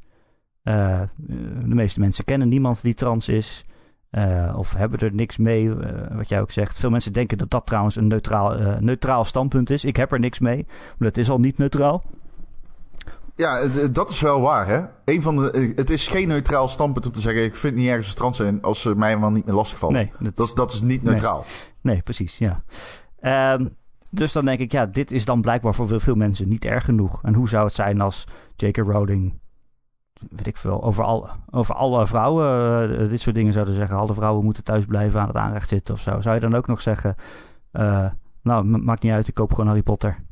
Uh, 0.63 1.01
de 1.15 1.75
meeste 1.75 1.99
mensen 1.99 2.25
kennen 2.25 2.47
niemand 2.47 2.81
die 2.81 2.93
trans 2.93 3.29
is, 3.29 3.65
uh, 4.15 4.57
of 4.57 4.73
hebben 4.73 4.99
er 4.99 5.13
niks 5.13 5.37
mee, 5.37 5.65
uh, 5.65 5.75
wat 6.15 6.29
jij 6.29 6.41
ook 6.41 6.51
zegt. 6.51 6.79
Veel 6.79 6.89
mensen 6.89 7.13
denken 7.13 7.37
dat 7.37 7.49
dat 7.49 7.65
trouwens 7.65 7.95
een 7.95 8.07
neutraal, 8.07 8.79
neutraal 8.79 9.25
standpunt 9.25 9.69
is. 9.69 9.85
Ik 9.85 9.95
heb 9.95 10.11
er 10.11 10.19
niks 10.19 10.39
mee, 10.39 10.65
maar 10.67 11.07
dat 11.07 11.17
is 11.17 11.29
al 11.29 11.39
niet 11.39 11.57
neutraal. 11.57 12.03
Ja, 13.35 13.67
dat 13.91 14.09
is 14.09 14.21
wel 14.21 14.41
waar, 14.41 14.67
hè? 14.67 14.81
Een 15.05 15.21
van 15.21 15.35
de, 15.35 15.73
het 15.75 15.89
is 15.89 16.07
geen 16.07 16.27
neutraal 16.27 16.67
standpunt 16.67 17.05
om 17.05 17.13
te 17.13 17.21
zeggen... 17.21 17.43
ik 17.43 17.55
vind 17.55 17.75
niet 17.75 17.87
ergens 17.87 18.09
een 18.09 18.15
trans 18.15 18.37
zijn 18.37 18.61
als 18.61 18.81
ze 18.81 18.95
mij 18.95 19.07
helemaal 19.07 19.31
niet 19.31 19.45
meer 19.45 19.55
lastigvallen. 19.55 19.95
Nee, 19.95 20.11
dat, 20.19 20.35
dat, 20.35 20.55
dat 20.55 20.73
is 20.73 20.81
niet 20.81 21.03
neutraal. 21.03 21.45
Nee, 21.81 22.01
precies, 22.01 22.37
ja. 22.37 22.63
Um, 23.53 23.75
dus 24.09 24.31
dan 24.31 24.45
denk 24.45 24.59
ik, 24.59 24.71
ja, 24.71 24.85
dit 24.85 25.11
is 25.11 25.25
dan 25.25 25.41
blijkbaar 25.41 25.73
voor 25.73 25.87
veel, 25.87 25.99
veel 25.99 26.15
mensen 26.15 26.47
niet 26.47 26.65
erg 26.65 26.85
genoeg. 26.85 27.23
En 27.23 27.33
hoe 27.33 27.49
zou 27.49 27.65
het 27.65 27.73
zijn 27.73 28.01
als 28.01 28.27
J.K. 28.55 28.77
Rowling, 28.77 29.39
weet 30.29 30.47
ik 30.47 30.57
veel, 30.57 30.83
over, 30.83 31.03
al, 31.03 31.29
over 31.51 31.75
alle 31.75 32.07
vrouwen 32.07 32.91
uh, 33.01 33.09
dit 33.09 33.21
soort 33.21 33.35
dingen 33.35 33.53
zouden 33.53 33.75
zeggen... 33.75 33.97
alle 33.97 34.13
vrouwen 34.13 34.43
moeten 34.43 34.63
thuis 34.63 34.85
blijven 34.85 35.21
aan 35.21 35.27
het 35.27 35.37
aanrecht 35.37 35.69
zitten 35.69 35.93
of 35.93 35.99
zo. 35.99 36.21
Zou 36.21 36.35
je 36.35 36.41
dan 36.41 36.55
ook 36.55 36.67
nog 36.67 36.81
zeggen, 36.81 37.15
uh, 37.73 38.05
nou, 38.41 38.65
maakt 38.65 39.03
niet 39.03 39.11
uit, 39.11 39.27
ik 39.27 39.33
koop 39.33 39.49
gewoon 39.49 39.67
Harry 39.67 39.83
Potter... 39.83 40.23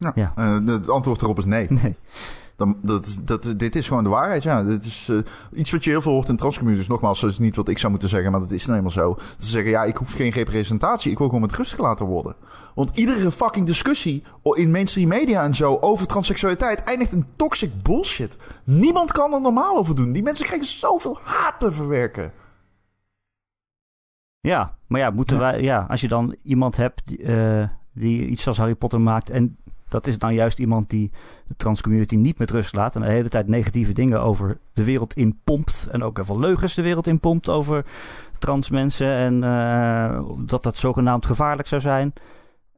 Ja. 0.00 0.12
Ja. 0.14 0.32
Eh, 0.36 0.66
het 0.66 0.88
antwoord 0.88 1.22
erop 1.22 1.38
is 1.38 1.44
nee. 1.44 1.66
Nee. 1.82 1.96
Dan, 2.60 2.76
dat, 2.82 3.16
dat, 3.22 3.54
dit 3.56 3.76
is 3.76 3.88
gewoon 3.88 4.02
de 4.02 4.08
waarheid, 4.08 4.42
ja. 4.42 4.62
Dit 4.62 4.84
is 4.84 5.08
eh, 5.08 5.18
iets 5.52 5.70
wat 5.70 5.84
je 5.84 5.90
heel 5.90 6.02
veel 6.02 6.12
hoort 6.12 6.28
in 6.28 6.36
transcommunities. 6.36 6.88
Nogmaals, 6.88 7.20
dat 7.20 7.30
is 7.30 7.38
niet 7.38 7.56
wat 7.56 7.68
ik 7.68 7.78
zou 7.78 7.90
moeten 7.90 8.08
zeggen, 8.08 8.30
maar 8.30 8.40
dat 8.40 8.50
is 8.50 8.66
nou 8.66 8.76
eenmaal 8.76 8.92
zo. 8.92 9.16
Ze 9.38 9.46
zeggen, 9.46 9.70
ja, 9.70 9.84
ik 9.84 9.96
hoef 9.96 10.12
geen 10.12 10.30
representatie. 10.30 11.10
Ik 11.10 11.18
wil 11.18 11.26
gewoon 11.26 11.42
met 11.42 11.56
rust 11.56 11.74
gelaten 11.74 12.06
worden. 12.06 12.36
Want 12.74 12.96
iedere 12.96 13.32
fucking 13.32 13.66
discussie 13.66 14.22
in 14.42 14.70
mainstream 14.70 15.08
media 15.08 15.42
en 15.42 15.54
zo 15.54 15.78
over 15.80 16.06
transseksualiteit 16.06 16.82
eindigt 16.82 17.12
in 17.12 17.26
toxic 17.36 17.82
bullshit. 17.82 18.38
Niemand 18.64 19.12
kan 19.12 19.32
er 19.32 19.40
normaal 19.40 19.76
over 19.76 19.96
doen. 19.96 20.12
Die 20.12 20.22
mensen 20.22 20.46
krijgen 20.46 20.66
zoveel 20.66 21.18
haat 21.22 21.60
te 21.60 21.72
verwerken. 21.72 22.32
Ja, 24.40 24.76
maar 24.86 25.00
ja, 25.00 25.10
moeten 25.10 25.38
wij, 25.38 25.62
ja, 25.62 25.86
als 25.88 26.00
je 26.00 26.08
dan 26.08 26.36
iemand 26.42 26.76
hebt 26.76 27.02
die, 27.04 27.22
eh, 27.22 27.68
die 27.92 28.26
iets 28.26 28.46
als 28.46 28.58
Harry 28.58 28.74
Potter 28.74 29.00
maakt 29.00 29.30
en 29.30 29.58
dat 29.90 30.06
is 30.06 30.18
dan 30.18 30.34
juist 30.34 30.58
iemand 30.58 30.90
die 30.90 31.10
de 31.46 31.56
transcommunity 31.56 32.16
niet 32.16 32.38
met 32.38 32.50
rust 32.50 32.74
laat 32.74 32.94
en 32.94 33.00
de 33.00 33.08
hele 33.08 33.28
tijd 33.28 33.48
negatieve 33.48 33.92
dingen 33.92 34.20
over 34.20 34.58
de 34.72 34.84
wereld 34.84 35.14
inpompt 35.14 35.88
en 35.90 36.02
ook 36.02 36.16
heel 36.16 36.24
veel 36.24 36.38
leugens 36.38 36.74
de 36.74 36.82
wereld 36.82 37.06
inpompt 37.06 37.48
over 37.48 37.84
trans 38.38 38.70
mensen 38.70 39.08
en 39.08 39.44
eh, 39.44 40.20
dat 40.38 40.62
dat 40.62 40.76
zogenaamd 40.76 41.26
gevaarlijk 41.26 41.68
zou 41.68 41.80
zijn. 41.80 42.12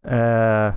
Eh, 0.01 0.72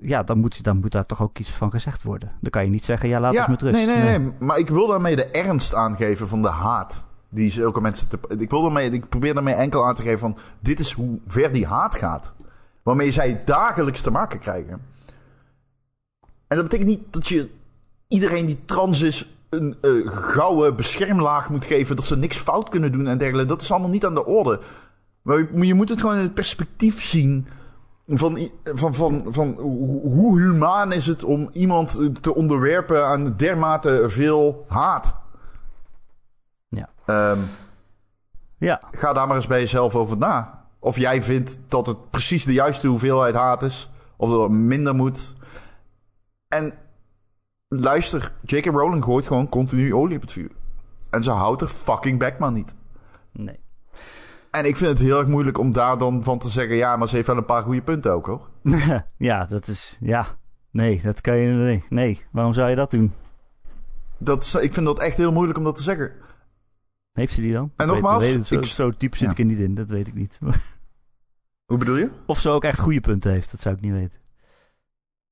ja, 0.00 0.22
dan 0.22 0.38
moet, 0.38 0.62
dan 0.62 0.80
moet 0.80 0.92
daar 0.92 1.04
toch 1.04 1.22
ook 1.22 1.38
iets 1.38 1.50
van 1.50 1.70
gezegd 1.70 2.02
worden. 2.02 2.32
Dan 2.40 2.50
kan 2.50 2.64
je 2.64 2.70
niet 2.70 2.84
zeggen, 2.84 3.08
ja, 3.08 3.20
laat 3.20 3.32
ja, 3.32 3.38
ons 3.38 3.48
met 3.48 3.62
rust. 3.62 3.74
Nee, 3.74 3.86
nee, 3.86 4.18
nee, 4.18 4.32
Maar 4.38 4.58
ik 4.58 4.68
wil 4.68 4.86
daarmee 4.86 5.16
de 5.16 5.26
ernst 5.26 5.74
aangeven 5.74 6.28
van 6.28 6.42
de 6.42 6.48
haat. 6.48 7.04
Die 7.28 7.50
zulke 7.50 7.80
mensen 7.80 8.08
te, 8.08 8.18
ik, 8.38 8.50
wil 8.50 8.62
daarmee, 8.62 8.90
ik 8.90 9.08
probeer 9.08 9.34
daarmee 9.34 9.54
enkel 9.54 9.86
aan 9.86 9.94
te 9.94 10.02
geven 10.02 10.18
van... 10.18 10.36
Dit 10.60 10.80
is 10.80 10.92
hoe 10.92 11.18
ver 11.26 11.52
die 11.52 11.66
haat 11.66 11.94
gaat. 11.94 12.34
Waarmee 12.82 13.12
zij 13.12 13.42
dagelijks 13.44 14.00
te 14.00 14.10
maken 14.10 14.38
krijgen. 14.38 14.80
En 16.48 16.56
dat 16.56 16.62
betekent 16.62 16.88
niet 16.88 17.02
dat 17.10 17.28
je 17.28 17.48
iedereen 18.08 18.46
die 18.46 18.58
trans 18.64 19.00
is... 19.02 19.26
een 19.48 19.76
eh, 19.80 19.90
gouden 20.06 20.76
beschermlaag 20.76 21.50
moet 21.50 21.64
geven... 21.64 21.96
dat 21.96 22.06
ze 22.06 22.16
niks 22.16 22.36
fout 22.36 22.68
kunnen 22.68 22.92
doen 22.92 23.06
en 23.06 23.18
dergelijke. 23.18 23.48
Dat 23.48 23.62
is 23.62 23.70
allemaal 23.70 23.90
niet 23.90 24.04
aan 24.04 24.14
de 24.14 24.26
orde. 24.26 24.60
Maar 25.22 25.38
je, 25.38 25.66
je 25.66 25.74
moet 25.74 25.88
het 25.88 26.00
gewoon 26.00 26.16
in 26.16 26.22
het 26.22 26.34
perspectief 26.34 27.02
zien... 27.02 27.46
Van, 28.08 28.50
van, 28.64 28.94
van, 28.94 29.24
van 29.28 29.48
hoe 29.58 30.00
hoe 30.00 30.40
humaan 30.40 30.92
is 30.92 31.06
het 31.06 31.24
om 31.24 31.50
iemand 31.52 32.00
te 32.22 32.34
onderwerpen 32.34 33.06
aan 33.06 33.36
dermate 33.36 34.04
veel 34.08 34.64
haat? 34.68 35.14
Ja. 36.68 36.88
Ehm, 37.06 37.38
Ja, 38.58 38.80
ga 38.92 39.12
daar 39.12 39.26
maar 39.26 39.36
eens 39.36 39.46
bij 39.46 39.60
jezelf 39.60 39.94
over 39.94 40.18
na. 40.18 40.64
Of 40.78 40.98
jij 40.98 41.22
vindt 41.22 41.58
dat 41.68 41.86
het 41.86 42.10
precies 42.10 42.44
de 42.44 42.52
juiste 42.52 42.86
hoeveelheid 42.86 43.34
haat 43.34 43.62
is. 43.62 43.90
Of 44.16 44.30
dat 44.30 44.40
het 44.42 44.50
minder 44.50 44.94
moet. 44.94 45.34
En 46.48 46.72
luister, 47.68 48.32
J.K. 48.42 48.64
Rowling 48.66 49.04
gooit 49.04 49.26
gewoon 49.26 49.48
continu 49.48 49.94
olie 49.94 50.16
op 50.16 50.22
het 50.22 50.32
vuur. 50.32 50.50
En 51.10 51.22
ze 51.22 51.30
houdt 51.30 51.60
er 51.62 51.68
fucking 51.68 52.18
Beckman 52.18 52.54
niet. 52.54 52.74
nee. 53.32 53.60
En 54.50 54.64
ik 54.66 54.76
vind 54.76 54.90
het 54.90 54.98
heel 55.08 55.18
erg 55.18 55.28
moeilijk 55.28 55.58
om 55.58 55.72
daar 55.72 55.98
dan 55.98 56.24
van 56.24 56.38
te 56.38 56.48
zeggen... 56.48 56.76
ja, 56.76 56.96
maar 56.96 57.08
ze 57.08 57.14
heeft 57.14 57.26
wel 57.26 57.36
een 57.36 57.44
paar 57.44 57.62
goede 57.62 57.82
punten 57.82 58.12
ook, 58.12 58.26
hoor. 58.26 58.48
ja, 59.16 59.44
dat 59.44 59.68
is, 59.68 59.96
ja, 60.00 60.26
nee, 60.70 61.00
dat 61.02 61.20
kan 61.20 61.36
je, 61.36 61.52
nee, 61.52 61.84
nee. 61.88 62.24
Waarom 62.32 62.52
zou 62.52 62.70
je 62.70 62.76
dat 62.76 62.90
doen? 62.90 63.12
Dat, 64.18 64.58
ik 64.60 64.74
vind 64.74 64.86
dat 64.86 65.00
echt 65.00 65.16
heel 65.16 65.32
moeilijk 65.32 65.58
om 65.58 65.64
dat 65.64 65.76
te 65.76 65.82
zeggen. 65.82 66.12
Heeft 67.12 67.32
ze 67.32 67.40
die 67.40 67.52
dan? 67.52 67.72
En 67.76 67.86
Ik 67.86 67.92
nogmaals, 67.92 68.22
weet 68.24 68.46
zo, 68.46 68.54
ik- 68.54 68.64
zo 68.64 68.92
diep 68.98 69.16
zit 69.16 69.26
ja. 69.26 69.30
ik 69.32 69.38
er 69.38 69.44
niet 69.44 69.58
in, 69.58 69.74
dat 69.74 69.90
weet 69.90 70.06
ik 70.08 70.14
niet. 70.14 70.38
Hoe 71.70 71.78
bedoel 71.78 71.96
je? 71.96 72.10
Of 72.26 72.38
ze 72.40 72.50
ook 72.50 72.64
echt 72.64 72.78
goede 72.80 73.00
punten 73.00 73.30
heeft, 73.30 73.50
dat 73.50 73.60
zou 73.60 73.74
ik 73.74 73.80
niet 73.80 73.92
weten. 73.92 74.20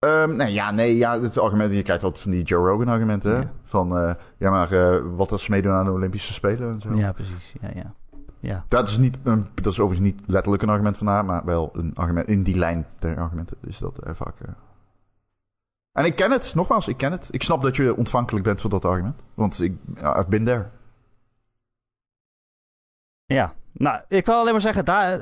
Ehm, 0.05 0.37
nee, 0.37 0.53
ja, 0.53 0.71
nee, 0.71 0.97
ja, 0.97 1.21
het 1.21 1.39
argument, 1.39 1.73
je 1.75 1.83
krijgt 1.83 2.03
altijd 2.03 2.23
van 2.23 2.33
die 2.33 2.43
Joe 2.43 2.69
Rogan 2.69 2.89
argumenten? 2.89 3.37
Ja. 3.41 3.53
Van, 3.63 3.99
eh, 3.99 4.15
ja, 4.39 4.51
maar 4.51 4.73
eh, 4.73 5.03
wat 5.17 5.33
als 5.33 5.43
ze 5.45 5.51
meedoen 5.51 5.73
aan 5.73 5.85
de 5.85 5.91
Olympische 5.93 6.33
Spelen 6.33 6.73
en 6.73 6.81
zo. 6.81 6.95
Ja, 6.95 7.13
precies. 7.13 7.55
Ja, 7.61 7.71
ja. 7.75 7.95
Ja, 8.41 8.65
Dat 8.69 8.89
is, 8.89 8.99
niet, 8.99 9.17
een- 9.23 9.47
dat 9.55 9.73
is 9.73 9.81
overigens 9.81 10.11
niet 10.13 10.23
letterlijk 10.27 10.63
een 10.63 10.69
argument 10.69 10.97
van 10.97 11.07
haar, 11.07 11.25
maar 11.25 11.45
wel 11.45 11.71
een 11.73 11.95
argument 11.95 12.29
in 12.29 12.43
die 12.43 12.57
lijn 12.59 12.87
der 12.99 13.17
argumenten 13.19 13.57
is 13.67 13.79
dat 13.79 13.99
eh, 13.99 14.15
vaak. 14.15 14.41
eh. 14.41 14.49
En 15.93 16.05
ik 16.05 16.15
ken 16.17 16.31
het, 16.31 16.55
nogmaals, 16.55 16.89
ik 16.89 16.97
ken 16.97 17.13
het. 17.13 17.29
Ik 17.31 17.43
snap 17.43 17.63
dat 17.63 17.77
je 17.77 17.97
ontvankelijk 17.97 18.45
bent 18.45 18.61
voor 18.61 18.71
dat 18.71 18.85
argument, 18.85 19.23
want 19.35 19.61
ik, 19.63 19.77
I've 19.97 20.27
been 20.29 20.45
there. 20.45 20.67
ja. 23.25 23.55
Nou, 23.73 24.01
ik 24.09 24.27
wil 24.27 24.35
alleen 24.35 24.53
maar 24.53 24.61
zeggen, 24.61 24.85
daar, 24.85 25.21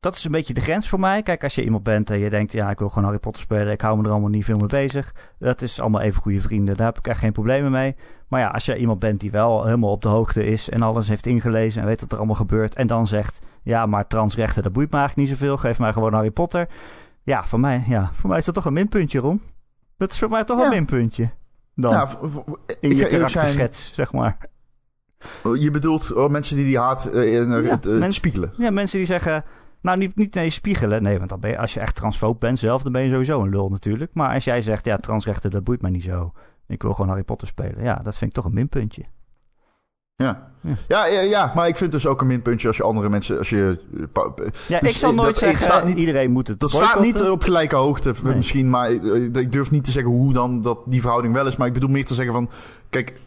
dat 0.00 0.16
is 0.16 0.24
een 0.24 0.30
beetje 0.30 0.54
de 0.54 0.60
grens 0.60 0.88
voor 0.88 1.00
mij. 1.00 1.22
Kijk, 1.22 1.42
als 1.42 1.54
je 1.54 1.64
iemand 1.64 1.82
bent 1.82 2.10
en 2.10 2.18
je 2.18 2.30
denkt, 2.30 2.52
ja, 2.52 2.70
ik 2.70 2.78
wil 2.78 2.88
gewoon 2.88 3.04
Harry 3.04 3.18
Potter 3.18 3.42
spelen. 3.42 3.72
Ik 3.72 3.80
hou 3.80 3.96
me 3.98 4.04
er 4.04 4.10
allemaal 4.10 4.28
niet 4.30 4.44
veel 4.44 4.56
mee 4.58 4.66
bezig. 4.66 5.14
Dat 5.38 5.62
is 5.62 5.80
allemaal 5.80 6.00
even 6.00 6.22
goede 6.22 6.40
vrienden. 6.40 6.76
Daar 6.76 6.86
heb 6.86 6.98
ik 6.98 7.06
echt 7.06 7.18
geen 7.18 7.32
problemen 7.32 7.70
mee. 7.70 7.96
Maar 8.28 8.40
ja, 8.40 8.48
als 8.48 8.64
je 8.64 8.76
iemand 8.76 8.98
bent 8.98 9.20
die 9.20 9.30
wel 9.30 9.64
helemaal 9.64 9.90
op 9.90 10.02
de 10.02 10.08
hoogte 10.08 10.44
is 10.46 10.68
en 10.68 10.82
alles 10.82 11.08
heeft 11.08 11.26
ingelezen 11.26 11.80
en 11.82 11.86
weet 11.88 12.00
wat 12.00 12.12
er 12.12 12.16
allemaal 12.18 12.34
gebeurt. 12.36 12.74
En 12.74 12.86
dan 12.86 13.06
zegt, 13.06 13.38
ja, 13.62 13.86
maar 13.86 14.06
transrechten, 14.06 14.62
dat 14.62 14.72
boeit 14.72 14.90
me 14.90 14.98
eigenlijk 14.98 15.28
niet 15.28 15.38
zoveel. 15.38 15.56
Geef 15.56 15.78
mij 15.78 15.92
gewoon 15.92 16.12
Harry 16.12 16.30
Potter. 16.30 16.68
Ja, 17.22 17.44
voor 17.44 17.60
mij, 17.60 17.84
ja, 17.86 18.10
voor 18.14 18.28
mij 18.28 18.38
is 18.38 18.44
dat 18.44 18.54
toch 18.54 18.64
een 18.64 18.72
minpuntje, 18.72 19.18
Ron. 19.18 19.42
Dat 19.96 20.12
is 20.12 20.18
voor 20.18 20.28
mij 20.30 20.44
toch 20.44 20.58
Ja. 20.58 20.64
een 20.64 20.70
minpuntje. 20.70 21.30
Dan, 21.74 22.10
v- 22.10 22.14
in 22.80 22.90
je 22.90 22.96
zijn, 22.96 23.10
karakterschets, 23.10 23.92
zeg 23.94 24.12
maar. 24.12 24.36
je 25.58 25.70
bedoelt 25.70 26.12
oh, 26.12 26.30
mensen 26.30 26.56
die 26.56 26.64
die 26.64 26.78
haat 26.78 27.06
eh, 27.06 27.34
in, 27.40 27.52
eh, 27.52 27.64
Ja, 27.64 27.70
het, 27.70 27.84
mensen- 27.84 28.12
spiegelen. 28.12 28.52
Ja, 28.56 28.70
mensen 28.70 28.98
die 28.98 29.06
zeggen... 29.06 29.44
Nou, 29.82 29.98
niet, 29.98 30.16
niet 30.16 30.34
nee, 30.34 30.50
spiegelen. 30.50 31.02
Nee, 31.02 31.16
want 31.18 31.28
dan 31.30 31.40
ben 31.40 31.50
je, 31.50 31.58
als 31.58 31.74
je 31.74 31.80
echt 31.80 31.94
transfoob 31.94 32.40
bent 32.40 32.58
zelf, 32.58 32.82
dan 32.82 32.92
ben 32.92 33.02
je 33.02 33.10
sowieso 33.10 33.42
een 33.42 33.48
lul 33.50 33.68
natuurlijk. 33.68 34.10
Maar 34.14 34.34
als 34.34 34.44
jij 34.44 34.60
zegt, 34.62 34.84
ja, 34.84 34.96
transrechten, 34.96 35.50
dat 35.50 35.64
boeit 35.64 35.82
mij 35.82 35.90
niet 35.90 36.02
zo. 36.02 36.32
Ik 36.66 36.82
wil 36.82 36.92
gewoon 36.92 37.08
Harry 37.08 37.22
Potter 37.24 37.46
spelen. 37.48 37.82
Ja, 37.84 37.94
dat 37.94 38.16
vind 38.16 38.30
ik 38.30 38.36
toch 38.36 38.44
een 38.44 38.54
minpuntje. 38.54 39.04
Ja. 40.16 40.50
Ja. 40.88 41.06
Ja. 41.06 41.52
Maar 41.54 41.68
ik 41.68 41.76
vind 41.76 41.92
dus 41.92 42.06
ook 42.06 42.20
een 42.20 42.26
minpuntje 42.26 42.68
als 42.68 42.76
je 42.76 42.82
andere 42.82 43.08
mensen, 43.08 43.38
als 43.38 43.50
je... 43.50 43.80
eh, 43.96 44.02
pa- 44.12 44.32
Ja, 44.68 44.80
Dus, 44.80 44.90
ik 44.90 44.96
zal 44.96 45.10
eh, 45.10 45.16
nooit 45.16 45.40
dat- 45.40 45.50
ik 45.50 45.58
zeggen, 45.58 45.86
niet- 45.86 45.98
iedereen 45.98 46.30
moet 46.30 46.48
het 46.48 46.60
Dat 46.60 46.70
staat 46.70 47.00
niet 47.00 47.22
op 47.22 47.42
gelijke 47.42 47.76
hoogte 47.76 48.14
Nee. 48.22 48.34
misschien, 48.34 48.70
maar 48.70 48.90
eh, 48.90 49.24
ik 49.24 49.52
durf 49.52 49.70
niet 49.70 49.84
te 49.84 49.90
zeggen 49.90 50.12
hoe 50.12 50.32
dan 50.32 50.62
dat 50.62 50.78
die 50.86 51.00
verhouding 51.00 51.34
wel 51.34 51.46
is. 51.46 51.56
Maar 51.56 51.66
ik 51.66 51.72
bedoel 51.72 51.88
meer 51.90 52.06
te 52.06 52.14
zeggen 52.14 52.34
van, 52.34 52.50
kijk, 52.90 53.20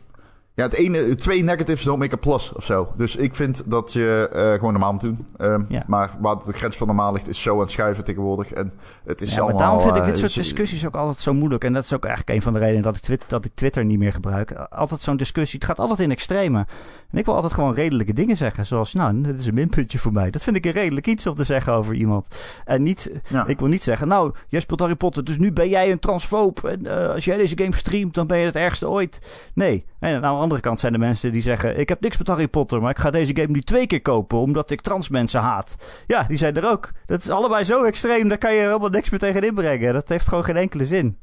ja, 0.55 0.63
het 0.63 0.73
ene, 0.73 1.15
twee 1.15 1.43
negatives 1.43 1.83
don't 1.83 1.99
make 1.99 2.13
a 2.15 2.17
plus 2.17 2.53
of 2.53 2.63
zo. 2.65 2.93
Dus 2.97 3.15
ik 3.15 3.35
vind 3.35 3.63
dat 3.65 3.93
je 3.93 4.29
eh, 4.33 4.53
gewoon 4.53 4.71
normaal 4.71 4.91
moet 4.91 5.01
doen. 5.01 5.25
Ehm, 5.37 5.63
Ja. 5.69 5.83
Maar 5.87 6.11
waar 6.19 6.35
de 6.45 6.53
grens 6.53 6.77
van 6.77 6.87
normaal 6.87 7.13
ligt 7.13 7.27
is 7.27 7.41
zo 7.41 7.53
aan 7.53 7.59
het 7.59 7.71
schuiven 7.71 8.03
tegenwoordig. 8.03 8.51
En 8.53 8.73
het 9.05 9.21
is 9.21 9.29
Ja, 9.29 9.35
maar 9.35 9.43
allemaal... 9.43 9.61
daarom 9.61 9.81
vind 9.81 9.95
ik 9.95 10.01
eh, 10.01 10.07
dit 10.07 10.17
soort 10.17 10.29
is- 10.29 10.35
discussies 10.37 10.85
ook 10.85 10.95
altijd 10.95 11.17
zo 11.19 11.33
moeilijk. 11.33 11.63
En 11.63 11.73
dat 11.73 11.83
is 11.83 11.93
ook 11.93 12.05
eigenlijk 12.05 12.35
een 12.37 12.43
van 12.43 12.53
de 12.53 12.59
redenen 12.59 12.81
dat 12.83 12.95
ik, 12.95 13.01
Twitter, 13.01 13.29
dat 13.29 13.45
ik 13.45 13.51
Twitter 13.55 13.85
niet 13.85 13.99
meer 13.99 14.13
gebruik. 14.13 14.51
Altijd 14.51 15.01
zo'n 15.01 15.17
discussie. 15.17 15.59
Het 15.59 15.67
gaat 15.67 15.79
altijd 15.79 15.99
in 15.99 16.11
extreme. 16.11 16.65
En 17.11 17.19
ik 17.19 17.25
wil 17.25 17.35
altijd 17.35 17.53
gewoon 17.53 17.73
redelijke 17.73 18.13
dingen 18.13 18.37
zeggen. 18.37 18.65
Zoals, 18.65 18.93
nou, 18.93 19.21
dit 19.21 19.39
is 19.39 19.45
een 19.45 19.53
minpuntje 19.53 19.99
voor 19.99 20.13
mij. 20.13 20.31
Dat 20.31 20.43
vind 20.43 20.55
ik 20.55 20.65
een 20.65 20.71
redelijk 20.71 21.07
iets 21.07 21.27
om 21.27 21.35
te 21.35 21.43
zeggen 21.43 21.73
over 21.73 21.95
iemand. 21.95 22.27
En 22.65 22.83
niet, 22.83 23.11
Ja. 23.29 23.47
ik 23.47 23.59
wil 23.59 23.67
niet 23.67 23.83
zeggen, 23.83 24.07
nou, 24.07 24.33
jij 24.47 24.59
speelt 24.59 24.79
Harry 24.79 24.95
Potter, 24.95 25.23
dus 25.23 25.37
nu 25.37 25.51
ben 25.51 25.69
jij 25.69 25.91
een 25.91 25.99
transfoob. 25.99 26.63
En 26.63 26.85
eh, 26.85 27.13
als 27.13 27.25
jij 27.25 27.37
deze 27.37 27.57
game 27.57 27.75
streamt, 27.75 28.13
dan 28.13 28.27
ben 28.27 28.37
je 28.37 28.45
het 28.45 28.55
ergste 28.55 28.89
ooit. 28.89 29.41
Nee. 29.53 29.85
En 30.03 30.15
aan 30.15 30.21
de 30.21 30.41
andere 30.41 30.61
kant 30.61 30.79
zijn 30.79 30.93
er 30.93 30.99
mensen 30.99 31.31
die 31.31 31.41
zeggen, 31.41 31.79
ik 31.79 31.89
heb 31.89 32.01
niks 32.01 32.17
met 32.17 32.27
Harry 32.27 32.47
Potter, 32.47 32.81
maar 32.81 32.91
ik 32.91 32.99
ga 32.99 33.11
deze 33.11 33.35
game 33.35 33.47
nu 33.51 33.61
twee 33.61 33.87
keer 33.87 34.01
kopen, 34.01 34.37
omdat 34.37 34.71
ik 34.71 34.81
trans 34.81 35.09
mensen 35.09 35.41
haat. 35.41 35.75
Ja, 36.07 36.23
die 36.23 36.37
zijn 36.37 36.55
er 36.55 36.69
ook. 36.69 36.91
Dat 37.05 37.19
is 37.23 37.29
allebei 37.29 37.63
zo 37.63 37.83
extreem, 37.83 38.27
daar 38.27 38.37
kan 38.37 38.53
je 38.53 38.59
helemaal 38.59 38.89
niks 38.89 39.09
meer 39.09 39.19
tegen 39.19 39.43
inbrengen. 39.43 39.93
Dat 39.93 40.09
heeft 40.09 40.27
gewoon 40.27 40.43
geen 40.43 40.57
enkele 40.57 40.85
zin. 40.85 41.17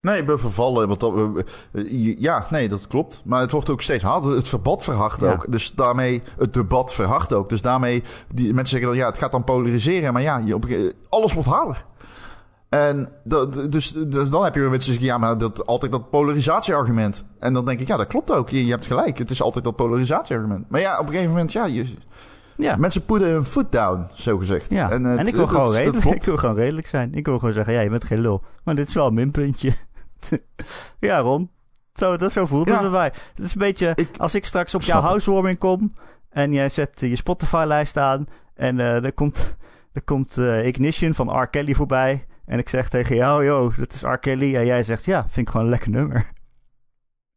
Nee, 0.00 0.18
ik 0.18 0.26
ben 0.26 0.40
vervallen. 0.40 0.88
Want 0.88 1.00
dat, 1.00 1.14
eh, 1.72 2.18
ja, 2.18 2.46
nee, 2.50 2.68
dat 2.68 2.86
klopt. 2.86 3.22
Maar 3.24 3.40
het 3.40 3.50
wordt 3.50 3.70
ook 3.70 3.82
steeds 3.82 4.04
harder. 4.04 4.30
Het 4.36 4.48
verbod 4.48 4.82
verhardt 4.82 5.20
Ja. 5.20 5.32
ook. 5.32 5.52
Dus 5.52 5.72
daarmee, 5.72 6.22
het 6.38 6.54
debat 6.54 6.94
verhardt 6.94 7.32
ook. 7.32 7.48
Dus 7.48 7.60
daarmee, 7.60 8.02
die, 8.34 8.54
mensen 8.54 8.68
zeggen 8.78 8.88
dan, 8.88 8.98
ja, 8.98 9.06
het 9.06 9.18
gaat 9.18 9.32
dan 9.32 9.44
polariseren. 9.44 10.12
Maar 10.12 10.22
ja, 10.22 10.42
je, 10.44 10.94
alles 11.08 11.32
wordt 11.32 11.48
harder. 11.48 11.84
En 12.70 13.08
dat, 13.24 13.72
dus, 13.72 13.92
dus 13.92 14.28
dan 14.30 14.44
heb 14.44 14.54
je 14.54 14.60
weer 14.60 14.70
mensen 14.70 14.90
die 14.92 15.00
zeggen, 15.00 15.20
ja, 15.20 15.26
maar 15.28 15.38
dat, 15.38 15.66
altijd 15.66 15.92
dat 15.92 16.10
polarisatieargument. 16.10 17.24
En 17.38 17.52
dan 17.52 17.64
denk 17.64 17.80
ik, 17.80 17.86
ja, 17.88 17.96
dat 17.96 18.06
klopt 18.06 18.30
ook. 18.32 18.48
Je, 18.48 18.64
je 18.64 18.70
hebt 18.70 18.86
gelijk. 18.86 19.18
Het 19.18 19.30
is 19.30 19.42
altijd 19.42 19.64
dat 19.64 19.76
polarisatieargument. 19.76 20.70
Maar 20.70 20.80
ja, 20.80 20.94
op 20.98 21.00
een 21.06 21.08
gegeven 21.12 21.30
moment, 21.30 21.52
ja, 21.52 21.64
je, 21.66 21.94
Ja. 22.56 22.76
mensen 22.76 23.04
putten 23.04 23.30
hun 23.30 23.44
foot 23.44 23.72
down, 23.72 24.06
zo 24.14 24.38
gezegd. 24.38 24.72
Ja, 24.72 24.90
en, 24.90 25.04
het- 25.04 25.26
ik 25.26 25.34
wil 25.34 25.40
dat- 25.46 25.50
gewoon 25.50 25.64
dat 25.66 25.74
redelijk, 25.74 26.04
ik 26.20 26.22
wil 26.24 26.36
gewoon 26.36 26.54
redelijk 26.56 26.86
zijn. 26.86 27.14
Ik 27.14 27.26
wil 27.26 27.38
gewoon 27.38 27.54
zeggen, 27.54 27.74
ja, 27.74 27.80
je 27.80 27.90
bent 27.90 28.04
geen 28.04 28.20
lul. 28.20 28.42
Maar 28.64 28.74
dit 28.74 28.88
is 28.88 28.94
wel 28.94 29.06
een 29.06 29.14
minpuntje. 29.14 29.72
ja, 31.00 31.18
Ron. 31.18 31.50
Zo, 31.94 32.16
dat, 32.16 32.32
zo 32.32 32.46
voelt 32.46 32.68
het 32.68 32.78
Ja. 32.78 32.84
erbij. 32.84 33.12
Het 33.34 33.44
is 33.44 33.52
een 33.52 33.58
beetje, 33.58 33.92
Ik 33.94 34.08
als 34.18 34.34
ik 34.34 34.44
straks 34.44 34.74
op 34.74 34.82
jouw 34.82 34.96
het. 35.00 35.06
housewarming 35.06 35.58
kom... 35.58 35.94
en 36.30 36.52
jij 36.52 36.68
zet 36.68 37.02
eh, 37.02 37.08
je 37.08 37.16
Spotify-lijst 37.16 37.96
aan... 37.96 38.26
en 38.54 38.80
eh 38.80 39.04
er 39.04 39.12
komt, 39.12 39.56
er 39.92 40.04
komt 40.04 40.36
eh, 40.38 40.66
Ignition 40.66 41.14
van 41.14 41.40
R. 41.42 41.46
Kelly 41.46 41.74
voorbij... 41.74 42.26
en 42.50 42.58
ik 42.58 42.68
zeg 42.68 42.88
tegen 42.88 43.16
jou, 43.16 43.44
yo, 43.44 43.72
dat 43.76 43.92
is 43.92 44.02
R. 44.02 44.16
Kelly... 44.18 44.56
en 44.56 44.66
jij 44.66 44.82
zegt, 44.82 45.04
ja, 45.04 45.22
vind 45.22 45.36
ik 45.46 45.48
gewoon 45.48 45.64
een 45.66 45.70
lekker 45.72 45.90
nummer. 45.90 46.26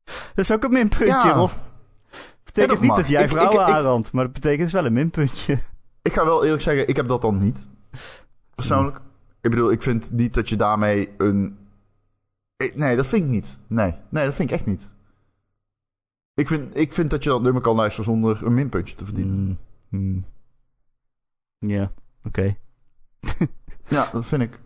Dat 0.04 0.16
is 0.36 0.52
ook 0.52 0.64
een 0.64 0.72
minpuntje, 0.74 1.28
Ja. 1.28 1.50
Betekent 2.44 2.80
niet 2.80 2.90
mag. 2.90 2.98
dat 2.98 3.08
jij 3.08 3.24
ik- 3.24 3.30
vrouwen 3.30 3.62
ik- 3.68 3.74
aanrandt... 3.74 4.12
maar 4.12 4.24
dat 4.24 4.34
betekent 4.34 4.72
wel 4.72 4.86
een 4.86 4.94
minpuntje. 4.94 5.60
Ik 6.02 6.14
ga 6.14 6.26
wel 6.26 6.44
eerlijk 6.44 6.62
zeggen, 6.62 6.88
ik 6.88 6.96
heb 6.96 7.08
dat 7.08 7.22
dan 7.22 7.38
niet. 7.38 7.68
Persoonlijk. 8.56 8.98
Ik 9.42 9.50
bedoel, 9.50 9.72
ik 9.72 9.82
vind 9.84 10.12
niet 10.12 10.34
dat 10.34 10.50
je 10.50 10.56
daarmee 10.56 11.10
een... 11.18 11.58
Nee, 12.74 12.96
dat 12.96 13.06
vind 13.08 13.24
ik 13.24 13.30
niet. 13.30 13.60
Nee, 13.68 13.96
nee 14.10 14.26
dat 14.26 14.34
vind 14.36 14.50
ik 14.50 14.56
echt 14.56 14.66
niet. 14.66 14.94
Ik 16.34 16.48
vind, 16.48 16.78
ik 16.78 16.94
vind 16.94 17.10
dat 17.10 17.24
je 17.24 17.30
dat 17.30 17.42
nummer 17.42 17.62
kan 17.62 17.76
luisteren 17.76 18.06
zonder 18.06 18.46
een 18.46 18.54
minpuntje 18.54 18.96
te 18.96 19.06
verdienen. 19.06 19.36
Mm, 19.36 19.58
mm. 19.90 20.26
Ja, 21.60 21.92
oké. 22.24 22.56
Ja, 23.88 24.10
dat 24.12 24.26
vind 24.26 24.42
ik. 24.42 24.60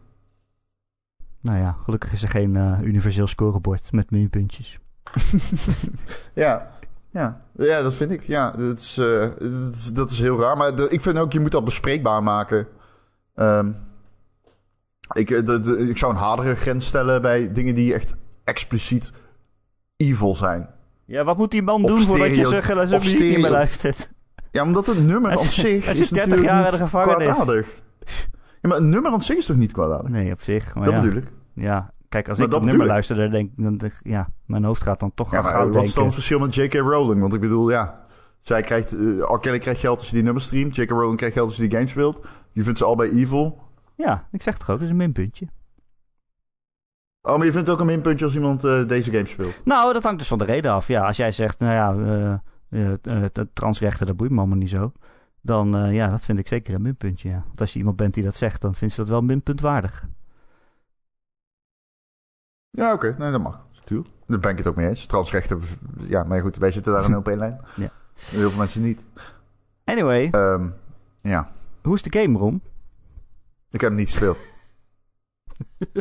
Nou 1.48 1.60
ja, 1.60 1.76
gelukkig 1.84 2.12
is 2.12 2.24
er 2.24 2.30
geen 2.30 2.56
eh, 2.56 2.80
universeel 2.82 3.28
scorebord 3.28 3.92
met 3.92 4.12
minpuntjes. 4.12 4.80
Ja, 6.34 6.72
ja. 7.12 7.42
ja 7.58 7.82
dat 7.82 7.94
vind 7.94 8.12
ik. 8.12 8.24
Ja, 8.24 8.52
dat 8.52 8.80
is, 8.80 8.98
eh, 8.98 9.20
dat 9.40 9.76
is, 9.76 9.94
dat 9.94 10.12
is 10.12 10.20
heel 10.20 10.40
raar. 10.40 10.58
Maar 10.58 10.76
de- 10.76 10.90
ik 10.90 11.02
vind 11.02 11.18
ook, 11.18 11.32
je 11.32 11.40
moet 11.40 11.52
dat 11.52 11.64
bespreekbaar 11.64 12.24
maken. 12.24 12.68
Ehm, 13.36 13.72
ik, 15.14 15.30
eh, 15.32 15.46
de, 15.46 15.62
de- 15.62 15.90
ik 15.90 15.98
zou 15.98 16.12
een 16.12 16.18
hardere 16.20 16.56
grens 16.56 16.86
stellen 16.86 17.22
bij 17.22 17.52
dingen 17.52 17.76
die 17.76 17.94
echt 17.94 18.14
expliciet 18.44 19.12
evil 19.98 20.36
zijn. 20.36 20.70
Ja, 21.06 21.24
wat 21.24 21.38
moet 21.38 21.52
die 21.52 21.62
man 21.64 21.84
Of 21.84 21.90
doen 21.90 22.02
voordat 22.02 22.38
je 22.38 22.46
zijn 22.46 22.90
muziek 22.90 23.20
niet 23.20 23.38
meer 23.42 23.50
luistert? 23.52 24.12
Ja, 24.52 24.64
omdat 24.64 24.88
een 24.88 25.06
nummer 25.06 25.32
aan 25.32 25.38
zit- 25.38 25.52
zich 25.52 25.84
hij 25.86 25.94
is 25.94 25.98
zit 26.00 26.10
30 26.14 26.16
natuurlijk 26.16 26.48
jaar 26.50 26.66
in 26.66 26.72
de 26.72 26.78
gevangenis. 26.78 27.28
kwaadaardig. 27.28 27.82
Ja, 28.62 28.70
maar 28.70 28.78
een 28.78 28.90
nummer 28.90 29.12
aan 29.12 29.22
zich 29.22 29.38
is 29.38 29.46
toch 29.46 29.56
niet 29.58 29.72
kwaadaardig? 29.72 30.10
Nee, 30.10 30.32
op 30.32 30.42
zich. 30.42 30.76
Maar 30.76 30.84
dat 30.86 30.94
ja. 30.94 31.00
bedoel 31.00 31.18
ik. 31.18 31.28
Ja, 31.60 31.93
kijk, 32.10 32.30
als 32.30 32.38
Maar 32.38 32.48
ik 32.48 32.54
dat 32.54 32.63
nummer 32.63 32.86
ik. 32.86 32.91
luister, 32.91 33.15
dan 33.15 33.30
denk 33.30 33.52
dan 33.56 33.91
ja, 34.02 34.30
mijn 34.46 34.63
hoofd 34.63 34.82
gaat 34.84 35.00
dan 35.00 35.13
toch 35.13 35.32
Ja, 35.32 35.41
maar 35.41 35.52
gauw 35.52 35.70
wat 35.70 35.70
is 35.70 35.74
dan 35.74 35.84
het 35.86 35.93
denken. 35.96 36.13
verschil 36.13 36.39
met 36.39 36.56
J.K. 36.56 36.74
Rowling? 36.74 37.22
Want 37.22 37.34
ik 37.34 37.41
bedoel, 37.41 37.70
ja... 37.70 38.06
Zij 38.39 38.62
krijgt... 38.62 38.91
R. 39.20 39.39
Kelly 39.39 39.58
krijgt 39.58 39.80
geld 39.80 39.98
als 39.98 40.08
je 40.10 40.13
die 40.15 40.24
nummers 40.24 40.46
streamt. 40.46 40.76
J.K. 40.76 40.89
Rowling 40.89 41.17
krijgt 41.17 41.36
geld 41.36 41.48
als 41.48 41.56
je 41.58 41.62
die 41.67 41.72
games 41.72 41.89
speelt. 41.91 42.28
Je 42.52 42.63
vindt 42.63 42.78
ze 42.80 42.86
allebei 42.86 43.12
evil. 43.12 43.62
Ja, 43.96 44.28
ik 44.32 44.41
zeg 44.41 44.54
het 44.54 44.63
gewoon, 44.63 44.80
dat 44.80 44.86
is 44.89 44.93
een 44.93 45.00
minpuntje. 45.02 45.48
Oh, 47.22 47.38
maar 47.38 47.46
je 47.46 47.52
vindt 47.52 47.70
ook 47.70 47.80
een 47.80 47.86
minpuntje 47.86 48.26
als 48.26 48.36
iemand 48.36 48.63
eh, 48.63 48.88
deze 48.88 49.12
game 49.12 49.26
speelt. 49.26 49.62
Nou, 49.65 49.93
dat 49.93 50.04
hangt 50.04 50.20
dus 50.20 50.28
van 50.28 50.38
de 50.38 50.43
reden 50.43 50.72
af. 50.72 50.88
Ja, 50.88 51.06
als 51.06 51.17
jij 51.17 51.32
zegt, 51.32 51.60
nou 51.60 51.74
ja, 51.74 52.41
de 52.70 53.48
transrechten, 53.54 54.08
dat 54.08 54.17
boeit 54.17 54.32
me 54.32 54.38
allemaal 54.38 54.58
niet 54.58 54.70
zo. 54.70 54.91
Dan, 55.41 55.93
ja, 55.93 56.10
dat 56.10 56.26
vind 56.26 56.39
ik 56.39 56.48
zeker 56.48 56.74
een 56.74 56.82
minpuntje, 56.82 57.30
ja. 57.30 57.43
Want 57.46 57.62
als 57.62 57.74
je 57.74 57.80
iemand 57.80 57.98
bent 57.98 58.13
die 58.13 58.24
dat 58.24 58.36
zegt, 58.36 58.62
dan 58.62 58.76
vindt 58.76 58.93
ze 58.93 59.00
dat 59.00 59.10
wel 59.10 59.22
minpuntwaardig. 59.22 60.06
Ja, 62.70 62.94
oké. 62.94 63.16
Nee, 63.18 63.32
dat 63.32 63.42
mag. 63.42 63.66
Natuurlijk. 63.74 64.10
Daar 64.26 64.40
ben 64.40 64.52
ik 64.52 64.58
het 64.58 64.68
ook 64.68 64.76
mee 64.76 64.88
eens. 64.88 65.06
Transrechten... 65.06 65.62
Ja, 66.00 66.24
maar 66.24 66.42
goed, 66.42 66.56
wij 66.58 66.72
zitten 66.72 66.94
daar 66.94 67.06
een 67.06 67.18
op 67.18 67.28
één 67.28 67.38
lijn. 67.38 67.60
Ja. 67.76 67.90
Heel 68.14 68.50
veel 68.50 68.58
mensen 68.60 68.82
niet. 68.82 69.06
Anyway, 69.84 70.30
Ehm, 70.32 70.70
ja. 71.22 71.52
hoe 71.82 71.94
is 71.96 72.02
de 72.02 72.20
game, 72.20 72.38
Ron? 72.38 72.62
Ik 73.70 73.82
heb 73.82 73.90
hem 73.90 73.96
niet 74.00 74.10
gespeeld. 74.10 74.38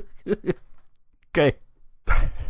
Oké. 1.29 1.53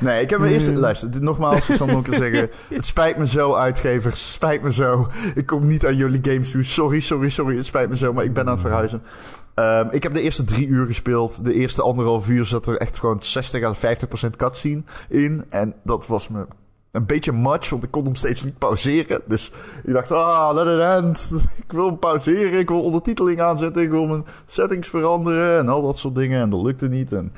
Nee, 0.00 0.22
ik 0.22 0.30
heb 0.30 0.38
mijn 0.38 0.52
eerste... 0.52 0.72
Luister, 0.72 1.10
dit, 1.10 1.22
nogmaals, 1.22 1.70
ik 1.70 1.76
zal 1.76 1.86
nog 1.86 1.96
een 1.96 2.02
keer 2.02 2.18
zeggen... 2.18 2.50
Het 2.68 2.86
spijt 2.86 3.16
me 3.16 3.26
zo, 3.26 3.54
uitgevers. 3.54 4.32
Spijt 4.32 4.62
me 4.62 4.72
zo. 4.72 5.08
Ik 5.34 5.46
kom 5.46 5.66
niet 5.66 5.86
aan 5.86 5.96
jullie 5.96 6.20
games 6.22 6.50
toe. 6.50 6.62
Sorry, 6.62 7.00
sorry, 7.00 7.28
sorry. 7.28 7.56
Het 7.56 7.66
spijt 7.66 7.88
me 7.88 7.96
zo, 7.96 8.12
maar 8.12 8.24
ik 8.24 8.32
ben 8.32 8.44
aan 8.44 8.52
het 8.52 8.60
verhuizen. 8.60 9.02
Ehm, 9.54 9.86
ik 9.90 10.02
heb 10.02 10.14
de 10.14 10.20
eerste 10.20 10.44
drie 10.44 10.66
uur 10.66 10.86
gespeeld. 10.86 11.44
De 11.44 11.54
eerste 11.54 11.82
anderhalf 11.82 12.28
uur 12.28 12.44
zat 12.44 12.66
er 12.66 12.76
echt 12.76 12.98
gewoon 12.98 13.22
60 13.22 13.64
à 13.64 13.74
50 13.74 14.08
procent 14.08 14.36
cutscene 14.36 14.82
in. 15.08 15.44
En 15.48 15.74
dat 15.82 16.06
was 16.06 16.28
me 16.28 16.46
een 16.92 17.06
beetje 17.06 17.32
much, 17.32 17.70
want 17.70 17.84
ik 17.84 17.90
kon 17.90 18.04
hem 18.04 18.14
steeds 18.14 18.44
niet 18.44 18.58
pauzeren. 18.58 19.20
Dus 19.26 19.52
ik 19.84 19.92
dacht, 19.92 20.10
ah, 20.10 20.54
let 20.54 20.66
it 20.66 20.80
end. 20.80 21.30
Ik 21.64 21.72
wil 21.72 21.86
hem 21.86 21.98
pauzeren, 21.98 22.58
ik 22.58 22.68
wil 22.68 22.82
ondertiteling 22.82 23.40
aanzetten, 23.40 23.82
ik 23.82 23.90
wil 23.90 24.06
mijn 24.06 24.24
settings 24.46 24.88
veranderen 24.88 25.58
en 25.58 25.68
al 25.68 25.82
dat 25.82 25.98
soort 25.98 26.14
dingen. 26.14 26.40
En 26.40 26.50
dat 26.50 26.62
lukte 26.62 26.88
niet. 26.88 27.12
En 27.12 27.32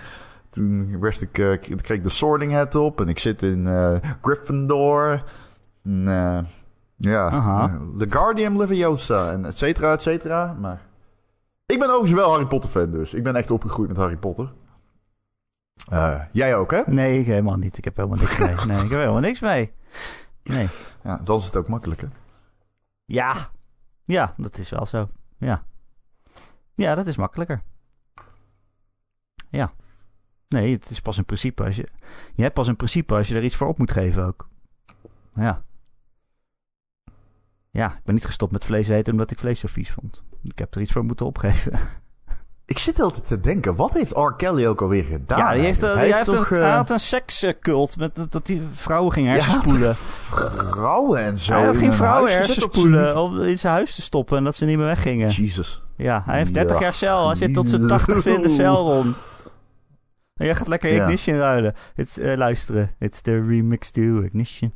toen 0.54 1.00
werd 1.00 1.20
ik, 1.20 1.38
eh, 1.38 1.58
kreeg 1.58 1.98
ik 1.98 2.02
de 2.02 2.08
Sorting 2.08 2.52
Hat 2.52 2.74
op 2.74 3.00
en 3.00 3.08
ik 3.08 3.18
zit 3.18 3.42
in 3.42 3.66
eh, 3.66 3.96
Gryffindor. 4.22 5.24
En, 5.82 6.08
eh, 6.08 6.44
ja, 6.96 7.28
eh, 7.30 7.74
The 7.98 8.06
Guardian 8.10 8.56
Leviosa 8.56 9.30
en 9.30 9.44
et 9.44 9.58
cetera, 9.58 9.92
et 9.92 10.02
cetera. 10.02 10.52
Maar 10.52 10.80
ik 11.66 11.78
ben 11.78 11.88
overigens 11.88 12.20
wel 12.20 12.30
Harry 12.30 12.46
Potter 12.46 12.70
fan 12.70 12.90
dus. 12.90 13.14
Ik 13.14 13.22
ben 13.22 13.36
echt 13.36 13.50
opgegroeid 13.50 13.88
met 13.88 13.96
Harry 13.96 14.16
Potter. 14.16 14.52
Jij 16.32 16.56
ook, 16.56 16.70
hè? 16.70 16.82
Nee, 16.86 17.20
ik 17.20 17.26
helemaal 17.26 17.56
niet. 17.56 17.78
Ik 17.78 17.84
heb 17.84 17.96
helemaal 17.96 18.18
niks 18.18 18.38
mee. 18.38 18.48
Nee, 18.48 18.84
ik 18.84 18.90
heb 18.90 18.98
helemaal 18.98 19.20
niks 19.20 19.40
mee. 19.40 19.72
Nee. 20.42 20.68
Ja, 21.02 21.20
dan 21.24 21.38
is 21.38 21.44
het 21.44 21.56
ook 21.56 21.68
makkelijk, 21.68 22.00
hè? 22.00 22.06
Ja. 23.04 23.34
Ja, 24.04 24.34
dat 24.36 24.58
is 24.58 24.70
wel 24.70 24.86
zo. 24.86 25.08
Ja. 25.36 25.62
Ja, 26.74 26.94
dat 26.94 27.06
is 27.06 27.16
makkelijker. 27.16 27.62
Ja. 29.50 29.72
Nee, 30.48 30.72
het 30.72 30.90
is 30.90 31.00
pas 31.00 31.16
een 31.16 31.24
principe 31.24 31.64
als 31.64 31.76
je... 31.76 31.88
Je 32.34 32.42
hebt 32.42 32.54
pas 32.54 32.66
een 32.68 32.76
principe 32.76 33.14
als 33.14 33.28
je 33.28 33.34
er 33.34 33.44
iets 33.44 33.56
voor 33.56 33.68
op 33.68 33.78
moet 33.78 33.90
geven 33.92 34.24
ook. 34.24 34.48
Ja. 35.34 35.62
Ja, 37.70 37.86
ik 37.90 38.04
ben 38.04 38.14
niet 38.14 38.24
gestopt 38.24 38.52
met 38.52 38.64
vlees 38.64 38.88
eten 38.88 39.12
omdat 39.12 39.30
ik 39.30 39.38
vlees 39.38 39.60
zo 39.60 39.68
vies 39.70 39.90
vond. 39.90 40.24
Ik 40.42 40.58
heb 40.58 40.74
er 40.74 40.80
iets 40.80 40.92
voor 40.92 41.04
moeten 41.04 41.26
opgeven. 41.26 41.72
Ik 42.66 42.78
zit 42.78 43.00
altijd 43.00 43.28
te 43.28 43.40
denken, 43.40 43.74
wat 43.74 43.92
heeft 43.92 44.12
R. 44.12 44.32
Kelly 44.36 44.66
ook 44.66 44.82
alweer 44.82 45.04
gedaan? 45.04 45.38
ja, 45.38 45.52
die 45.52 45.62
heeft, 45.62 45.82
eh, 45.82 45.94
hij, 45.94 46.12
heeft 46.12 46.24
toch 46.24 46.50
een, 46.50 46.56
eh, 46.56 46.62
hij 46.62 46.72
had 46.74 46.90
een 46.90 47.00
sekscult 47.00 47.96
met 47.96 48.26
dat- 48.30 48.46
die 48.46 48.62
vrouwen 48.72 49.12
ging 49.12 49.26
Ja, 49.26 49.32
hersenspoelen. 49.32 49.94
vrouwen 50.72 51.18
en 51.24 51.38
zo. 51.38 51.52
hij 51.52 51.82
een 51.82 51.92
vrouwen 51.92 52.32
hersenspoelen 52.32 53.16
om 53.16 53.42
in 53.42 53.58
zijn 53.58 53.72
huis 53.74 53.94
te 53.94 54.02
stoppen 54.02 54.36
en 54.38 54.44
dat 54.44 54.56
ze 54.56 54.64
niet 54.64 54.76
meer 54.76 54.86
weggingen. 54.86 55.28
Jesus. 55.30 55.82
Ja, 55.96 56.22
hij 56.26 56.38
heeft 56.38 56.54
30 56.54 56.76
Ja. 56.76 56.82
jaar 56.82 56.94
cel. 56.94 57.26
Hij 57.26 57.34
zit 57.36 57.54
tot 57.54 57.68
zijn 57.68 57.88
80ste 58.00 58.30
in 58.34 58.42
de 58.42 58.48
cel 58.48 58.86
rond. 58.92 59.16
En 60.34 60.46
jij 60.46 60.54
gaat 60.56 60.68
lekker 60.68 60.92
Ja. 60.92 61.02
Ignition 61.02 61.36
ruilen. 61.36 61.74
Het, 61.94 62.18
eh, 62.18 62.36
luisteren. 62.36 62.94
It's 62.98 63.20
the 63.20 63.42
remix 63.46 63.90
to 63.90 64.20
Ignition. 64.20 64.74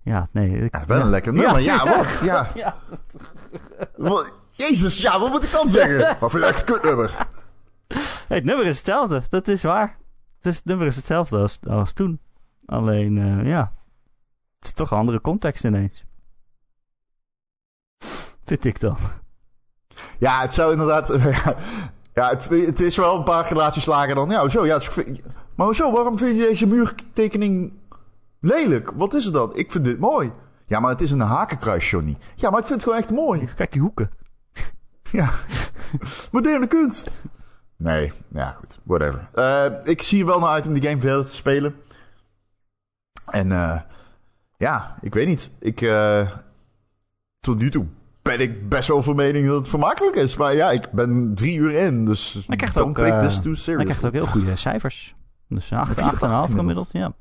Ja, 0.00 0.28
nee. 0.32 0.50
ik- 0.58 0.74
Ja, 0.76 0.86
wel 0.86 1.00
een 1.00 1.08
lekker 1.10 1.32
nummer. 1.32 1.60
Ja, 1.60 1.84
wat? 1.96 2.20
Ja. 2.24 2.46
Jezus, 4.50 5.00
ja, 5.00 5.20
wat 5.20 5.30
moet 5.30 5.44
ik 5.44 5.50
dan 5.52 5.68
zeggen? 5.68 6.16
Wat 6.20 6.30
voor 6.30 6.40
echt 6.40 6.64
kutnummer. 6.64 7.26
Nee, 8.28 8.38
het 8.38 8.44
nummer 8.44 8.66
is 8.66 8.76
hetzelfde. 8.76 9.22
Dat 9.28 9.48
is 9.48 9.62
waar. 9.62 9.96
Het, 10.36 10.46
is, 10.46 10.56
het 10.56 10.64
nummer 10.64 10.86
is 10.86 10.96
hetzelfde 10.96 11.38
als, 11.38 11.58
als 11.68 11.92
toen. 11.92 12.20
Alleen, 12.66 13.18
eh, 13.18 13.46
ja. 13.46 13.72
Het 14.56 14.64
is 14.64 14.72
toch 14.72 14.90
een 14.90 14.98
andere 14.98 15.20
context 15.20 15.64
ineens. 15.64 16.04
Vind 18.44 18.64
ik 18.64 18.80
dan. 18.80 18.96
Ja, 20.18 20.40
het 20.40 20.54
zou 20.54 20.72
inderdaad... 20.72 21.08
Ja, 22.16 22.28
het, 22.28 22.48
het 22.48 22.80
is 22.80 22.96
wel 22.96 23.16
een 23.16 23.24
paar 23.24 23.48
relaties 23.48 23.86
lager 23.86 24.14
dan... 24.14 24.30
Ja, 24.30 24.48
zo, 24.48 24.66
ja. 24.66 24.76
is- 24.76 24.90
maar 25.54 25.74
zo, 25.74 25.92
waarom 25.92 26.18
vind 26.18 26.36
je 26.36 26.42
deze 26.46 26.66
muurtekening 26.66 27.72
lelijk? 28.40 28.90
Wat 28.94 29.14
is 29.14 29.24
het 29.24 29.34
dan? 29.34 29.56
Ik 29.56 29.72
vind 29.72 29.84
dit 29.84 29.98
mooi. 29.98 30.32
Ja, 30.66 30.80
maar 30.80 30.90
het 30.90 31.00
is 31.00 31.10
een 31.10 31.20
hakenkruis, 31.20 31.90
Johnny. 31.90 32.16
Ja, 32.34 32.50
maar 32.50 32.60
ik 32.60 32.66
vind 32.66 32.80
het 32.80 32.88
gewoon 32.88 32.98
echt 33.04 33.10
mooi. 33.10 33.48
Kijk 33.54 33.72
die 33.72 33.80
hoeken. 33.80 34.10
Ja. 35.12 35.30
Moderne 36.30 36.66
kunst. 36.66 37.10
Nee, 37.76 38.12
ja 38.28 38.52
goed, 38.52 38.78
whatever. 38.84 39.28
Eh, 39.34 39.64
ik 39.82 40.02
zie 40.02 40.20
er 40.20 40.26
wel 40.26 40.38
naar 40.40 40.48
uit 40.48 40.66
om 40.66 40.72
die 40.72 40.88
game 40.88 41.00
verder 41.00 41.26
te 41.26 41.34
spelen. 41.34 41.74
En 43.26 43.52
eh, 43.52 43.80
ja, 44.56 44.96
ik 45.00 45.14
weet 45.14 45.26
niet. 45.26 45.50
Ik, 45.58 45.80
eh, 45.80 46.30
tot 47.40 47.58
nu 47.58 47.70
toe 47.70 47.86
ben 48.26 48.40
ik 48.40 48.68
best 48.68 48.88
wel 48.88 49.02
van 49.02 49.16
mening 49.16 49.46
dat 49.46 49.58
het 49.58 49.68
vermakelijk 49.68 50.16
is. 50.16 50.36
Maar 50.36 50.54
ja, 50.54 50.70
ik 50.70 50.90
ben 50.92 51.34
drie 51.34 51.58
uur 51.58 51.72
in, 51.72 52.04
dus 52.04 52.44
Hij 52.46 52.56
krijgt 52.56 52.74
don't 52.74 52.98
ook, 52.98 53.04
take 53.04 53.16
eh, 53.16 53.26
this 53.26 53.40
too 53.40 53.54
serious. 53.54 53.66
Hij 53.66 53.84
krijgt 53.84 54.04
ook 54.04 54.12
heel 54.12 54.26
goede 54.26 54.56
cijfers. 54.56 55.14
Dus 55.48 55.64
8,5 55.64 55.70
4,8 55.70 56.54
gemiddeld, 56.54 56.88
ja. 56.92 57.12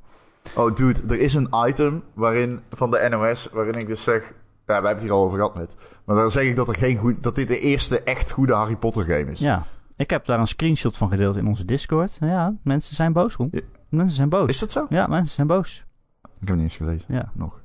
Oh, 0.56 0.76
dude, 0.76 1.02
er 1.08 1.20
is 1.20 1.34
een 1.34 1.50
item 1.68 2.04
waarin, 2.14 2.60
van 2.72 2.92
de 2.92 3.08
NOS 3.10 3.50
waarin 3.52 3.74
ik 3.74 3.88
dus 3.88 4.04
zeg... 4.04 4.22
Ja, 4.24 4.34
wij 4.66 4.76
hebben 4.76 4.92
het 4.92 5.02
hier 5.02 5.12
al 5.12 5.24
over 5.24 5.38
gehad 5.38 5.56
net. 5.56 5.76
Maar 6.06 6.16
dan 6.16 6.32
zeg 6.32 6.44
ik 6.44 6.56
dat, 6.56 6.68
er 6.68 6.76
geen 6.76 6.98
goed, 6.98 7.24
dat 7.24 7.36
dit 7.36 7.48
de 7.48 7.60
eerste 7.60 8.04
echt 8.04 8.32
goede 8.32 8.54
Harry 8.54 8.76
Potter 8.76 9.04
game 9.04 9.32
is. 9.32 9.40
Ja, 9.40 9.66
ik 9.96 10.10
heb 10.10 10.26
daar 10.26 10.40
een 10.40 10.48
screenshot 10.48 10.98
van 10.98 11.10
gedeeld 11.10 11.36
in 11.36 11.48
onze 11.48 11.66
Discord. 11.66 12.18
Ja, 12.20 12.54
mensen 12.64 12.96
zijn 12.96 13.14
boos. 13.14 13.36
Ja. 13.38 13.60
Mensen 13.90 14.16
zijn 14.16 14.30
boos. 14.30 14.50
Is 14.50 14.60
dat 14.60 14.72
zo? 14.72 14.86
Ja, 14.90 15.08
mensen 15.08 15.36
zijn 15.36 15.48
boos. 15.48 15.86
Ik 16.24 16.30
heb 16.40 16.48
het 16.48 16.56
niet 16.56 16.64
eens 16.64 16.78
gelezen. 16.78 17.14
Ja. 17.14 17.32
Nog. 17.34 17.62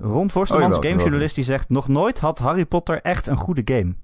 Ron 0.00 0.30
Forstemans, 0.30 0.76
Oh, 0.76 0.82
gamejournalist, 0.82 1.34
die 1.34 1.44
zegt... 1.44 1.68
Nog 1.68 1.88
nooit 1.88 2.18
had 2.18 2.38
Harry 2.38 2.64
Potter 2.64 3.00
echt 3.02 3.26
een 3.26 3.36
goede 3.36 3.62
game. 3.64 3.94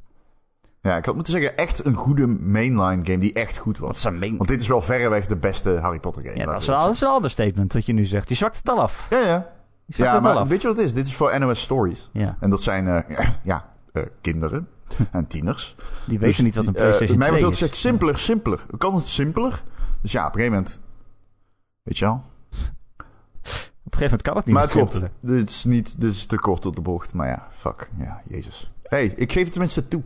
Ja, 0.82 0.96
ik 0.96 1.04
had 1.04 1.14
moeten 1.14 1.32
zeggen, 1.32 1.56
echt 1.56 1.84
een 1.84 1.94
goede 1.94 2.26
mainline 2.26 3.04
game 3.04 3.18
die 3.18 3.32
echt 3.32 3.58
goed 3.58 3.78
was. 3.78 3.96
is 4.04 4.18
meen... 4.18 4.36
Want 4.36 4.48
dit 4.48 4.60
is 4.60 4.68
wel 4.68 4.82
verreweg 4.82 5.26
de 5.26 5.36
beste 5.36 5.78
Harry 5.82 6.00
Potter 6.00 6.22
game. 6.22 6.36
Ja, 6.36 6.44
dat 6.44 6.60
is, 6.60 6.66
we 6.66 6.72
een, 6.72 6.78
het 6.78 6.86
dat 6.86 6.94
is 6.94 7.00
een 7.00 7.14
understatement 7.14 7.72
wat 7.72 7.86
je 7.86 7.92
nu 7.92 8.04
zegt. 8.04 8.28
Die 8.28 8.36
zwakt 8.36 8.56
het 8.56 8.68
al 8.68 8.80
af. 8.80 9.06
Ja, 9.10 9.18
ja. 9.18 9.50
Ja, 9.86 10.20
maar 10.20 10.34
af. 10.36 10.48
weet 10.48 10.62
je 10.62 10.68
wat 10.68 10.76
het 10.76 10.86
is? 10.86 10.94
Dit 10.94 11.06
is 11.06 11.14
voor 11.14 11.38
NOS 11.40 11.60
Stories. 11.60 12.10
Ja, 12.12 12.36
En 12.40 12.50
dat 12.50 12.62
zijn, 12.62 12.86
eh, 12.88 13.28
ja, 13.42 13.68
eh, 13.92 14.02
kinderen 14.20 14.68
en 15.12 15.26
tieners. 15.26 15.74
die 16.04 16.18
weten 16.18 16.44
Dus, 16.44 16.44
niet 16.44 16.54
wat 16.54 16.66
een 16.66 16.74
eh, 16.74 16.80
PlayStation 16.80 17.18
mij 17.18 17.28
2 17.28 17.40
wordt 17.40 17.54
is. 17.54 17.60
het 17.60 17.74
simpeler, 17.74 18.18
simpeler. 18.18 18.66
Kan 18.78 18.94
het 18.94 19.06
simpeler? 19.06 19.62
Dus 20.02 20.12
ja, 20.12 20.26
op 20.26 20.34
een 20.34 20.40
gegeven 20.40 20.56
moment... 20.56 20.80
Weet 21.82 21.98
je 21.98 22.04
wel? 22.04 22.22
Op 23.92 23.98
een 24.00 24.06
gegeven 24.06 24.18
moment 24.18 24.22
kan 24.22 24.36
het 24.36 24.44
niet 24.44 24.54
maar 24.54 24.64
het 24.64 24.72
klopt. 25.00 25.12
Dit 25.20 25.50
is, 25.50 25.64
niet, 25.64 26.00
dit 26.00 26.10
is 26.10 26.26
te 26.26 26.36
kort 26.36 26.66
op 26.66 26.76
de 26.76 26.82
bocht. 26.82 27.14
Maar 27.14 27.28
ja, 27.28 27.48
fuck. 27.50 27.90
Ja, 27.98 28.22
jezus. 28.24 28.70
hey, 28.82 29.06
ik 29.16 29.32
geef 29.32 29.42
het 29.42 29.52
tenminste 29.52 29.88
toe. 29.88 30.02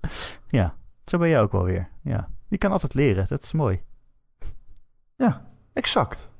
Ja, 0.48 0.74
zo 1.04 1.18
ben 1.18 1.28
je 1.28 1.38
ook 1.38 1.52
wel 1.52 1.64
weer. 1.64 1.88
Ja. 2.02 2.28
Je 2.48 2.58
kan 2.58 2.72
altijd 2.72 2.94
leren, 2.94 3.26
dat 3.28 3.42
is 3.42 3.52
mooi. 3.52 3.82
Ja, 5.16 5.44
exact. 5.72 6.30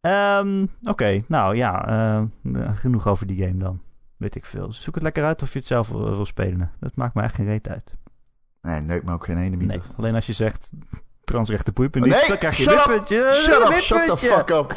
Ehm, 0.00 0.66
Oké, 0.84 1.22
nou 1.26 1.56
ja, 1.56 1.86
eh, 1.86 2.22
genoeg 2.74 3.06
over 3.06 3.26
die 3.26 3.46
game 3.46 3.58
dan. 3.58 3.80
Weet 4.16 4.34
ik 4.34 4.44
veel. 4.44 4.72
Zoek 4.72 4.94
het 4.94 5.02
lekker 5.02 5.24
uit 5.24 5.42
of 5.42 5.52
je 5.52 5.58
het 5.58 5.68
zelf 5.68 5.88
wil, 5.88 6.24
spelen. 6.26 6.70
Dat 6.80 6.96
maakt 6.96 7.14
me 7.14 7.22
echt 7.22 7.34
geen 7.34 7.46
reet 7.46 7.68
uit. 7.68 7.94
Nee, 8.62 8.80
neukt 8.80 9.04
me 9.04 9.12
ook 9.12 9.24
geen 9.24 9.38
ene 9.38 9.56
Nee, 9.56 9.66
meter. 9.66 9.82
alleen 9.96 10.14
als 10.14 10.26
je 10.26 10.32
zegt 10.32 10.70
transrechte 11.24 11.72
poepen 11.72 12.02
niet, 12.02 12.12
Nee, 12.12 12.28
dan 12.28 12.38
krijg 12.38 12.56
je 12.56 12.62
shut 12.62 12.86
up. 12.86 13.06
Shut 13.34 13.70
up, 13.70 13.78
shut 13.78 14.08
the 14.08 14.16
fuck 14.16 14.50
up. 14.50 14.74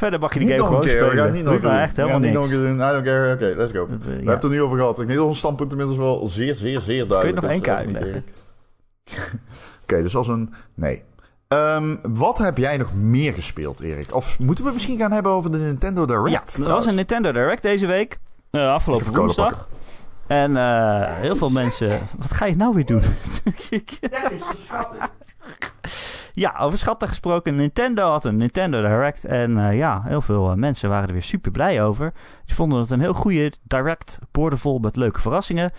Verder 0.00 0.20
mag 0.20 0.32
je 0.32 0.38
die 0.38 0.48
Niet 0.48 0.58
game 0.58 0.70
nog 0.70 0.78
een 0.78 0.88
gewoon 0.88 0.98
keer, 1.00 1.08
spelen. 1.08 1.24
gaan 1.24 1.34
niet 1.34 1.44
nog 1.44 1.60
keer 1.60 1.70
echt 1.70 1.96
doen. 1.96 2.04
We 2.04 2.10
helemaal 2.10 2.20
niet 2.20 2.20
niks. 2.20 2.34
nog 2.34 2.44
een 2.44 2.50
keer 2.50 2.76
doen. 2.76 2.88
I 2.88 2.92
don't 2.92 3.04
care. 3.04 3.32
Oké, 3.34 3.54
let's 3.56 3.72
go. 3.72 3.88
Dat, 3.88 3.98
eh, 4.00 4.04
We 4.04 4.10
ja. 4.10 4.14
hebben 4.16 4.34
het 4.34 4.44
er 4.44 4.50
nu 4.50 4.62
over 4.62 4.78
gehad. 4.78 4.98
Ik 4.98 5.06
denk 5.06 5.18
dat 5.18 5.28
ons 5.28 5.38
standpunt 5.38 5.70
inmiddels 5.70 5.98
wel 5.98 6.26
zeer, 6.28 6.54
zeer, 6.54 6.80
zeer 6.80 7.06
duidelijk 7.06 7.40
nog 7.40 7.44
is. 7.44 7.50
één 7.50 7.60
keer 7.62 7.74
Of 7.74 7.84
niet, 7.84 7.96
uitleggen? 7.96 8.24
Erik? 9.04 9.30
Oké, 9.82 10.02
dus 10.02 10.16
als 10.16 10.28
een... 10.28 10.54
Nee. 10.74 11.02
Ehm, 11.48 11.96
wat 12.02 12.38
heb 12.38 12.56
jij 12.58 12.76
nog 12.76 12.94
meer 12.94 13.32
gespeeld, 13.32 13.80
Erik? 13.80 14.14
Of 14.14 14.38
moeten 14.38 14.64
we 14.64 14.70
misschien 14.72 14.98
gaan 14.98 15.12
hebben 15.12 15.32
over 15.32 15.52
de 15.52 15.58
Nintendo 15.58 16.06
Direct? 16.06 16.54
Ja, 16.56 16.62
er 16.64 16.70
was 16.70 16.86
een 16.86 16.94
Nintendo 16.94 17.32
Direct 17.32 17.62
deze 17.62 17.86
week. 17.86 18.18
eh, 18.50 18.72
afgelopen 18.72 19.06
Ik 19.06 19.16
woensdag. 19.16 19.68
En 20.26 20.56
eh, 20.56 21.14
heel 21.16 21.36
veel 21.36 21.50
mensen... 21.50 22.00
Wat 22.18 22.32
ga 22.32 22.44
je 22.46 22.56
nou 22.56 22.74
weer 22.74 22.86
doen? 22.86 23.02
ja, 24.00 24.30
over 26.58 26.78
schatten 26.78 27.08
gesproken. 27.08 27.56
Nintendo 27.56 28.10
had 28.10 28.24
een 28.24 28.36
Nintendo 28.36 28.80
Direct. 28.80 29.24
En 29.24 29.58
eh, 29.58 29.76
ja, 29.76 30.02
heel 30.02 30.20
veel 30.20 30.50
eh, 30.50 30.56
mensen 30.56 30.88
waren 30.88 31.06
er 31.06 31.12
weer 31.12 31.22
super 31.22 31.50
blij 31.50 31.82
over. 31.82 32.12
Die 32.44 32.54
vonden 32.54 32.78
het 32.78 32.90
een 32.90 33.00
heel 33.00 33.14
goede 33.14 33.52
Direct. 33.62 34.18
Boordevol 34.30 34.78
met 34.78 34.96
leuke 34.96 35.20
verrassingen. 35.20 35.70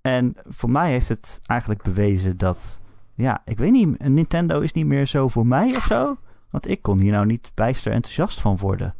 En 0.00 0.36
voor 0.46 0.70
mij 0.70 0.90
heeft 0.90 1.08
het 1.08 1.40
eigenlijk 1.46 1.82
bewezen 1.82 2.38
dat... 2.38 2.80
Ja, 3.14 3.42
ik 3.44 3.58
weet 3.58 3.72
niet. 3.72 4.08
Nintendo 4.08 4.60
is 4.60 4.72
niet 4.72 4.86
meer 4.86 5.06
zo 5.06 5.28
voor 5.28 5.46
mij 5.46 5.66
of 5.66 5.82
zo. 5.82 6.16
Want 6.50 6.68
ik 6.68 6.82
kon 6.82 6.98
hier 6.98 7.12
nou 7.12 7.26
niet 7.26 7.50
bijster 7.54 7.92
enthousiast 7.92 8.40
van 8.40 8.56
worden. 8.56 8.94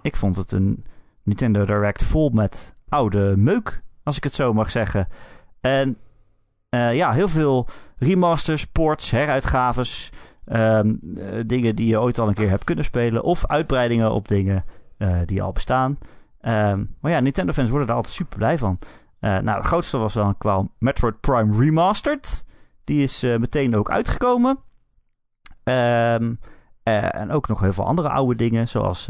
Ik 0.00 0.16
vond 0.16 0.36
het 0.36 0.52
een 0.52 0.84
Nintendo 1.22 1.64
Direct 1.64 2.04
vol 2.04 2.28
met 2.28 2.72
oude 2.88 3.36
meuk, 3.36 3.82
als 4.02 4.16
ik 4.16 4.24
het 4.24 4.34
zo 4.34 4.52
mag 4.52 4.70
zeggen. 4.70 5.08
En 5.60 5.98
eh, 6.68 6.94
ja, 6.94 7.12
heel 7.12 7.28
veel 7.28 7.68
remasters, 7.96 8.66
ports, 8.66 9.10
heruitgaves, 9.10 10.12
ehm, 10.46 10.94
eh, 11.16 11.40
dingen 11.46 11.76
die 11.76 11.86
je 11.86 12.00
ooit 12.00 12.18
al 12.18 12.28
een 12.28 12.34
keer 12.34 12.48
hebt 12.48 12.64
kunnen 12.64 12.84
spelen, 12.84 13.22
of 13.22 13.46
uitbreidingen 13.46 14.12
op 14.12 14.28
dingen 14.28 14.64
eh, 14.96 15.20
die 15.24 15.42
al 15.42 15.52
bestaan. 15.52 15.98
Ehm, 16.40 16.84
maar 17.00 17.12
ja, 17.12 17.20
Nintendo-fans 17.20 17.68
worden 17.68 17.86
daar 17.86 17.96
altijd 17.96 18.14
super 18.14 18.38
blij 18.38 18.58
van. 18.58 18.78
Eh, 19.18 19.38
nou, 19.38 19.60
de 19.60 19.66
grootste 19.66 19.98
was 19.98 20.14
dan 20.14 20.38
qua 20.38 20.68
Metroid 20.78 21.20
Prime 21.20 21.58
Remastered. 21.58 22.44
Die 22.84 23.02
is 23.02 23.22
meteen 23.22 23.76
ook 23.76 23.90
uitgekomen. 23.90 24.58
Ehm, 25.62 26.34
eh, 26.82 27.14
en 27.14 27.30
ook 27.30 27.48
nog 27.48 27.60
heel 27.60 27.72
veel 27.72 27.86
andere 27.86 28.08
oude 28.08 28.34
dingen, 28.34 28.68
zoals 28.68 29.08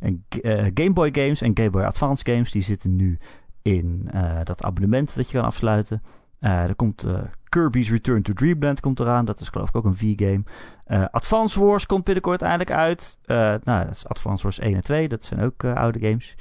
Game 0.74 0.92
Boy 0.92 1.08
games 1.12 1.40
en 1.40 1.50
Game 1.54 1.70
Boy 1.70 1.82
Advance 1.82 2.24
games. 2.30 2.50
Die 2.50 2.62
zitten 2.62 2.96
nu 2.96 3.18
in 3.62 4.10
dat 4.44 4.62
abonnement 4.62 5.16
dat 5.16 5.30
je 5.30 5.36
kan 5.36 5.44
afsluiten. 5.44 6.02
Eh, 6.40 6.62
er 6.62 6.74
komt 6.74 7.04
eh, 7.04 7.18
Kirby's 7.48 7.90
Return 7.90 8.22
to 8.22 8.32
Dreamland 8.32 8.80
komt 8.80 9.00
eraan. 9.00 9.24
Dat 9.24 9.40
is 9.40 9.48
geloof 9.48 9.68
ik 9.68 9.76
ook 9.76 9.84
een 9.84 9.96
V-game. 9.96 10.42
Eh, 10.84 11.04
Advance 11.10 11.64
Wars 11.64 11.86
komt 11.86 12.04
binnenkort 12.04 12.42
eindelijk 12.42 12.72
uit. 12.72 13.18
Nou, 13.26 13.60
dat 13.64 13.90
is 13.90 14.06
Advance 14.06 14.42
Wars 14.42 14.58
1 14.58 14.74
en 14.74 14.82
2. 14.82 15.08
Dat 15.08 15.24
zijn 15.24 15.42
ook 15.42 15.64
oude 15.64 15.98
games. 16.00 16.34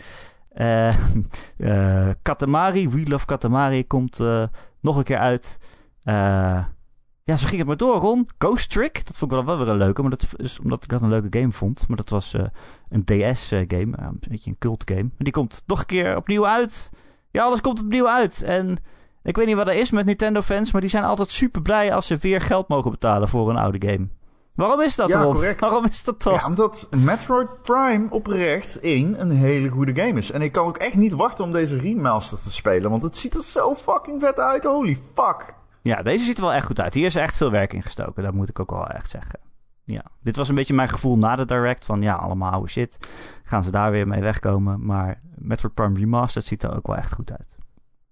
Katamari, 2.21 2.89
We 2.89 3.09
Love 3.09 3.25
Katamari 3.25 3.87
komt 3.87 4.19
nog 4.79 4.97
een 4.97 5.03
keer 5.03 5.17
uit. 5.17 5.59
Ja, 7.23 7.35
zo 7.35 7.47
ging 7.47 7.57
het 7.57 7.67
maar 7.67 7.77
door, 7.77 7.95
Ron. 7.95 8.29
Ghost 8.37 8.71
Trick, 8.71 9.05
dat 9.05 9.17
vond 9.17 9.31
ik 9.31 9.37
wel, 9.37 9.45
wel 9.45 9.57
weer 9.57 9.67
een 9.67 9.77
leuke. 9.77 10.01
Maar 10.01 10.09
dat 10.09 10.27
is 10.35 10.59
omdat 10.59 10.83
ik 10.83 10.89
dat 10.89 11.01
een 11.01 11.09
leuke 11.09 11.39
game 11.39 11.51
vond. 11.51 11.87
Maar 11.87 11.97
dat 11.97 12.09
was 12.09 12.35
een 12.89 13.03
DS-game. 13.03 13.97
een 13.97 14.19
beetje 14.29 14.49
een 14.49 14.57
cult 14.59 14.83
game. 14.85 15.03
Maar 15.03 15.11
die 15.17 15.33
komt 15.33 15.63
nog 15.65 15.79
een 15.79 15.85
keer 15.85 16.15
opnieuw 16.15 16.47
uit. 16.47 16.89
Ja, 17.31 17.43
alles 17.43 17.61
komt 17.61 17.81
opnieuw 17.81 18.07
uit. 18.07 18.43
En 18.43 18.77
ik 19.27 19.35
weet 19.35 19.45
niet 19.45 19.55
wat 19.55 19.67
er 19.67 19.73
is 19.73 19.91
met 19.91 20.05
Nintendo-fans. 20.05 20.71
Maar 20.71 20.81
die 20.81 20.89
zijn 20.89 21.03
altijd 21.03 21.31
super 21.31 21.61
blij 21.61 21.93
als 21.93 22.07
ze 22.07 22.17
weer 22.17 22.41
geld 22.41 22.67
mogen 22.67 22.91
betalen 22.91 23.27
voor 23.27 23.49
een 23.49 23.57
oude 23.57 23.87
game. 23.87 24.07
Waarom 24.55 24.81
is 24.81 24.95
dat, 24.95 25.07
Ja, 25.07 25.21
correct. 25.21 25.59
Waarom 25.59 25.85
is 25.85 26.03
dat 26.03 26.19
toch? 26.19 26.39
Ja, 26.39 26.45
omdat 26.45 26.87
Metroid 26.97 27.61
Prime 27.61 28.07
oprecht 28.09 28.79
1 28.79 29.21
een 29.21 29.31
hele 29.31 29.69
goede 29.69 30.01
game 30.01 30.19
is. 30.19 30.31
En 30.31 30.41
ik 30.41 30.51
kan 30.51 30.67
ook 30.67 30.77
echt 30.77 30.95
niet 30.95 31.13
wachten 31.13 31.43
om 31.43 31.51
deze 31.51 31.77
remaster 31.77 32.41
te 32.43 32.51
spelen. 32.51 32.89
Want 32.89 33.01
het 33.01 33.17
ziet 33.17 33.35
er 33.35 33.43
zo 33.43 33.75
fucking 33.75 34.21
vet 34.21 34.39
uit. 34.39 34.63
Holy 34.63 34.99
fuck. 35.13 35.53
Ja, 35.81 36.01
deze 36.01 36.25
ziet 36.25 36.37
er 36.37 36.43
wel 36.43 36.53
echt 36.53 36.65
goed 36.65 36.79
uit. 36.79 36.93
Hier 36.93 37.05
is 37.05 37.15
echt 37.15 37.37
veel 37.37 37.51
werk 37.51 37.73
in 37.73 37.83
gestoken. 37.83 38.23
Dat 38.23 38.33
moet 38.33 38.49
ik 38.49 38.59
ook 38.59 38.71
wel 38.71 38.87
echt 38.87 39.09
zeggen. 39.09 39.39
Ja, 39.83 40.03
dit 40.21 40.35
was 40.35 40.49
een 40.49 40.55
beetje 40.55 40.73
mijn 40.73 40.89
gevoel 40.89 41.17
na 41.17 41.35
de 41.35 41.45
direct. 41.45 41.85
Van 41.85 42.01
ja, 42.01 42.15
allemaal 42.15 42.51
oude 42.51 42.69
shit. 42.69 42.97
Gaan 43.43 43.63
ze 43.63 43.71
daar 43.71 43.91
weer 43.91 44.07
mee 44.07 44.21
wegkomen. 44.21 44.85
Maar 44.85 45.21
Metroid 45.35 45.73
Prime 45.73 45.99
Remastered 45.99 46.47
ziet 46.47 46.63
er 46.63 46.75
ook 46.75 46.87
wel 46.87 46.95
echt 46.95 47.13
goed 47.13 47.31
uit. 47.31 47.56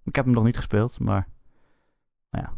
Ik 0.06 0.16
heb 0.16 0.26
hem 0.26 0.34
nog 0.34 0.44
niet 0.44 0.58
gespeeld, 0.58 1.00
maar... 1.00 1.28
Nou 2.30 2.46
ja. 2.46 2.54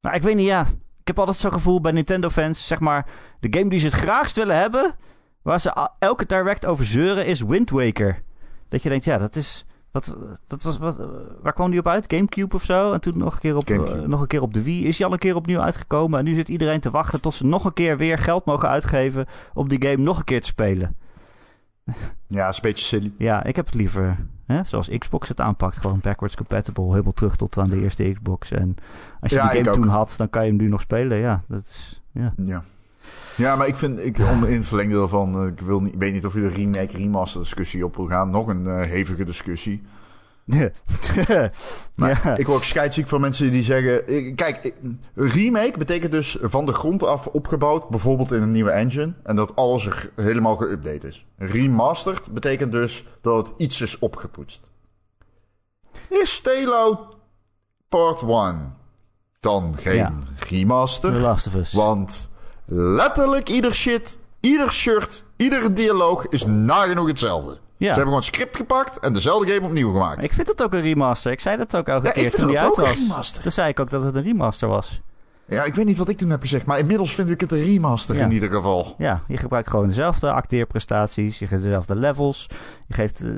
Nou, 0.00 0.16
ik 0.16 0.22
weet 0.22 0.36
niet, 0.36 0.46
ja. 0.46 0.66
Ik 1.00 1.06
heb 1.06 1.18
altijd 1.18 1.36
zo'n 1.36 1.52
gevoel 1.52 1.80
bij 1.80 1.92
Nintendo-fans. 1.92 2.66
Zeg 2.66 2.80
maar, 2.80 3.06
de 3.40 3.58
game 3.58 3.70
die 3.70 3.78
ze 3.78 3.86
het 3.86 3.94
graagst 3.94 4.36
willen 4.36 4.56
hebben... 4.56 4.94
Waar 5.42 5.60
ze 5.60 5.88
elke 5.98 6.24
direct 6.24 6.66
over 6.66 6.84
zeuren, 6.84 7.26
is 7.26 7.40
Wind 7.40 7.70
Waker. 7.70 8.22
Dat 8.68 8.82
je 8.82 8.88
denkt, 8.88 9.04
ja, 9.04 9.18
dat 9.18 9.36
is... 9.36 9.66
Wat, 9.90 10.16
dat 10.46 10.62
was, 10.62 10.78
wat, 10.78 10.98
eh, 10.98 11.06
waar 11.42 11.52
kwam 11.52 11.70
die 11.70 11.78
op 11.78 11.86
uit? 11.86 12.12
Gamecube 12.12 12.54
of 12.54 12.64
zo? 12.64 12.92
En 12.92 13.00
toen 13.00 13.18
nog 13.18 13.34
een, 13.34 13.40
keer 13.40 13.56
op, 13.56 13.70
eh, 13.70 14.00
nog 14.00 14.20
een 14.20 14.26
keer 14.26 14.42
op 14.42 14.54
de 14.54 14.62
Wii. 14.62 14.86
Is 14.86 14.96
die 14.96 15.06
al 15.06 15.12
een 15.12 15.18
keer 15.18 15.34
opnieuw 15.34 15.60
uitgekomen? 15.60 16.18
En 16.18 16.24
nu 16.24 16.34
zit 16.34 16.48
iedereen 16.48 16.80
te 16.80 16.90
wachten 16.90 17.20
tot 17.20 17.34
ze 17.34 17.46
nog 17.46 17.64
een 17.64 17.72
keer 17.72 17.96
weer 17.96 18.18
geld 18.18 18.44
mogen 18.44 18.68
uitgeven... 18.68 19.26
om 19.54 19.68
die 19.68 19.82
game 19.82 20.02
nog 20.02 20.18
een 20.18 20.24
keer 20.24 20.40
te 20.40 20.46
spelen. 20.46 20.96
Ja, 22.26 22.48
is 22.48 22.56
een 22.56 22.62
beetje 22.62 22.84
silly. 22.84 23.12
Ja, 23.18 23.44
ik 23.44 23.56
heb 23.56 23.66
het 23.66 23.74
liever 23.74 24.16
hè, 24.46 24.64
zoals 24.64 24.88
Xbox 24.98 25.28
het 25.28 25.40
aanpakt. 25.40 25.76
Gewoon 25.76 26.00
backwards 26.02 26.36
compatible. 26.36 26.90
Helemaal 26.90 27.12
terug 27.12 27.36
tot 27.36 27.58
aan 27.58 27.66
de 27.66 27.80
eerste 27.80 28.12
Xbox. 28.12 28.50
En 28.50 28.76
als 29.20 29.32
je 29.32 29.36
Ja, 29.36 29.50
die 29.50 29.64
game 29.64 29.76
toen 29.76 29.88
had, 29.88 30.14
dan 30.16 30.30
kan 30.30 30.42
je 30.44 30.48
hem 30.48 30.58
nu 30.58 30.68
nog 30.68 30.80
spelen. 30.80 31.18
Ja, 31.18 31.42
dat 31.48 31.62
is... 31.62 32.02
Ja. 32.12 32.32
Ja. 32.36 32.62
Ja, 33.36 33.56
maar 33.56 33.66
ik 33.66 33.76
vind, 33.76 33.98
ik, 33.98 34.18
om 34.18 34.44
in 34.44 34.56
het 34.56 34.66
verlengde 34.68 34.94
daarvan, 34.96 35.40
eh, 35.40 35.46
ik 35.46 35.60
wil 35.60 35.80
niet, 35.80 35.94
ik 35.94 36.00
weet 36.00 36.12
niet 36.12 36.26
of 36.26 36.34
je 36.34 36.40
de 36.40 36.48
remake 36.48 36.96
remaster 36.96 37.40
discussie 37.40 37.84
op 37.84 37.96
wil 37.96 38.06
gaan. 38.06 38.30
Nog 38.30 38.48
een 38.48 38.66
eh, 38.66 38.80
hevige 38.80 39.24
discussie. 39.24 39.82
Maar 41.96 42.20
ja. 42.24 42.36
ik 42.36 42.46
word 42.46 42.58
ook 42.58 42.64
scheidsziek 42.64 43.08
van 43.08 43.20
mensen 43.20 43.50
die 43.50 43.62
zeggen... 43.62 44.04
Kijk, 44.34 44.72
remake 45.14 45.78
betekent 45.78 46.12
dus 46.12 46.36
van 46.40 46.66
de 46.66 46.72
grond 46.72 47.02
af 47.02 47.26
opgebouwd, 47.26 47.88
bijvoorbeeld 47.88 48.32
in 48.32 48.42
een 48.42 48.52
nieuwe 48.52 48.70
engine. 48.70 49.12
En 49.22 49.36
dat 49.36 49.56
alles 49.56 49.86
er 49.86 50.10
helemaal 50.16 50.56
geüpdate 50.56 51.06
is. 51.06 51.26
Remastered 51.36 52.32
betekent 52.32 52.72
dus 52.72 53.04
dat 53.20 53.46
het 53.46 53.54
iets 53.56 53.80
is 53.80 53.98
opgepoetst. 53.98 54.62
Is 56.08 56.34
Stalo 56.34 57.08
Part 57.88 58.22
1 58.22 58.74
dan 59.40 59.74
geen 59.78 59.96
Ja. 59.96 60.18
remaster? 60.36 61.12
The 61.12 61.18
Last 61.18 61.46
of 61.46 61.54
Us. 61.54 61.72
Want 61.72 62.28
letterlijk 62.64 63.48
ieder 63.48 63.74
shit, 63.74 64.18
ieder 64.40 64.72
shirt, 64.72 65.24
iedere 65.36 65.72
dialoog 65.72 66.28
is 66.28 66.44
nagenoeg 66.46 67.06
hetzelfde. 67.06 67.58
Ja. 67.78 67.86
Ze 67.86 67.86
hebben 67.86 68.04
gewoon 68.06 68.22
script 68.22 68.56
gepakt 68.56 68.98
en 68.98 69.12
dezelfde 69.12 69.52
game 69.54 69.66
opnieuw 69.66 69.92
gemaakt. 69.92 70.22
Ik 70.24 70.32
vind 70.32 70.46
het 70.48 70.62
ook 70.62 70.72
een 70.72 70.80
remaster. 70.80 71.32
Ik 71.32 71.40
zei 71.40 71.56
dat 71.56 71.76
ook 71.76 71.88
elke 71.88 72.06
Ja, 72.06 72.12
keer 72.12 72.30
toen 72.34 72.46
die 72.46 72.60
uit 72.60 72.76
was. 72.76 72.98
remaster. 72.98 73.42
Toen 73.42 73.52
zei 73.52 73.68
ik 73.68 73.80
ook 73.80 73.90
dat 73.90 74.02
het 74.02 74.14
een 74.14 74.22
remaster 74.22 74.68
was. 74.68 75.00
Ja, 75.48 75.64
ik 75.64 75.74
weet 75.74 75.84
niet 75.86 75.96
wat 75.96 76.08
ik 76.08 76.16
toen 76.18 76.30
heb 76.30 76.40
gezegd, 76.40 76.66
maar 76.66 76.78
inmiddels 76.78 77.14
vind 77.14 77.30
ik 77.30 77.40
het 77.40 77.52
een 77.52 77.64
remaster 77.64 78.16
Ja. 78.16 78.24
in 78.24 78.30
ieder 78.32 78.50
geval. 78.50 78.94
Ja, 78.98 79.22
je 79.26 79.36
gebruikt 79.36 79.70
gewoon 79.70 79.88
dezelfde 79.88 80.32
acteerprestaties. 80.32 81.38
Je 81.38 81.46
geeft 81.46 81.62
dezelfde 81.62 81.96
levels. 81.96 82.48
Je 82.86 82.94
geeft, 82.94 83.20
eh, 83.20 83.28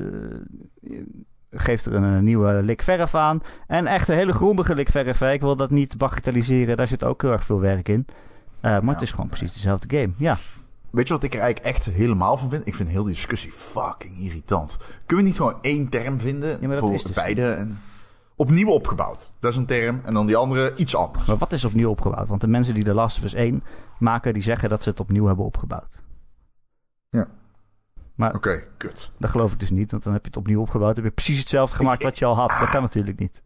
je 0.80 1.04
geeft 1.50 1.86
er 1.86 1.94
een, 1.94 2.14
eh, 2.16 2.20
nieuwe 2.20 2.62
lik 2.62 2.82
verf 2.82 3.14
aan. 3.14 3.42
En 3.66 3.86
echt 3.86 4.08
een 4.08 4.14
hele 4.16 4.32
grondige 4.32 4.74
lik 4.74 4.88
verf. 4.88 5.18
hè. 5.18 5.32
Ik 5.32 5.40
wil 5.40 5.56
dat 5.56 5.70
niet 5.70 5.96
bagatelliseren. 5.98 6.76
Daar 6.76 6.88
zit 6.88 7.04
ook 7.04 7.22
heel 7.22 7.32
erg 7.32 7.44
veel 7.44 7.60
werk 7.60 7.88
in. 7.88 8.06
Eh, 8.60 8.80
maar 8.80 8.94
het 8.94 9.02
is 9.02 9.10
gewoon 9.10 9.26
precies 9.28 9.52
dezelfde 9.52 9.96
game. 9.98 10.12
Ja. 10.16 10.38
Weet 10.98 11.08
je 11.08 11.14
wat 11.14 11.22
ik 11.22 11.34
er 11.34 11.40
eigenlijk 11.40 11.76
echt 11.76 11.86
helemaal 11.86 12.36
van 12.36 12.50
vind? 12.50 12.66
Ik 12.66 12.74
vind 12.74 12.88
heel 12.88 13.02
die 13.02 13.12
discussie 13.12 13.50
fucking 13.50 14.18
irritant. 14.18 14.78
Kunnen 15.06 15.24
we 15.24 15.30
niet 15.30 15.40
gewoon 15.40 15.58
één 15.60 15.88
term 15.88 16.18
vinden 16.18 16.68
dat 16.68 16.78
voor 16.78 16.90
dus 16.90 17.12
beide? 17.12 17.50
En 17.50 17.78
opnieuw 18.36 18.68
opgebouwd. 18.68 19.30
Dat 19.40 19.52
is 19.52 19.56
een 19.56 19.66
term. 19.66 20.00
En 20.04 20.14
dan 20.14 20.26
die 20.26 20.36
andere 20.36 20.72
iets 20.76 20.96
anders. 20.96 21.26
Maar 21.26 21.36
wat 21.36 21.52
is 21.52 21.64
opnieuw 21.64 21.90
opgebouwd? 21.90 22.28
Want 22.28 22.40
de 22.40 22.46
mensen 22.46 22.74
die 22.74 22.84
de 22.84 22.94
Last 22.94 23.18
of 23.18 23.24
Us 23.24 23.34
1 23.34 23.62
maken, 23.98 24.32
die 24.32 24.42
zeggen 24.42 24.68
dat 24.68 24.82
ze 24.82 24.88
het 24.88 25.00
opnieuw 25.00 25.26
hebben 25.26 25.44
opgebouwd. 25.44 26.02
Maar 28.18 28.38
kut. 28.76 29.10
dat 29.18 29.30
geloof 29.30 29.52
ik 29.52 29.58
dus 29.60 29.70
niet, 29.70 29.90
want 29.90 30.02
dan 30.02 30.12
heb 30.12 30.22
je 30.22 30.28
het 30.28 30.38
opnieuw 30.38 30.60
opgebouwd. 30.60 30.94
Dan 30.94 31.04
heb 31.04 31.12
je 31.16 31.22
precies 31.22 31.38
hetzelfde 31.40 31.76
gemaakt 31.76 32.02
wat 32.02 32.18
je 32.18 32.24
al 32.24 32.36
had. 32.36 32.48
Dat 32.48 32.70
kan 32.70 32.82
natuurlijk 32.82 33.18
niet. 33.18 33.42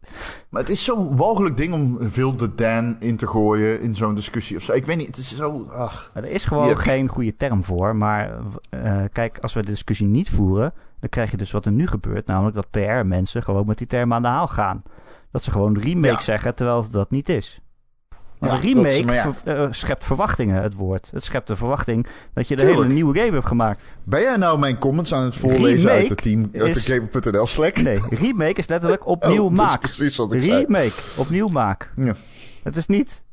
Maar 0.49 0.61
het 0.61 0.69
is 0.69 0.83
zo'n 0.83 1.17
walgelijk 1.17 1.57
ding 1.57 1.73
om 1.73 1.97
veel 2.01 2.35
de 2.35 2.55
Dan 2.55 2.95
in 2.99 3.17
te 3.17 3.27
gooien 3.27 3.81
in 3.81 3.95
zo'n 3.95 4.15
discussie 4.15 4.57
of 4.57 4.63
zo. 4.63 4.73
Ik 4.73 4.85
weet 4.85 4.97
niet, 4.97 5.07
het 5.07 5.17
is 5.17 5.35
zo... 5.35 5.65
Ach. 5.71 6.11
Maar 6.13 6.23
er 6.23 6.29
is 6.29 6.45
gewoon 6.45 6.67
Ja. 6.67 6.75
geen 6.75 7.07
goede 7.07 7.35
term 7.35 7.63
voor. 7.63 7.95
Maar 7.95 8.37
eh, 8.69 8.99
kijk, 9.11 9.37
als 9.39 9.53
we 9.53 9.61
de 9.61 9.71
discussie 9.71 10.07
niet 10.07 10.29
voeren, 10.29 10.73
dan 10.99 11.09
krijg 11.09 11.31
je 11.31 11.37
dus 11.37 11.51
wat 11.51 11.65
er 11.65 11.71
nu 11.71 11.87
gebeurt. 11.87 12.27
Namelijk 12.27 12.55
dat 12.55 12.69
PR-mensen 12.69 13.43
gewoon 13.43 13.65
met 13.67 13.77
die 13.77 13.87
term 13.87 14.13
aan 14.13 14.21
de 14.21 14.27
haal 14.27 14.47
gaan. 14.47 14.83
Dat 15.31 15.43
ze 15.43 15.51
gewoon 15.51 15.77
remake 15.79 16.13
Ja. 16.13 16.21
zeggen, 16.21 16.55
terwijl 16.55 16.81
het 16.81 16.91
dat 16.91 17.11
niet 17.11 17.29
is. 17.29 17.61
Maar 18.49 18.63
Ja, 18.63 18.69
een 18.69 18.75
dat 18.75 18.85
is- 18.85 18.91
remake 18.95 19.05
maar 19.05 19.15
ja. 19.15 19.33
ver- 19.33 19.63
eh, 19.63 19.67
schept 19.71 20.05
verwachtingen, 20.05 20.61
het 20.61 20.73
woord. 20.73 21.09
Het 21.13 21.23
schept 21.23 21.47
de 21.47 21.55
verwachting 21.55 22.07
dat 22.33 22.47
je 22.47 22.55
de 22.55 22.61
Tuurlijk. 22.61 22.81
hele 22.81 22.93
nieuwe 22.93 23.17
game 23.19 23.31
hebt 23.31 23.45
gemaakt. 23.45 23.97
Ben 24.03 24.21
jij 24.21 24.35
nou 24.37 24.59
mijn 24.59 24.77
comments 24.77 25.13
aan 25.13 25.23
het 25.23 25.35
voorlezen 25.35 25.89
uit 25.91 26.07
de 26.07 26.15
Remake 26.15 26.49
team 26.51 26.63
uit 26.65 26.73
de 26.73 26.79
Gamer.nl 27.11 27.47
Slack? 27.47 27.77
Nee, 27.81 27.99
remake 28.09 28.53
is 28.59 28.67
letterlijk 28.67 29.07
opnieuw 29.15 29.43
Oh, 29.43 29.55
dat 29.55 29.65
is 29.65 29.71
maak. 29.71 29.79
precies 29.79 30.15
wat 30.15 30.33
ik 30.33 30.43
zei. 30.43 30.55
Remake, 30.65 30.93
opnieuw 31.17 31.47
maak. 31.47 31.91
Ja. 31.95 32.15
Het 32.63 32.75
is 32.75 32.85
niet... 32.85 33.23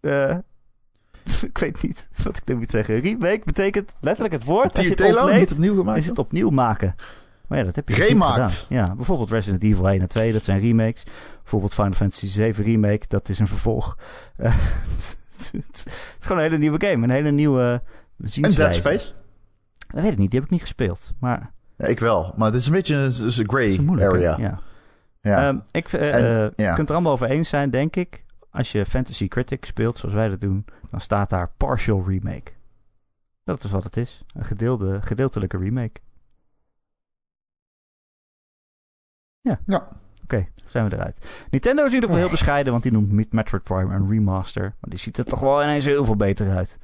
eh, 0.00 0.36
ik 1.50 1.58
weet 1.58 1.82
niet 1.82 2.08
wat 2.22 2.36
ik 2.36 2.42
nu 2.44 2.54
moet 2.56 2.70
zeggen. 2.70 3.00
Remake 3.00 3.40
betekent 3.44 3.92
letterlijk 4.00 4.34
het 4.34 4.44
woord. 4.44 4.76
Als 4.76 4.84
je 4.86 4.90
het 4.90 5.52
opnieuw 5.52 5.76
gemaakt? 5.76 5.98
is 5.98 6.06
het 6.06 6.18
opnieuw 6.18 6.50
maken. 6.50 6.94
Maar 7.52 7.60
ja, 7.60 7.66
dat 7.66 7.76
heb 7.76 7.88
je 7.88 7.94
Gemaakt. 7.94 8.32
gedaan. 8.54 8.86
Ja, 8.86 8.94
bijvoorbeeld 8.94 9.30
Resident 9.30 9.62
Evil 9.62 9.88
1 9.88 10.00
en 10.00 10.08
2, 10.08 10.32
dat 10.32 10.44
zijn 10.44 10.60
remakes. 10.60 11.04
Bijvoorbeeld 11.40 11.74
Final 11.74 11.92
Fantasy 11.92 12.26
7 12.26 12.64
Remake, 12.64 13.04
dat 13.08 13.28
is 13.28 13.38
een 13.38 13.46
vervolg. 13.46 13.98
Eh, 14.36 14.54
het 15.36 15.84
is 15.86 15.92
gewoon 16.26 16.36
een 16.38 16.44
hele 16.44 16.58
nieuwe 16.58 16.86
game, 16.86 17.04
een 17.04 17.10
hele 17.10 17.30
nieuwe 17.30 17.82
En 18.22 18.28
zienswijze. 18.28 18.60
Dead 18.60 18.74
Space? 18.74 19.12
Dat 19.94 20.02
weet 20.02 20.12
ik 20.12 20.18
niet, 20.18 20.30
die 20.30 20.38
heb 20.38 20.48
ik 20.48 20.54
niet 20.54 20.60
gespeeld. 20.60 21.12
Maar 21.18 21.52
Ja, 21.76 21.86
ik 21.86 21.98
wel. 22.00 22.32
Maar 22.36 22.52
dit 22.52 22.60
is 22.60 22.66
een 22.66 22.72
beetje 22.72 22.94
een, 22.94 23.02
een 23.20 23.26
het 23.26 23.42
grey 23.50 23.64
is 23.66 23.76
een 23.76 23.84
moeilijke. 23.84 24.14
area. 24.14 24.36
Ja. 24.38 24.60
Ja. 25.20 25.48
Ehm, 25.48 25.58
ik, 25.70 25.92
eh, 25.92 26.14
En- 26.14 26.44
eh, 26.44 26.50
ja. 26.64 26.68
Je 26.70 26.74
kunt 26.74 26.88
er 26.88 26.94
allemaal 26.94 27.12
over 27.12 27.30
eens 27.30 27.48
zijn, 27.48 27.70
denk 27.70 27.96
ik. 27.96 28.24
Als 28.50 28.72
je 28.72 28.86
Fantasy 28.86 29.28
Critic 29.28 29.64
speelt, 29.64 29.98
zoals 29.98 30.14
wij 30.14 30.28
dat 30.28 30.40
doen, 30.40 30.64
dan 30.90 31.00
staat 31.00 31.30
daar 31.30 31.50
partial 31.56 32.04
remake. 32.08 32.52
Dat 33.44 33.64
is 33.64 33.70
wat 33.70 33.84
het 33.84 33.96
is. 33.96 34.22
Een 34.34 34.44
gedeelde, 34.44 34.98
gedeeltelijke 35.02 35.58
remake. 35.58 36.00
Ja. 39.42 39.60
Ja. 39.66 39.88
Oké, 40.22 40.46
zijn 40.66 40.88
we 40.88 40.96
eruit. 40.96 41.46
Nintendo 41.50 41.82
is 41.82 41.88
in 41.88 41.94
ieder 41.94 42.08
geval 42.08 42.22
heel 42.24 42.30
bescheiden, 42.32 42.72
want 42.72 42.84
die 42.84 42.92
noemt 42.92 43.12
Met- 43.12 43.32
Metroid 43.32 43.62
Prime 43.62 43.94
een 43.94 44.08
remaster. 44.08 44.62
Maar 44.62 44.90
die 44.90 44.98
ziet 44.98 45.18
er 45.18 45.24
toch 45.24 45.40
wel 45.40 45.62
ineens 45.62 45.84
heel 45.84 46.04
veel 46.04 46.16
beter 46.16 46.56
uit. 46.56 46.78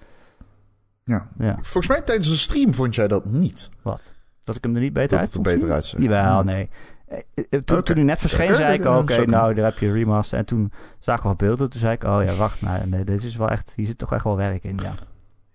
ja. 1.05 1.29
Ja, 1.39 1.55
Volgens 1.61 1.87
mij 1.89 2.01
tijdens 2.03 2.29
de 2.29 2.37
stream 2.37 2.75
vond 2.75 2.95
jij 2.95 3.09
dat 3.09 3.25
niet. 3.25 3.69
wat? 3.83 4.13
Dat 4.45 4.57
ik 4.57 4.65
hem 4.65 4.75
er 4.75 4.81
niet 4.81 4.93
beter 4.93 5.11
Dat 5.11 5.19
uit 5.21 5.31
vond 5.33 5.45
beter 5.45 5.73
uitzag. 5.73 6.01
Jawel, 6.01 6.43
nee. 6.43 6.69
Eh, 7.07 7.19
eh, 7.35 7.61
Toen, 7.65 7.83
toen 7.83 7.97
hij 7.97 8.05
net 8.05 8.19
verscheen, 8.19 8.55
zei 8.55 8.73
ik, 8.75 8.85
oké, 8.85 9.13
nou, 9.31 9.55
daar 9.55 9.65
heb 9.65 9.79
je 9.79 9.87
een 9.87 9.93
remaster. 9.93 10.39
En 10.39 10.45
toen 10.45 10.73
zagen 10.99 11.23
we 11.23 11.29
wat 11.29 11.37
beelden. 11.39 11.71
Toen 11.71 11.81
zei 11.81 11.93
ik, 11.93 12.05
oh 12.05 12.25
ja, 12.25 12.35
wacht, 12.35 12.63
nou, 12.63 12.87
nee, 12.87 13.05
dit 13.05 13.25
is 13.25 13.37
wel 13.37 13.49
echt, 13.49 13.73
hier 13.77 13.87
zit 13.87 13.99
toch 13.99 14.13
echt 14.13 14.25
wel 14.25 14.37
werk 14.37 14.65
in, 14.65 14.79
ja. 14.83 14.93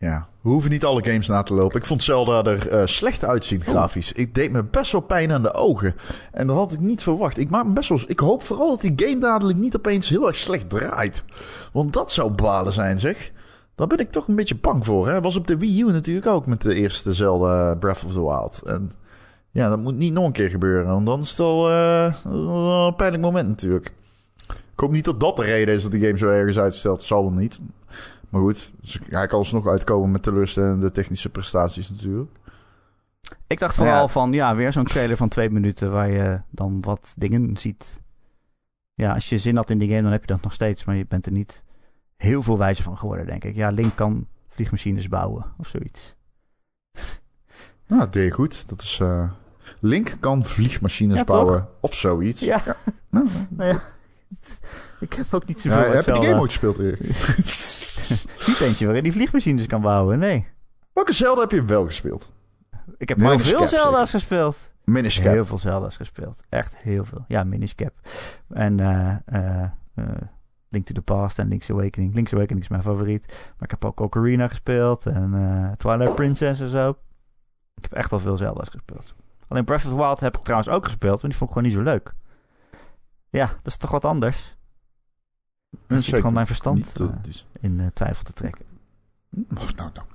Ja. 0.04 0.28
We 0.41 0.49
hoeven 0.49 0.72
niet 0.72 0.86
alle 0.86 1.04
games 1.04 1.28
na 1.28 1.43
te 1.43 1.54
lopen. 1.54 1.80
Ik 1.80 1.86
vond 1.86 2.04
Zelda 2.04 2.43
er 2.43 2.70
eh, 2.70 2.86
slecht 2.86 3.26
uitzien 3.26 3.62
grafisch. 3.62 4.12
Ik 4.12 4.36
deed 4.36 4.51
me 4.51 4.64
best 4.64 4.91
wel 4.91 5.01
pijn 5.01 5.32
aan 5.32 5.41
de 5.41 5.54
ogen. 5.54 5.95
En 6.32 6.47
dat 6.47 6.56
had 6.56 6.72
ik 6.72 6.80
niet 6.80 7.04
verwacht. 7.04 7.38
Ik, 7.38 7.49
maak 7.49 7.66
me 7.66 7.74
best 7.74 7.89
wel, 7.89 7.99
ik 8.08 8.20
hoop 8.20 8.43
vooral 8.43 8.70
dat 8.70 8.82
die 8.82 8.93
game 8.95 9.20
dadelijk 9.20 9.58
niet 9.58 9.76
opeens 9.76 10.10
heel 10.10 10.28
erg 10.28 10.36
slecht 10.36 10.70
draait. 10.70 11.24
Want 11.74 11.93
dat 11.93 12.12
zou 12.12 12.32
balen 12.32 12.74
zijn, 12.74 12.99
zeg. 12.99 13.32
Daar 13.76 13.88
ben 13.88 13.99
ik 13.99 14.12
toch 14.12 14.28
een 14.28 14.36
beetje 14.36 14.56
bang 14.56 14.86
voor. 14.86 15.08
Hè? 15.08 15.22
Was 15.22 15.36
op 15.36 15.47
de 15.47 15.58
Wii 15.58 15.82
U 15.82 15.91
natuurlijk 15.91 16.28
ook 16.28 16.45
met 16.45 16.62
de 16.62 16.76
eerste 16.76 17.14
Zelda 17.14 17.76
Breath 17.76 18.04
of 18.06 18.12
the 18.12 18.22
Wild. 18.22 18.62
En 18.66 18.91
ja, 19.51 19.70
dat 19.70 19.80
moet 19.80 19.97
niet 19.97 20.14
nog 20.14 20.26
een 20.26 20.32
keer 20.32 20.49
gebeuren. 20.49 20.88
Want 20.88 21.06
dan 21.06 21.20
is 21.20 21.30
het 21.30 21.38
wel 21.38 21.70
eh, 21.70 22.14
wel 22.24 22.88
een 22.88 22.95
pijnlijk 22.95 23.24
moment 23.24 23.47
natuurlijk. 23.47 23.93
Ik 24.47 24.80
hoop 24.80 24.91
niet 24.91 25.06
dat 25.06 25.20
dat 25.20 25.38
de 25.38 25.43
reden 25.43 25.76
is 25.76 25.84
dat 25.84 25.91
die 25.91 26.01
game 26.01 26.18
zo 26.18 26.30
ergens 26.30 26.58
uitstelt. 26.58 26.97
Dat 26.97 27.08
zal 27.08 27.22
wel 27.22 27.34
niet. 27.34 27.60
Maar 28.34 28.41
goed, 28.41 28.71
dus 28.81 28.99
hij 29.09 29.27
kan 29.27 29.38
alsnog 29.39 29.67
uitkomen 29.67 30.11
met 30.11 30.23
teleurstellende 30.23 30.91
technische 30.91 31.29
prestaties 31.29 31.89
natuurlijk. 31.89 32.31
Ik 33.47 33.59
dacht 33.59 33.75
vooral 33.75 34.01
Ja. 34.01 34.07
van, 34.07 34.31
ja, 34.31 34.55
weer 34.55 34.71
zo'n 34.71 34.84
trailer 34.86 35.17
van 35.17 35.29
twee 35.29 35.49
minuten 35.49 35.91
waar 35.91 36.09
je 36.09 36.41
dan 36.49 36.81
wat 36.81 37.13
dingen 37.17 37.57
ziet. 37.57 38.01
Ja, 38.93 39.13
als 39.13 39.29
je 39.29 39.38
zin 39.38 39.55
had 39.55 39.69
in 39.69 39.77
die 39.77 39.89
game, 39.89 40.01
dan 40.01 40.11
heb 40.11 40.21
je 40.21 40.27
dat 40.34 40.41
nog 40.41 40.53
steeds. 40.53 40.86
Maar 40.86 40.95
je 40.95 41.05
bent 41.07 41.25
er 41.25 41.31
niet 41.31 41.63
heel 42.17 42.43
veel 42.43 42.57
wijzer 42.57 42.84
van 42.84 42.97
geworden, 42.97 43.25
denk 43.25 43.43
ik. 43.43 43.55
Ja, 43.55 43.69
Link 43.69 43.95
kan 43.95 44.27
vliegmachines 44.47 45.07
bouwen 45.07 45.45
of 45.57 45.67
zoiets. 45.67 46.15
Nou, 47.88 48.01
dat 48.01 48.13
deed 48.13 48.23
je 48.25 48.31
goed. 48.31 48.69
Dat 48.69 48.81
is... 48.81 48.99
eh, 49.01 49.31
Link 49.79 50.15
kan 50.19 50.45
vliegmachines 50.45 51.17
Ja, 51.17 51.23
toch? 51.23 51.36
bouwen 51.36 51.67
of 51.79 51.93
zoiets. 51.93 52.39
Ja, 52.41 52.61
Nou, 53.09 53.27
nou 53.49 53.69
ja. 53.73 53.81
Ik 54.99 55.13
heb 55.13 55.34
ook 55.34 55.45
niet 55.45 55.63
ja, 55.63 55.69
zoveel 55.69 55.86
heb 55.86 55.93
met 55.93 56.05
je 56.05 56.11
die 56.11 56.21
game 56.21 56.39
ooit 56.39 56.49
gespeeld, 56.49 56.77
Erik? 56.77 57.01
Niet 58.47 58.59
eentje 58.59 58.86
waarin 58.86 59.03
die 59.03 59.11
vliegmachines 59.11 59.67
kan 59.67 59.81
bouwen, 59.81 60.19
nee. 60.19 60.47
Welke 60.93 61.13
Zelda 61.13 61.41
heb 61.41 61.51
je 61.51 61.65
wel 61.65 61.86
gespeeld? 61.86 62.31
Ik 62.97 63.09
heb 63.09 63.19
heel 63.19 63.39
veel 63.39 63.67
Zelda's 63.67 64.09
zeker. 64.09 64.19
gespeeld. 64.19 64.71
Minish 64.84 65.19
Cap. 65.21 65.34
Heel 65.34 65.45
veel 65.45 65.57
Zelda's 65.57 65.97
gespeeld. 65.97 66.41
Echt 66.49 66.75
heel 66.75 67.05
veel. 67.05 67.25
Ja, 67.27 67.43
Miniscap. 67.43 67.93
En 68.49 68.79
eh 68.79 69.15
eh 69.25 69.63
eh, 69.95 70.05
Link 70.69 70.86
to 70.86 70.93
the 70.93 71.01
Past 71.01 71.39
en 71.39 71.47
Link's 71.47 71.69
Awakening. 71.69 72.15
Link's 72.15 72.34
Awakening 72.34 72.63
is 72.63 72.69
mijn 72.69 72.81
favoriet. 72.81 73.25
Maar 73.27 73.63
ik 73.63 73.71
heb 73.71 73.86
ook 73.86 73.99
Ocarina 73.99 74.47
gespeeld. 74.47 75.05
En 75.05 75.34
eh, 75.34 75.71
Twilight 75.71 76.15
Princess 76.15 76.61
en 76.61 76.69
zo. 76.69 76.89
Ik 77.75 77.84
heb 77.84 77.93
echt 77.93 78.11
al 78.11 78.19
veel 78.19 78.38
Zelda's 78.38 78.69
gespeeld. 78.69 79.15
Alleen 79.47 79.65
Breath 79.65 79.86
of 79.86 79.91
the 79.91 79.97
Wild 79.97 80.19
heb 80.19 80.38
ik 80.38 80.43
trouwens 80.43 80.69
ook 80.69 80.84
gespeeld. 80.84 81.21
Maar 81.21 81.29
die 81.29 81.39
vond 81.39 81.49
ik 81.49 81.55
gewoon 81.55 81.71
niet 81.71 81.77
zo 81.77 81.91
leuk. 81.91 82.13
Ja, 83.34 83.45
dat 83.45 83.65
is 83.67 83.77
toch 83.77 83.91
wat 83.91 84.05
anders. 84.05 84.55
Dan 85.88 86.01
zit 86.01 86.15
gewoon 86.15 86.34
mijn 86.34 86.45
verstand 86.47 86.99
eh, 86.99 87.07
in 87.59 87.79
eh, 87.79 87.86
twijfel 87.93 88.23
te 88.23 88.34
trekken. 88.34 88.65
Oh, 89.36 89.69
nou, 89.75 89.89
nou, 89.93 89.93
nou. 89.93 90.05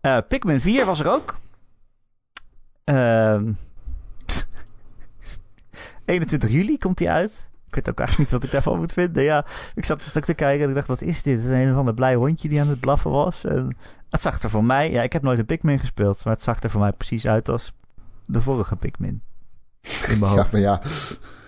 Eh, 0.00 0.18
Pikmin 0.28 0.60
4 0.60 0.86
was 0.86 1.00
er 1.00 1.08
ook. 1.08 1.38
Ehm 2.84 3.52
21 6.04 6.50
juli 6.50 6.78
komt 6.78 6.98
hij 6.98 7.10
uit. 7.10 7.50
Ik 7.66 7.74
weet 7.74 7.88
ook 7.88 7.98
eigenlijk 7.98 8.30
niet 8.30 8.40
wat 8.40 8.48
ik 8.48 8.54
daarvan 8.54 8.78
moet 8.78 8.92
vinden. 8.92 9.22
Ja, 9.22 9.44
ik 9.74 9.84
zat 9.84 10.02
ook 10.16 10.24
te 10.24 10.34
kijken 10.34 10.62
en 10.62 10.68
ik 10.68 10.74
dacht, 10.74 10.86
wat 10.88 11.00
is 11.00 11.22
dit? 11.22 11.44
Een 11.44 11.70
of 11.72 11.76
ander 11.76 11.94
blij 11.94 12.14
hondje 12.14 12.48
die 12.48 12.60
aan 12.60 12.68
het 12.68 12.80
blaffen 12.80 13.10
was. 13.10 13.44
En 13.44 13.76
het 14.10 14.20
zag 14.20 14.42
er 14.42 14.50
voor 14.50 14.64
mij... 14.64 14.90
Ja, 14.90 15.02
ik 15.02 15.12
heb 15.12 15.22
nooit 15.22 15.38
een 15.38 15.46
Pikmin 15.46 15.78
gespeeld. 15.78 16.24
Maar 16.24 16.34
het 16.34 16.42
zag 16.42 16.62
er 16.62 16.70
voor 16.70 16.80
mij 16.80 16.92
precies 16.92 17.26
uit 17.26 17.48
als 17.48 17.72
de 18.24 18.42
vorige 18.42 18.76
Pikmin. 18.76 19.22
In 20.08 20.18
mijn 20.18 20.20
Ja, 20.32 20.36
hoofd. 20.36 20.52
maar 20.52 20.60
ja, 20.60 20.80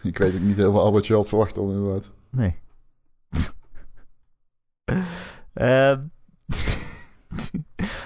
ik 0.12 0.18
weet 0.18 0.34
ook 0.34 0.40
niet 0.40 0.56
helemaal 0.56 0.92
wat 0.92 1.06
je 1.06 1.14
had 1.14 1.28
verwacht 1.28 1.54
dan 1.54 1.70
inderdaad. 1.70 2.10
Nee. 2.30 2.54
Ehm 5.54 5.98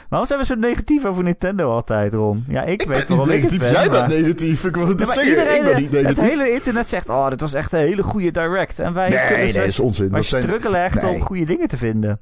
Waarom 0.09 0.28
zijn 0.28 0.40
we 0.40 0.47
zo 0.47 0.55
negatief 0.55 1.05
over 1.05 1.22
Nintendo 1.22 1.70
altijd, 1.70 2.12
Ron? 2.14 2.44
Ja, 2.49 2.62
ik, 2.62 2.82
Ik 2.82 2.88
weet 2.88 3.09
waarom 3.09 3.26
ik 3.30 3.32
het 3.32 3.40
negatief, 3.42 3.59
ben, 3.61 3.72
jij 3.72 3.88
maar- 3.88 4.07
bent 4.09 4.22
negatief. 4.22 4.64
Ik 4.64 4.76
wil 4.76 4.88
het 4.88 5.01
Ja, 5.01 5.07
zeggen, 5.07 5.28
iedereen, 5.28 5.57
ik 5.57 5.64
ben 5.64 5.74
niet 5.76 5.90
het 5.92 6.03
negatief. 6.03 6.28
hele 6.28 6.51
internet 6.53 6.88
zegt, 6.88 7.09
oh, 7.09 7.28
dit 7.28 7.40
was 7.40 7.55
echt 7.55 7.72
een 7.72 7.78
hele 7.78 8.03
goede 8.03 8.30
direct. 8.30 8.78
En 8.78 8.94
wij, 8.94 9.09
Nee, 9.09 9.18
kunnen 9.26 9.44
nee, 9.44 9.53
dat 9.53 9.64
is 9.64 9.80
onzin. 9.80 10.11
wij 10.11 10.22
struggelen 10.22 10.82
echt 10.84 11.03
nee. 11.03 11.12
om 11.14 11.20
goede 11.20 11.44
dingen 11.44 11.68
te 11.68 11.76
vinden. 11.76 12.20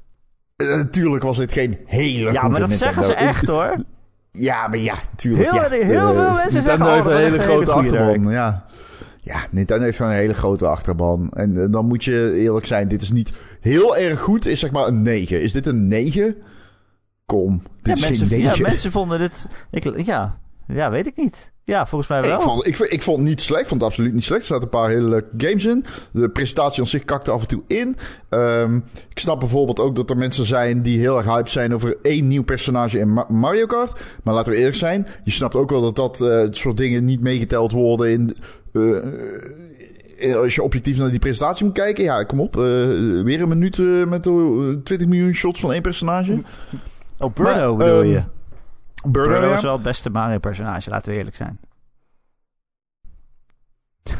Eh, 0.55 0.67
natuurlijk 0.75 1.23
was 1.23 1.37
dit 1.37 1.51
geen 1.53 1.77
hele 1.85 2.31
Ja, 2.31 2.47
maar 2.47 2.59
dat 2.59 2.69
Nintendo. 2.69 2.75
zeggen 2.77 3.03
ze 3.03 3.13
echt 3.13 3.47
hoor. 3.47 3.75
Ja, 4.31 4.67
maar 4.67 4.77
ja, 4.77 4.95
tuurlijk. 5.15 5.51
Heel- 5.51 5.61
ja. 5.61 5.69
heel 5.69 6.13
veel 6.13 6.23
Eh, 6.25 6.35
mensen 6.35 6.61
zeggen, 6.63 6.85
Nintendo 6.85 6.85
oh, 6.85 6.93
heeft 6.93 7.07
een 7.25 7.31
hele 7.31 7.39
grote 7.39 7.71
achterban. 7.71 8.29
Ja. 8.31 8.65
Ja, 9.25 9.47
Nintendo 9.51 9.83
heeft 9.85 9.97
gewoon 9.97 10.11
een 10.11 10.17
hele 10.17 10.33
grote 10.33 10.67
achterban. 10.67 11.29
En 11.29 11.61
eh, 11.63 11.71
dan 11.71 11.87
moet 11.87 12.03
je 12.03 12.33
eerlijk 12.33 12.65
zijn, 12.65 12.87
dit 12.87 13.01
is 13.01 13.11
niet 13.11 13.31
heel 13.59 13.97
erg 13.97 14.19
goed. 14.19 14.45
Is 14.45 14.59
zeg 14.59 14.71
maar 14.71 14.87
een 14.87 15.01
9. 15.01 15.41
Is 15.41 15.53
dit 15.53 15.67
een 15.67 15.87
9? 15.87 16.35
Kom, 17.25 17.57
dit 17.57 17.67
Ja, 17.83 17.93
is 17.93 18.01
mensen, 18.01 18.27
geen 18.27 18.39
ja, 18.39 18.45
9. 18.49 18.61
mensen 18.61 18.91
vonden 18.91 19.19
dit... 19.19 19.47
Ik, 19.71 20.05
ja, 20.05 20.37
ja, 20.67 20.91
weet 20.91 21.07
ik 21.07 21.17
niet. 21.17 21.51
Ja, 21.63 21.85
volgens 21.87 22.09
mij 22.09 22.21
wel. 22.21 22.35
Ik 22.35 22.41
vond, 22.41 22.67
ik, 22.67 22.77
ik 22.79 23.01
vond 23.01 23.17
het 23.19 23.27
niet 23.27 23.41
slecht. 23.41 23.61
Ik 23.61 23.67
vond 23.67 23.81
het 23.81 23.89
absoluut 23.89 24.13
niet 24.13 24.23
slecht. 24.23 24.41
Er 24.41 24.47
zaten 24.47 24.63
een 24.63 24.69
paar 24.69 24.89
hele 24.89 25.07
leuke 25.09 25.29
games 25.37 25.65
in. 25.65 25.85
De 26.11 26.29
presentatie 26.29 26.81
aan 26.81 26.87
zich 26.87 27.05
kakte 27.05 27.31
af 27.31 27.41
en 27.41 27.47
toe 27.47 27.63
in. 27.67 27.95
Ehm, 28.29 28.75
ik 29.09 29.19
snap 29.19 29.39
bijvoorbeeld 29.39 29.79
ook 29.79 29.95
dat 29.95 30.09
er 30.09 30.17
mensen 30.17 30.45
zijn 30.45 30.81
die 30.81 30.99
heel 30.99 31.17
erg 31.17 31.25
hyped 31.25 31.49
zijn 31.49 31.73
over 31.73 31.97
één 32.01 32.27
nieuw 32.27 32.43
personage 32.43 32.99
in 32.99 33.13
Ma- 33.13 33.25
Mario 33.29 33.65
Kart. 33.65 33.99
Maar 34.23 34.33
laten 34.33 34.51
we 34.51 34.57
eerlijk 34.57 34.75
zijn. 34.75 35.07
Je 35.23 35.31
snapt 35.31 35.55
ook 35.55 35.69
wel 35.69 35.81
dat 35.81 35.95
dat 35.95 36.21
eh, 36.21 36.47
soort 36.49 36.77
dingen 36.77 37.05
niet 37.05 37.21
meegeteld 37.21 37.71
worden 37.71 38.11
in... 38.11 38.35
eh, 38.75 40.29
eh, 40.31 40.35
als 40.35 40.55
je 40.55 40.63
objectief 40.63 40.97
naar 40.97 41.09
die 41.09 41.19
presentatie 41.19 41.65
moet 41.65 41.73
kijken, 41.73 42.03
ja, 42.03 42.23
kom 42.23 42.39
op. 42.39 42.55
eh, 42.57 42.61
weer 43.23 43.41
een 43.41 43.47
minuut 43.47 43.77
met 44.07 44.25
eh, 44.27 44.33
20 44.83 45.07
miljoen 45.07 45.33
shots 45.33 45.59
van 45.59 45.71
één 45.73 45.81
personage. 45.81 46.41
Oh, 47.17 47.33
Bruno 47.33 47.75
Maar, 47.75 47.75
bedoel 47.75 48.01
ehm, 48.01 48.09
je? 48.09 48.23
Bruno 49.11 49.47
ja. 49.47 49.53
is 49.55 49.61
wel 49.61 49.73
het 49.73 49.83
beste 49.83 50.09
Mario-personage, 50.09 50.89
laten 50.89 51.11
we 51.11 51.17
eerlijk 51.17 51.35
zijn. 51.35 51.59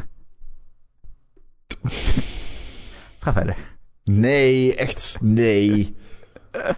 Ga 3.20 3.32
verder. 3.32 3.56
Nee, 4.04 4.76
echt, 4.76 5.16
nee. 5.20 5.96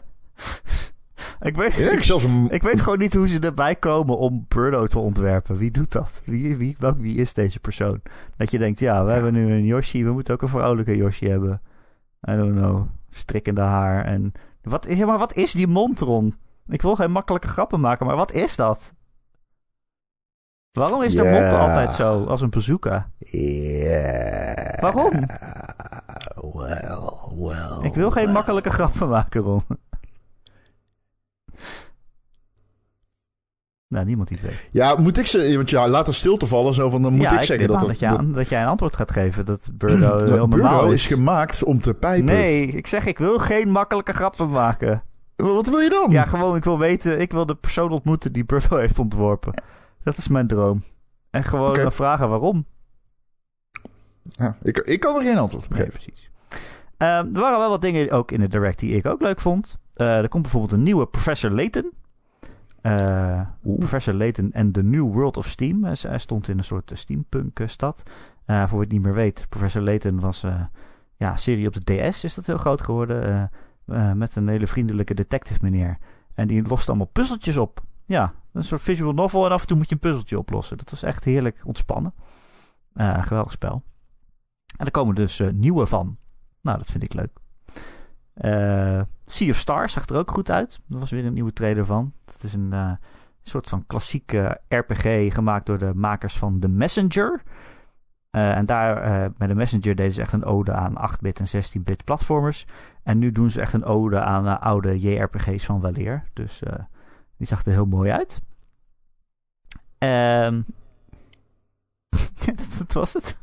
Ik 1.41 1.57
weet, 1.57 1.75
Ja, 1.75 1.91
ik 1.91 2.03
zelfs 2.03 2.25
een, 2.25 2.49
ik 2.59 2.63
weet 2.63 2.81
gewoon 2.81 2.99
niet 2.99 3.15
hoe 3.15 3.29
ze 3.29 3.39
erbij 3.41 3.75
komen 3.77 4.19
om 4.19 4.45
Bruno 4.49 4.87
te 4.87 4.99
ontwerpen. 4.99 5.57
Wie 5.57 5.71
doet 5.71 5.93
dat? 5.93 6.23
Wie, 6.25 6.57
wie, 6.57 6.77
welk, 6.79 6.99
wie 6.99 7.17
is 7.17 7.33
deze 7.33 7.61
persoon? 7.61 8.01
Dat 8.37 8.51
je 8.51 8.59
denkt, 8.59 8.79
ja, 8.79 9.05
we 9.05 9.11
hebben 9.13 9.33
nu 9.33 9.53
een 9.53 9.65
Yoshi. 9.65 10.05
We 10.05 10.13
moeten 10.13 10.35
ook 10.35 10.43
een 10.43 10.49
vrouwelijke 10.49 10.97
Yoshi 10.97 11.29
hebben. 11.29 11.61
I 12.31 12.37
don't 12.37 12.55
know. 12.57 12.87
Strikkende 13.09 13.61
haar. 13.61 14.05
En 14.05 14.33
wat, 14.63 14.87
is- 14.87 15.05
maar 15.05 15.19
wat 15.19 15.35
is 15.35 15.53
die 15.53 15.67
mond, 15.67 16.01
Ron? 16.01 16.35
Ik 16.69 16.83
wil 16.83 16.95
geen 16.95 17.11
makkelijke 17.11 17.49
grappen 17.49 17.81
maken, 17.81 18.07
maar 18.07 18.17
wat 18.17 18.33
is 18.33 18.57
dat? 18.57 18.95
Waarom 20.73 21.03
is 21.03 21.15
de 21.15 21.25
mond 21.25 21.53
altijd 21.53 21.95
zo, 21.95 22.25
als 22.25 22.41
een 22.41 22.51
bazooka? 22.51 23.11
Ja. 23.19 24.77
Waarom? 24.81 25.11
Well, 26.53 26.99
well. 27.35 27.79
Ik 27.83 27.95
wil 27.95 28.11
geen 28.11 28.31
makkelijke 28.33 28.71
grappen 28.71 29.09
maken, 29.09 29.41
Ron. 29.41 29.63
Nou, 33.89 34.05
niemand 34.07 34.29
die 34.29 34.37
het 34.37 34.47
weet. 34.47 34.69
Ja, 34.71 34.95
moet 34.99 35.19
ik 35.19 35.27
ze... 35.27 35.57
Want 35.57 35.71
ja, 35.71 35.89
laat 35.89 36.07
er 36.09 36.15
stilte 36.15 36.47
vallen 36.47 36.75
zo 36.75 36.91
van... 36.91 37.03
Dan 37.03 37.13
moet 37.13 37.23
ja, 37.23 37.39
ik 37.39 37.45
zeggen 37.47 37.69
dat, 37.69 37.81
dat, 37.87 37.99
je 37.99 38.07
aan- 38.07 38.33
dat 38.33 38.49
jij 38.49 38.63
een 38.63 38.69
antwoord 38.69 38.97
gaat 38.97 39.11
geven. 39.11 39.45
Dat 39.45 39.71
Burdo 39.79 39.99
dat 40.19 40.21
heel 40.29 40.47
normaal 40.49 40.79
Burdo 40.79 40.91
is. 40.93 41.07
gemaakt 41.07 41.63
om 41.65 41.81
te 41.81 41.95
pijpen. 41.95 42.25
Nee, 42.25 42.67
ik 42.67 42.87
zeg 42.87 43.07
ik 43.07 43.19
wil 43.19 43.39
geen 43.39 43.71
makkelijke 43.71 44.13
grappen 44.13 44.51
maken. 44.51 45.03
Wat 45.37 45.69
wil 45.69 45.79
je 45.79 45.91
dan? 45.91 46.11
Ja, 46.11 46.25
gewoon 46.25 46.57
ik 46.57 46.65
wil 46.65 46.79
weten, 46.79 47.21
ik 47.21 47.33
wil 47.33 47.47
de 47.47 47.55
persoon 47.55 47.91
ontmoeten 47.91 48.33
die 48.33 48.45
Burdo 48.45 48.77
heeft 48.85 48.99
ontworpen. 48.99 49.63
Dat 50.03 50.17
is 50.17 50.29
mijn 50.29 50.47
droom. 50.47 50.83
En 51.31 51.45
gewoon 51.45 51.93
vragen 51.93 52.29
waarom. 52.29 52.67
Ja, 54.23 54.57
ik, 54.63 54.79
ik 54.79 55.01
kan 55.01 55.17
er 55.17 55.23
geen 55.23 55.39
antwoord 55.39 55.65
op 55.65 55.71
Nee, 55.71 55.81
geven. 55.81 55.93
precies. 56.01 56.31
Ehm, 56.97 57.35
er 57.35 57.41
waren 57.41 57.59
wel 57.59 57.69
wat 57.69 57.81
dingen 57.83 58.11
ook 58.11 58.33
in 58.33 58.41
de 58.41 58.49
direct 58.49 58.79
die 58.79 58.95
ik 58.97 59.07
ook 59.07 59.21
leuk 59.21 59.41
vond. 59.41 59.79
Eh, 59.95 60.17
er 60.19 60.29
komt 60.29 60.43
bijvoorbeeld 60.43 60.73
een 60.73 60.83
nieuwe 60.83 61.07
Professor 61.07 61.51
Layton. 61.51 61.93
Eh, 62.81 63.41
Professor 63.79 64.15
Layton 64.15 64.53
en 64.53 64.73
The 64.73 64.83
New 64.83 65.13
World 65.13 65.37
of 65.37 65.47
Steam. 65.49 65.85
Hij, 65.85 65.97
hij 66.01 66.19
stond 66.19 66.49
in 66.49 66.59
een 66.59 66.65
soort 66.65 66.91
steampunk-stad. 66.95 68.03
Eh, 68.45 68.61
voor 68.61 68.71
wie 68.71 68.81
het 68.81 68.93
niet 68.93 69.03
meer 69.03 69.15
weet, 69.15 69.47
Professor 69.49 69.83
Layton 69.83 70.21
was 70.21 70.43
eh, 70.43 70.61
ja, 71.17 71.37
serie 71.37 71.67
op 71.67 71.81
de 71.85 72.09
DS 72.09 72.25
is 72.25 72.35
dat 72.35 72.47
heel 72.47 72.57
groot 72.59 72.83
geworden. 72.83 73.25
eh, 73.25 73.43
eh, 74.11 74.13
met 74.13 74.37
een 74.37 74.49
hele 74.49 74.67
vriendelijke 74.67 75.15
detective 75.15 75.59
meneer. 75.63 75.99
En 76.35 76.49
die 76.49 76.63
lost 76.63 76.89
allemaal 76.89 77.07
puzzeltjes 77.07 77.57
op. 77.57 77.83
Ja, 78.05 78.33
een 78.53 78.65
soort 78.65 78.81
visual 78.83 79.13
novel 79.13 79.45
en 79.45 79.51
af 79.51 79.61
en 79.61 79.67
toe 79.67 79.77
moet 79.77 79.89
je 79.89 79.95
een 79.95 80.01
puzzeltje 80.01 80.39
oplossen. 80.39 80.77
Dat 80.79 80.91
was 80.91 81.03
echt 81.03 81.25
heerlijk 81.25 81.61
ontspannen. 81.65 82.15
Eh, 82.93 83.23
geweldig 83.23 83.53
spel. 83.53 83.83
En 84.77 84.85
er 84.87 84.91
komen 84.91 85.15
dus 85.15 85.41
eh, 85.41 85.51
nieuwe 85.51 85.87
van. 85.87 86.17
Nou, 86.61 86.79
dat 86.79 86.87
vind 86.87 87.03
ik 87.05 87.15
leuk. 87.15 87.31
Eh, 88.39 89.01
sea 89.27 89.49
of 89.49 89.57
Stars 89.57 89.93
zag 89.93 90.07
er 90.07 90.17
ook 90.17 90.31
goed 90.31 90.51
uit. 90.51 90.81
Er 90.91 90.99
was 90.99 91.11
weer 91.11 91.25
een 91.25 91.33
nieuwe 91.33 91.53
trailer 91.53 91.87
van. 91.87 92.13
Dat 92.25 92.43
is 92.43 92.55
een 92.55 92.73
eh, 92.73 92.93
soort 93.43 93.69
van 93.69 93.87
klassieke 93.87 94.61
RPG 94.69 95.35
gemaakt 95.35 95.67
door 95.67 95.79
de 95.79 95.95
makers 95.95 96.39
van 96.39 96.59
The 96.59 96.69
Messenger. 96.69 97.43
Eh, 98.31 98.57
en 98.57 98.67
daar 98.67 98.97
eh 99.03 99.31
met 99.37 99.49
The 99.49 99.55
Messenger 99.55 99.95
deden 99.95 100.13
ze 100.13 100.21
echt 100.21 100.33
een 100.33 100.45
ode 100.45 100.73
aan 100.73 101.13
8-bit 101.13 101.41
en 101.41 101.65
16-bit 101.65 102.05
platformers. 102.05 102.65
En 103.03 103.19
nu 103.19 103.33
doen 103.33 103.51
ze 103.51 103.61
echt 103.61 103.73
een 103.73 103.85
ode 103.85 104.21
aan 104.21 104.61
oude 104.61 104.99
JRPG's 104.99 105.65
van 105.65 105.81
weleer. 105.81 106.25
Dus 106.33 106.63
die 107.37 107.47
zag 107.47 107.65
er 107.65 107.73
heel 107.73 107.87
mooi 107.87 108.11
uit. 108.11 108.41
Ehm 109.99 110.61
dat, 112.79 112.93
was 112.93 113.13
het. 113.13 113.39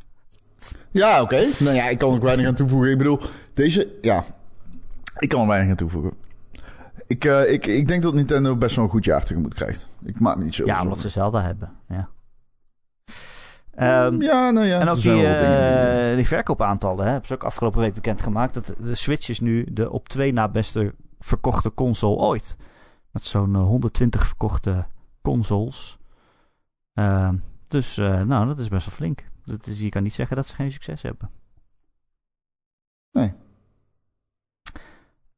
Ja, 0.90 1.22
oké. 1.22 1.48
Nou 1.58 1.74
ja, 1.74 1.88
ik 1.88 1.98
kan 1.98 2.14
er 2.14 2.20
weinig 2.20 2.46
aan 2.46 2.54
toevoegen. 2.54 2.90
Ik 2.90 2.98
bedoel, 2.98 3.20
deze... 3.54 3.98
Ja, 4.00 4.24
ik 5.18 5.28
kan 5.28 5.40
er 5.40 5.46
weinig 5.46 5.70
aan 5.70 5.76
toevoegen. 5.76 6.12
Ik, 7.06 7.24
eh, 7.24 7.52
ik, 7.52 7.66
ik 7.66 7.88
denk 7.88 8.02
dat 8.02 8.14
Nintendo 8.14 8.56
best 8.56 8.76
wel 8.76 8.84
een 8.84 8.90
goed 8.90 9.04
jaar 9.04 9.24
tegemoet 9.24 9.54
krijgt. 9.54 9.88
Ik 10.04 10.20
maak 10.20 10.36
me 10.36 10.44
niet 10.44 10.54
zo 10.54 10.64
Ja, 10.66 10.82
omdat 10.82 11.00
ze 11.00 11.08
Zelda 11.08 11.42
hebben. 11.42 11.72
Ja. 11.88 12.08
Ehm, 13.74 14.22
Ja, 14.22 14.50
nou 14.50 14.66
ja. 14.66 14.80
en 14.80 14.88
ook 14.88 15.00
die, 15.00 15.26
eh, 15.26 16.14
die 16.14 16.26
verkoopaantallen 16.26 17.04
hè, 17.04 17.10
hebben 17.10 17.26
ze 17.28 17.34
ook 17.34 17.44
afgelopen 17.44 17.80
week 17.80 17.94
bekendgemaakt. 17.94 18.54
Dat 18.54 18.74
de 18.80 18.94
Switch 18.94 19.28
is 19.28 19.40
nu 19.40 19.66
de 19.72 19.90
op 19.90 20.08
twee 20.08 20.32
na 20.32 20.48
beste 20.48 20.94
verkochte 21.18 21.74
console 21.74 22.16
ooit. 22.16 22.56
Met 23.10 23.24
zo'n 23.24 23.54
eh, 23.54 23.62
120 23.62 24.26
verkochte 24.26 24.86
consoles. 25.22 25.98
Ehm, 26.94 27.36
dus 27.68 27.98
eh, 27.98 28.22
nou, 28.22 28.46
dat 28.46 28.58
is 28.58 28.68
best 28.68 28.86
wel 28.86 28.94
flink. 28.94 29.24
Dat 29.44 29.66
is, 29.66 29.80
je 29.80 29.88
kan 29.88 30.02
niet 30.02 30.12
zeggen 30.12 30.36
dat 30.36 30.46
ze 30.46 30.54
geen 30.54 30.72
succes 30.72 31.02
hebben. 31.02 31.30
Nee. 33.12 33.32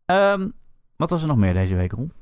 Ehm, 0.09 0.49
wat 0.97 1.11
was 1.11 1.23
er 1.23 1.29
nog 1.29 1.37
meer 1.37 1.53
deze 1.55 1.75
week, 1.77 1.93
Ron? 1.93 2.13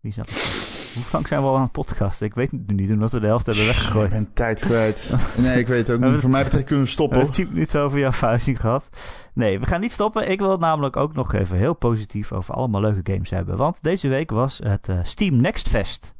Wie 0.00 0.12
zat 0.12 0.28
er? 0.28 0.34
Hoe 0.94 1.02
lang 1.12 1.28
zijn 1.28 1.40
we 1.40 1.46
al 1.46 1.56
aan 1.56 1.62
het 1.62 1.72
podcasten? 1.72 2.26
Ik 2.26 2.34
weet 2.34 2.50
het 2.50 2.66
nu 2.66 2.74
niet, 2.74 2.90
omdat 2.90 3.12
we 3.12 3.20
de 3.20 3.26
helft 3.26 3.46
hebben 3.46 3.64
Ik 3.64 3.70
weggegooid. 3.70 4.10
ben 4.10 4.32
tijd 4.32 4.60
kwijt. 4.60 5.14
Nee, 5.38 5.58
ik 5.58 5.66
weet 5.66 5.86
het 5.88 5.96
ook 5.96 6.02
niet. 6.02 6.12
we- 6.14 6.20
Voor 6.20 6.30
mij 6.30 6.42
betreft 6.44 6.64
kunnen 6.64 6.84
we 6.84 6.90
We 6.90 6.96
stoppen. 6.96 7.16
hebben 7.18 7.34
10 7.36 7.48
minuten 7.48 7.80
over 7.80 7.98
jouw 7.98 8.12
verhuizing 8.12 8.60
gehad. 8.60 8.88
Nee, 9.34 9.60
we 9.60 9.66
gaan 9.66 9.80
niet 9.80 9.92
stoppen. 9.92 10.30
Ik 10.30 10.38
wil 10.40 10.50
het 10.50 10.60
namelijk 10.60 10.96
ook 10.96 11.14
nog 11.14 11.32
even 11.32 11.58
heel 11.58 11.74
positief 11.74 12.32
over 12.32 12.54
allemaal 12.54 12.80
leuke 12.80 13.12
games 13.12 13.30
hebben. 13.30 13.56
Want 13.56 13.78
deze 13.82 14.08
week 14.08 14.30
was 14.30 14.58
het 14.64 14.88
eh, 14.88 14.98
Steam 15.02 15.36
Next 15.36 15.68
Fest. 15.68 16.14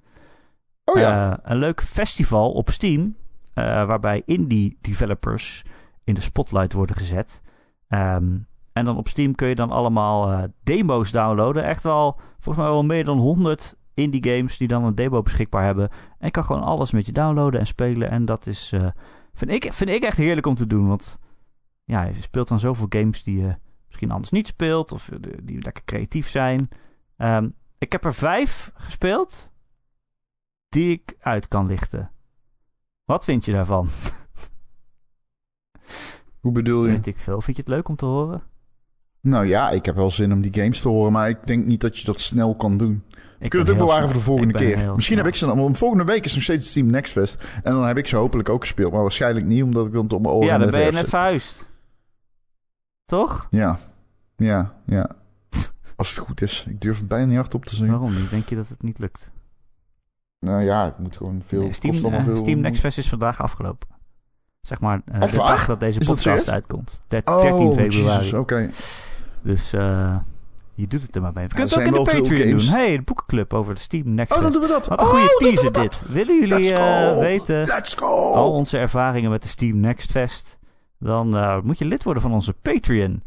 Oh 0.85 0.99
ja. 0.99 1.33
Eh, 1.33 1.39
een 1.43 1.57
leuk 1.59 1.83
festival 1.83 2.53
op 2.53 2.71
Steam. 2.71 3.17
eh, 3.55 3.65
waarbij 3.65 4.23
indie 4.27 4.79
developers 4.81 5.63
in 6.05 6.15
de 6.15 6.21
spotlight 6.21 6.73
worden 6.73 6.97
gezet. 6.97 7.43
Ehm, 7.89 8.37
en 8.75 8.85
dan 8.85 8.97
op 8.97 9.09
Steam 9.09 9.35
kun 9.35 9.49
je 9.49 9.55
dan 9.55 9.71
allemaal 9.71 10.33
eh, 10.33 10.43
demo's 10.63 11.13
downloaden. 11.13 11.65
Echt 11.65 11.83
wel, 11.83 12.21
volgens 12.39 12.57
mij 12.57 12.75
wel 12.75 12.85
meer 12.85 13.05
dan 13.05 13.19
100 13.19 13.77
indie 13.95 14.35
games 14.35 14.57
die 14.57 14.69
dan 14.69 14.85
een 14.85 14.95
demo 14.95 15.23
beschikbaar 15.23 15.65
hebben. 15.65 15.89
En 15.91 16.27
je 16.27 16.31
kan 16.31 16.45
gewoon 16.45 16.63
alles 16.63 16.93
met 16.93 17.07
je 17.07 17.13
downloaden 17.13 17.61
en 17.61 17.67
spelen. 17.67 18.11
En 18.11 18.25
dat 18.25 18.47
is, 18.47 18.73
eh, 18.73 18.89
vind, 19.33 19.51
ik, 19.51 19.73
vind 19.73 19.91
ik 19.91 20.03
echt 20.03 20.17
heerlijk 20.17 20.47
om 20.47 20.55
te 20.55 20.67
doen. 20.67 20.89
Want 20.89 21.19
ja, 21.85 22.03
je 22.03 22.15
speelt 22.15 22.49
dan 22.49 22.61
zoveel 22.61 22.87
games 22.89 23.23
die 23.23 23.41
je 23.41 23.57
misschien 23.87 24.11
anders 24.11 24.31
niet 24.31 24.47
speelt. 24.47 24.93
Of 24.93 25.09
eh, 25.09 25.19
die 25.43 25.63
lekker 25.63 25.85
creatief 25.85 26.29
zijn. 26.29 26.69
Ehm, 27.17 27.49
ik 27.79 27.93
heb 27.93 28.05
er 28.05 28.15
vijf 28.15 28.71
gespeeld 28.75 29.53
die 30.69 30.91
ik 30.91 31.17
uit 31.21 31.49
kan 31.49 31.67
lichten. 31.67 32.11
Wat 33.05 33.25
vind 33.25 33.45
je 33.45 33.53
daarvan? 33.53 33.89
Hoe 36.41 36.53
bedoel 36.53 36.85
je? 36.85 36.91
Weet 36.91 37.07
ik 37.07 37.19
veel. 37.19 37.41
Vind 37.41 37.57
je 37.57 37.63
het 37.63 37.73
leuk 37.73 37.89
om 37.89 37.97
te 37.97 38.05
horen? 38.05 38.53
Nou 39.25 39.47
ja, 39.47 39.71
ik 39.71 39.85
heb 39.87 39.95
wel 39.95 40.11
zin 40.11 40.33
om 40.33 40.41
die 40.41 40.55
games 40.55 40.81
te 40.81 40.89
horen, 40.89 41.13
maar 41.13 41.29
ik 41.29 41.47
denk 41.47 41.65
niet 41.67 41.81
dat 41.81 41.99
je 41.99 42.05
dat 42.05 42.21
snel 42.21 42.55
kan 42.57 42.77
doen. 42.77 43.03
Ik 43.39 43.51
ben 43.51 43.61
het 43.61 43.71
ook 43.71 43.79
bewaren 43.79 44.05
voor 44.05 44.17
de 44.19 44.21
volgende 44.25 44.53
keer? 44.53 44.77
Misschien 44.77 45.01
snel. 45.01 45.17
heb 45.19 45.27
ik 45.27 45.35
ze 45.35 45.47
dan. 45.47 45.59
Want 45.59 45.79
volgende 45.79 46.05
week 46.05 46.25
is 46.25 46.35
nog 46.35 46.43
steeds 46.43 46.73
Team 46.73 46.87
Next 46.87 47.13
Fest. 47.13 47.45
En 47.63 47.73
dan 47.73 47.87
heb 47.87 47.99
ik 47.99 48.07
ze 48.07 48.17
hopelijk 48.17 48.49
ook 48.49 48.61
gespeeld. 48.61 48.93
Maar 48.93 49.03
waarschijnlijk 49.03 49.47
niet, 49.47 49.63
omdat 49.63 49.87
ik 49.87 49.93
dan 49.93 50.11
op 50.11 50.23
mijn 50.23 50.35
oren 50.35 50.47
Ja, 50.49 50.59
dan 50.59 50.71
ben 50.71 50.81
je 50.85 50.93
net 50.93 51.09
verhuisd. 51.09 51.69
Toch? 53.05 53.47
Ja, 53.51 53.79
ja, 54.37 54.75
ja. 54.87 55.11
Als 55.97 56.11
het 56.17 56.19
goed 56.19 56.41
is. 56.43 56.65
Ik 56.69 56.81
durf 56.81 56.99
het 56.99 57.09
bijna 57.09 57.27
niet 57.27 57.37
hardop 57.37 57.65
te 57.65 57.77
zeggen. 57.77 57.99
Waarom 57.99 58.19
niet? 58.21 58.31
Denk 58.31 58.49
je 58.49 58.57
dat 58.57 58.69
het 58.69 58.83
niet 58.83 58.99
lukt? 58.99 59.31
Nou 60.41 60.63
ja, 60.63 60.85
het 60.85 60.99
moet 60.99 61.17
gewoon 61.17 61.43
veel... 61.47 61.61
Nee, 61.61 61.73
Steam, 61.73 61.95
eh, 62.15 62.25
veel... 62.25 62.37
Steam 62.37 62.61
Next 62.61 62.81
Fest 62.81 62.99
is 62.99 63.09
vandaag 63.09 63.41
afgelopen. 63.43 63.89
Zeg 64.61 64.81
maar 64.81 65.03
Echt 65.13 65.31
de 65.31 65.37
dag 65.37 65.67
dat 65.67 65.81
deze 65.81 65.99
dat 65.99 66.09
podcast 66.09 66.49
uitkomt. 66.49 67.03
Der- 67.09 67.23
Oh, 67.25 67.43
13 67.43 67.73
februari. 67.73 68.37
Oké. 68.37 68.71
Dus 69.45 69.73
eh, 69.73 70.17
je 70.75 70.87
doet 70.87 71.03
het 71.03 71.17
er 71.17 71.23
maar 71.23 71.33
mee. 71.35 71.45
Er 71.45 71.55
kunnen 71.55 71.69
het 71.71 71.79
ook 71.79 71.85
in 71.87 71.93
de 71.93 72.21
Patreon 72.21 72.51
doen. 72.59 72.67
hey, 72.67 72.97
de 72.97 73.03
boekenclub 73.03 73.55
over 73.55 73.75
de 73.75 73.81
Steam 73.81 74.15
Next 74.15 74.33
Oh, 74.37 74.43
dan 74.43 74.53
Fest. 74.53 74.61
doen 74.61 74.71
we 74.71 74.75
dat. 74.79 74.87
Wat 74.87 75.01
een 75.01 75.07
Oh, 75.07 75.13
goede 75.13 75.37
doen 75.39 75.49
teaser 75.49 75.73
dit. 75.73 76.03
Willen 76.09 76.39
jullie 76.49 76.73
eh, 76.75 77.19
weten 77.19 77.69
al 78.01 78.53
onze 78.53 78.79
ervaringen 78.79 79.31
met 79.31 79.43
de 79.43 79.49
Steam 79.49 79.81
Next 79.81 80.11
Fest? 80.11 80.59
Dan 80.99 81.37
eh, 81.37 81.61
moet 81.63 81.79
je 81.79 81.85
lid 81.85 82.03
worden 82.05 82.23
van 82.23 82.33
onze 82.33 82.53
Patreon. 82.53 83.23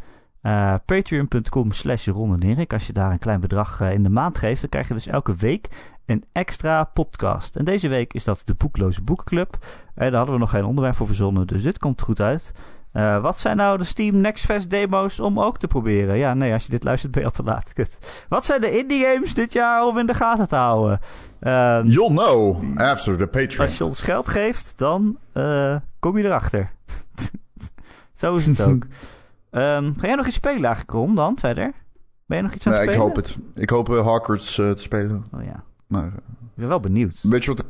Patreon.com 0.86 1.72
slash 1.72 2.08
Ron 2.08 2.34
en 2.34 2.50
Erik. 2.50 2.74
Als 2.74 2.88
je 2.88 2.94
daar 2.94 3.12
een 3.12 3.20
klein 3.20 3.40
bedrag 3.40 3.82
in 3.82 4.04
de 4.04 4.10
maand 4.10 4.38
geeft, 4.38 4.62
dan 4.62 4.70
krijg 4.70 4.88
je 4.88 4.94
dus 4.94 5.08
elke 5.08 5.36
week 5.36 5.68
een 6.06 6.24
extra 6.32 6.84
podcast. 6.84 7.56
En 7.56 7.66
deze 7.66 7.88
week 7.88 8.14
is 8.14 8.24
dat 8.24 8.42
de 8.46 8.54
Boekloze 8.56 9.02
Boekenclub. 9.02 9.58
En 9.96 10.08
daar 10.10 10.16
hadden 10.16 10.34
we 10.34 10.40
nog 10.42 10.50
geen 10.50 10.66
onderwerp 10.66 10.96
voor 10.96 11.08
verzonnen, 11.08 11.48
dus 11.48 11.64
dit 11.64 11.78
komt 11.78 12.02
goed 12.02 12.22
uit. 12.22 12.54
Eh, 12.92 13.22
wat 13.22 13.40
zijn 13.40 13.58
nou 13.58 13.78
de 13.78 13.84
Steam 13.84 14.18
Next 14.22 14.46
Fest 14.46 14.70
demo's 14.70 15.20
om 15.20 15.40
ook 15.40 15.58
te 15.60 15.68
proberen? 15.68 16.18
Ja, 16.18 16.34
nee, 16.34 16.54
als 16.54 16.64
je 16.66 16.70
dit 16.72 16.84
luistert 16.84 17.12
ben 17.12 17.22
je 17.22 17.28
al 17.28 17.34
te 17.34 17.44
laat. 17.44 17.74
Kut. 17.74 18.26
Wat 18.30 18.46
zijn 18.46 18.62
de 18.62 18.78
indie 18.80 19.04
games 19.06 19.34
dit 19.34 19.54
jaar 19.54 19.86
om 19.86 19.98
in 19.98 20.06
de 20.06 20.14
gaten 20.14 20.48
te 20.48 20.56
houden? 20.56 21.00
Ehm, 21.40 21.86
You'll 21.88 22.10
know 22.16 22.62
after 22.80 23.18
the 23.18 23.28
Patreon. 23.28 23.60
als 23.68 23.78
je 23.78 23.86
ons 23.86 24.02
geld 24.02 24.28
geeft, 24.28 24.74
dan 24.78 25.18
eh, 25.34 25.76
kom 26.00 26.18
je 26.18 26.24
erachter. 26.26 26.72
Zo 28.14 28.36
is 28.36 28.46
het 28.46 28.62
ook. 28.62 28.86
Ehm, 29.52 29.94
ga 29.98 30.08
jij 30.08 30.16
nog 30.16 30.26
iets 30.28 30.36
spelen 30.36 30.64
eigenlijk, 30.64 30.92
Ron, 30.92 31.16
dan 31.16 31.38
verder? 31.40 31.72
Ben 32.26 32.38
je 32.38 32.44
nog 32.44 32.54
iets 32.54 32.66
aan 32.68 32.72
Nee, 32.74 32.82
het 32.82 32.90
ik 32.90 32.96
spelen? 32.96 33.16
hoop 33.16 33.26
het. 33.26 33.38
Ik 33.56 33.70
hoop 33.70 33.90
uh, 33.90 34.02
Hogwarts 34.02 34.58
eh, 34.60 34.72
te 34.72 34.82
spelen. 34.82 35.26
Oh 35.34 35.44
ja, 35.44 35.64
Maar 35.88 36.04
eh, 36.06 36.14
ik 36.42 36.54
ben 36.56 36.68
wel 36.68 36.80
benieuwd. 36.80 37.20
weet 37.22 37.44
je 37.44 37.50
wat... 37.50 37.60
ik- 37.60 37.66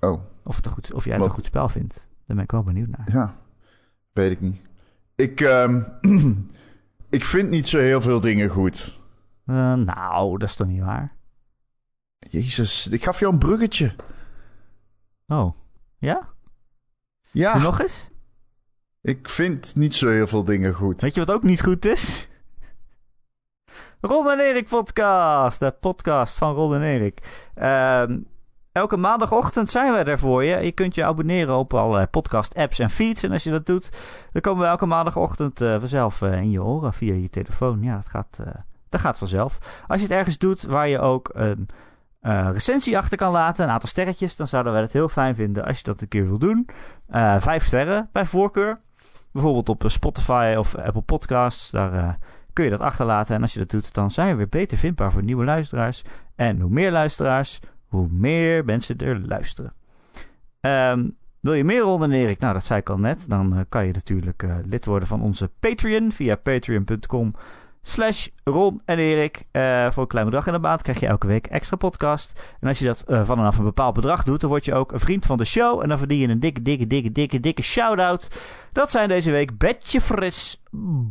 Oh, 0.00 0.20
Of, 0.44 0.56
het 0.56 0.66
goed, 0.68 0.92
of 0.92 1.04
jij 1.04 1.12
het 1.12 1.20
Wat? 1.22 1.28
een 1.30 1.34
goed 1.36 1.44
spel 1.46 1.68
vindt. 1.68 1.94
Daar 1.94 2.36
ben 2.36 2.44
ik 2.44 2.50
wel 2.50 2.62
benieuwd 2.62 2.88
naar. 2.88 3.08
ja. 3.12 3.34
Weet 4.14 4.30
ik 4.32 4.40
niet. 4.40 4.60
Ik, 5.14 5.40
ehm, 5.40 5.82
ik 7.10 7.24
vind 7.24 7.50
niet 7.50 7.68
zo 7.68 7.78
heel 7.78 8.00
veel 8.00 8.20
dingen 8.20 8.48
goed. 8.48 8.98
Eh, 9.46 9.72
nou, 9.74 10.38
dat 10.38 10.48
is 10.48 10.56
toch 10.56 10.66
niet 10.66 10.82
waar? 10.82 11.16
Jezus, 12.18 12.86
ik 12.86 13.04
gaf 13.04 13.20
jou 13.20 13.32
een 13.32 13.38
bruggetje. 13.38 13.94
Oh, 15.26 15.54
ja? 15.98 16.28
Ja, 17.30 17.52
Doe 17.52 17.62
nog 17.62 17.80
eens? 17.80 18.08
ik 19.00 19.28
vind 19.28 19.74
niet 19.74 19.94
zo 19.94 20.08
heel 20.08 20.26
veel 20.26 20.44
dingen 20.44 20.74
goed. 20.74 21.00
Weet 21.00 21.14
je 21.14 21.24
wat 21.24 21.36
ook 21.36 21.42
niet 21.42 21.62
goed 21.62 21.84
is? 21.84 22.28
Ron 24.00 24.30
en 24.30 24.40
Erik 24.40 24.68
podcast. 24.68 25.58
De 25.58 25.70
podcast 25.70 26.36
van 26.36 26.54
Ron 26.54 26.74
en 26.74 26.82
Erik. 26.82 27.48
Ehm, 27.54 28.18
elke 28.74 28.96
maandagochtend 28.96 29.70
zijn 29.70 29.92
we 29.92 29.98
er 29.98 30.18
voor 30.18 30.44
je. 30.44 30.56
Je 30.56 30.72
kunt 30.72 30.94
je 30.94 31.04
abonneren 31.04 31.56
op 31.56 31.74
allerlei 31.74 32.06
podcast-apps 32.06 32.78
en 32.78 32.90
feeds. 32.90 33.22
En 33.22 33.32
als 33.32 33.44
je 33.44 33.50
dat 33.50 33.66
doet, 33.66 33.90
dan 34.32 34.42
komen 34.42 34.62
we 34.62 34.68
elke 34.68 34.86
maandagochtend 34.86 35.60
uh, 35.60 35.78
vanzelf 35.78 36.20
uh, 36.20 36.40
in 36.40 36.50
je 36.50 36.62
oren 36.62 36.92
via 36.92 37.14
je 37.14 37.30
telefoon. 37.30 37.82
Ja, 37.82 37.94
dat 37.94 38.08
gaat, 38.08 38.38
uh, 38.40 38.46
dat 38.88 39.00
gaat 39.00 39.18
vanzelf. 39.18 39.58
Als 39.86 40.00
je 40.00 40.06
het 40.06 40.16
ergens 40.16 40.38
doet 40.38 40.62
waar 40.62 40.88
je 40.88 40.98
ook 40.98 41.30
een 41.32 41.68
recensie 42.52 42.98
achter 42.98 43.18
kan 43.18 43.32
laten, 43.32 43.64
een 43.64 43.70
aantal 43.70 43.88
sterretjes, 43.88 44.36
dan 44.36 44.48
zouden 44.48 44.72
we 44.72 44.78
het 44.78 44.92
heel 44.92 45.08
fijn 45.08 45.34
vinden 45.34 45.64
als 45.64 45.76
je 45.76 45.84
dat 45.84 46.00
een 46.00 46.08
keer 46.08 46.26
wil 46.26 46.38
doen. 46.38 46.68
vijf 47.38 47.64
sterren 47.64 48.08
bij 48.12 48.24
voorkeur. 48.26 48.80
Bijvoorbeeld 49.32 49.68
op 49.68 49.84
Spotify 49.86 50.54
of 50.58 50.74
Apple 50.74 51.02
Podcasts. 51.02 51.70
Daar 51.70 52.18
kun 52.52 52.64
je 52.64 52.70
dat 52.70 52.80
achterlaten. 52.80 53.34
En 53.34 53.42
als 53.42 53.52
je 53.52 53.58
dat 53.58 53.70
doet, 53.70 53.94
dan 53.94 54.10
zijn 54.10 54.28
we 54.28 54.34
weer 54.34 54.48
beter 54.48 54.78
vindbaar 54.78 55.12
voor 55.12 55.22
nieuwe 55.22 55.44
luisteraars. 55.44 56.02
En 56.34 56.60
hoe 56.60 56.70
meer 56.70 56.92
luisteraars, 56.92 57.60
hoe 57.94 58.08
meer 58.10 58.64
mensen 58.64 58.98
er 58.98 59.20
luisteren. 59.26 59.72
Um, 60.60 61.16
wil 61.40 61.54
je 61.54 61.64
meer 61.64 61.80
Ron 61.80 62.02
en 62.02 62.12
Erik? 62.12 62.38
Nou, 62.38 62.52
dat 62.52 62.64
zei 62.64 62.80
ik 62.80 62.90
al 62.90 62.98
net. 62.98 63.24
Dan 63.28 63.54
uh, 63.54 63.60
kan 63.68 63.86
je 63.86 63.92
natuurlijk 63.92 64.42
uh, 64.42 64.56
lid 64.64 64.84
worden 64.84 65.08
van 65.08 65.22
onze 65.22 65.50
Patreon 65.60 66.12
via 66.12 66.36
patreon.com 66.36 67.34
slash 67.82 68.28
Ron 68.44 68.80
en 68.84 68.98
Erik. 68.98 69.44
Uh, 69.52 69.90
voor 69.90 70.02
een 70.02 70.08
klein 70.08 70.24
bedrag 70.24 70.46
in 70.46 70.52
de 70.52 70.58
maand 70.58 70.82
krijg 70.82 71.00
je 71.00 71.06
elke 71.06 71.26
week 71.26 71.46
extra 71.46 71.76
podcast. 71.76 72.54
En 72.60 72.68
als 72.68 72.78
je 72.78 72.84
dat 72.84 73.04
vanaf 73.06 73.58
een 73.58 73.64
bepaald 73.64 73.94
bedrag 73.94 74.22
doet, 74.22 74.40
dan 74.40 74.50
word 74.50 74.64
je 74.64 74.74
ook 74.74 74.92
een 74.92 75.00
vriend 75.00 75.26
van 75.26 75.38
de 75.38 75.44
show. 75.44 75.82
En 75.82 75.88
dan 75.88 75.98
verdien 75.98 76.18
je 76.18 76.28
een 76.28 76.40
dikke, 76.40 76.62
dikke, 76.62 76.86
dikke, 76.86 77.12
dikke, 77.12 77.40
dikke 77.40 77.62
shout-out. 77.62 78.44
Dat 78.72 78.90
zijn 78.90 79.08
deze 79.08 79.30
week 79.30 79.58
Betje 79.58 80.00
Fris, 80.00 80.62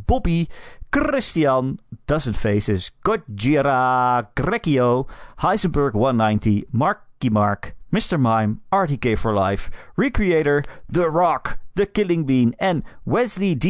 Bobby, 0.04 0.46
Christian, 0.94 1.76
Dozen 2.06 2.34
Faces, 2.34 2.92
Gojira, 3.02 4.30
Grekio, 4.36 5.08
Heisenberg 5.40 5.92
190, 5.92 6.66
Marky 6.70 7.30
Mark, 7.30 7.74
Mr. 7.90 8.16
Mime, 8.16 8.60
RTK 8.70 9.18
for 9.18 9.34
Life, 9.34 9.70
Recreator, 9.96 10.62
The 10.88 11.08
Rock, 11.10 11.58
The 11.74 11.86
Killing 11.86 12.26
Bean 12.26 12.54
en 12.58 12.84
Wesley 13.02 13.56
D. 13.56 13.66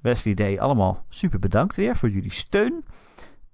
Wesley 0.00 0.34
D. 0.34 0.58
Allemaal 0.58 1.04
super 1.08 1.38
bedankt 1.38 1.76
weer 1.76 1.96
voor 1.96 2.08
jullie 2.08 2.32
steun. 2.32 2.84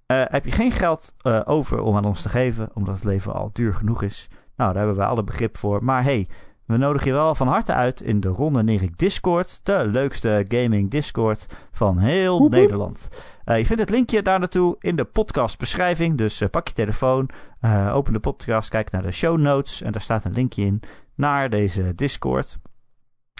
Uh, 0.06 0.22
heb 0.24 0.44
je 0.44 0.50
geen 0.50 0.72
geld 0.72 1.14
uh, 1.22 1.40
over 1.44 1.80
om 1.80 1.96
aan 1.96 2.04
ons 2.04 2.22
te 2.22 2.28
geven, 2.28 2.70
omdat 2.74 2.94
het 2.94 3.04
leven 3.04 3.34
al 3.34 3.50
duur 3.52 3.74
genoeg 3.74 4.02
is? 4.02 4.28
Nou, 4.56 4.72
daar 4.72 4.84
hebben 4.84 5.02
we 5.02 5.08
alle 5.08 5.24
begrip 5.24 5.56
voor. 5.56 5.84
Maar 5.84 6.02
hey, 6.02 6.28
we 6.70 6.76
nodigen 6.76 7.06
je 7.06 7.12
wel 7.12 7.34
van 7.34 7.48
harte 7.48 7.74
uit 7.74 8.00
in 8.00 8.20
de 8.20 8.28
Ron 8.28 8.58
en 8.58 8.68
Erik 8.68 8.98
Discord. 8.98 9.60
De 9.62 9.86
leukste 9.86 10.44
gaming 10.48 10.90
Discord 10.90 11.46
van 11.72 11.98
heel 11.98 12.48
Nederland. 12.48 13.08
Uh, 13.44 13.58
je 13.58 13.66
vindt 13.66 13.82
het 13.82 13.90
linkje 13.90 14.22
daar 14.22 14.38
naartoe 14.38 14.76
in 14.80 14.96
de 14.96 15.04
podcastbeschrijving. 15.04 16.18
Dus 16.18 16.40
uh, 16.40 16.48
pak 16.48 16.68
je 16.68 16.74
telefoon, 16.74 17.30
uh, 17.60 17.94
open 17.94 18.12
de 18.12 18.18
podcast, 18.18 18.68
kijk 18.68 18.90
naar 18.90 19.02
de 19.02 19.10
show 19.10 19.38
notes. 19.38 19.82
En 19.82 19.92
daar 19.92 20.00
staat 20.00 20.24
een 20.24 20.32
linkje 20.32 20.64
in 20.64 20.80
naar 21.14 21.50
deze 21.50 21.94
Discord. 21.94 22.58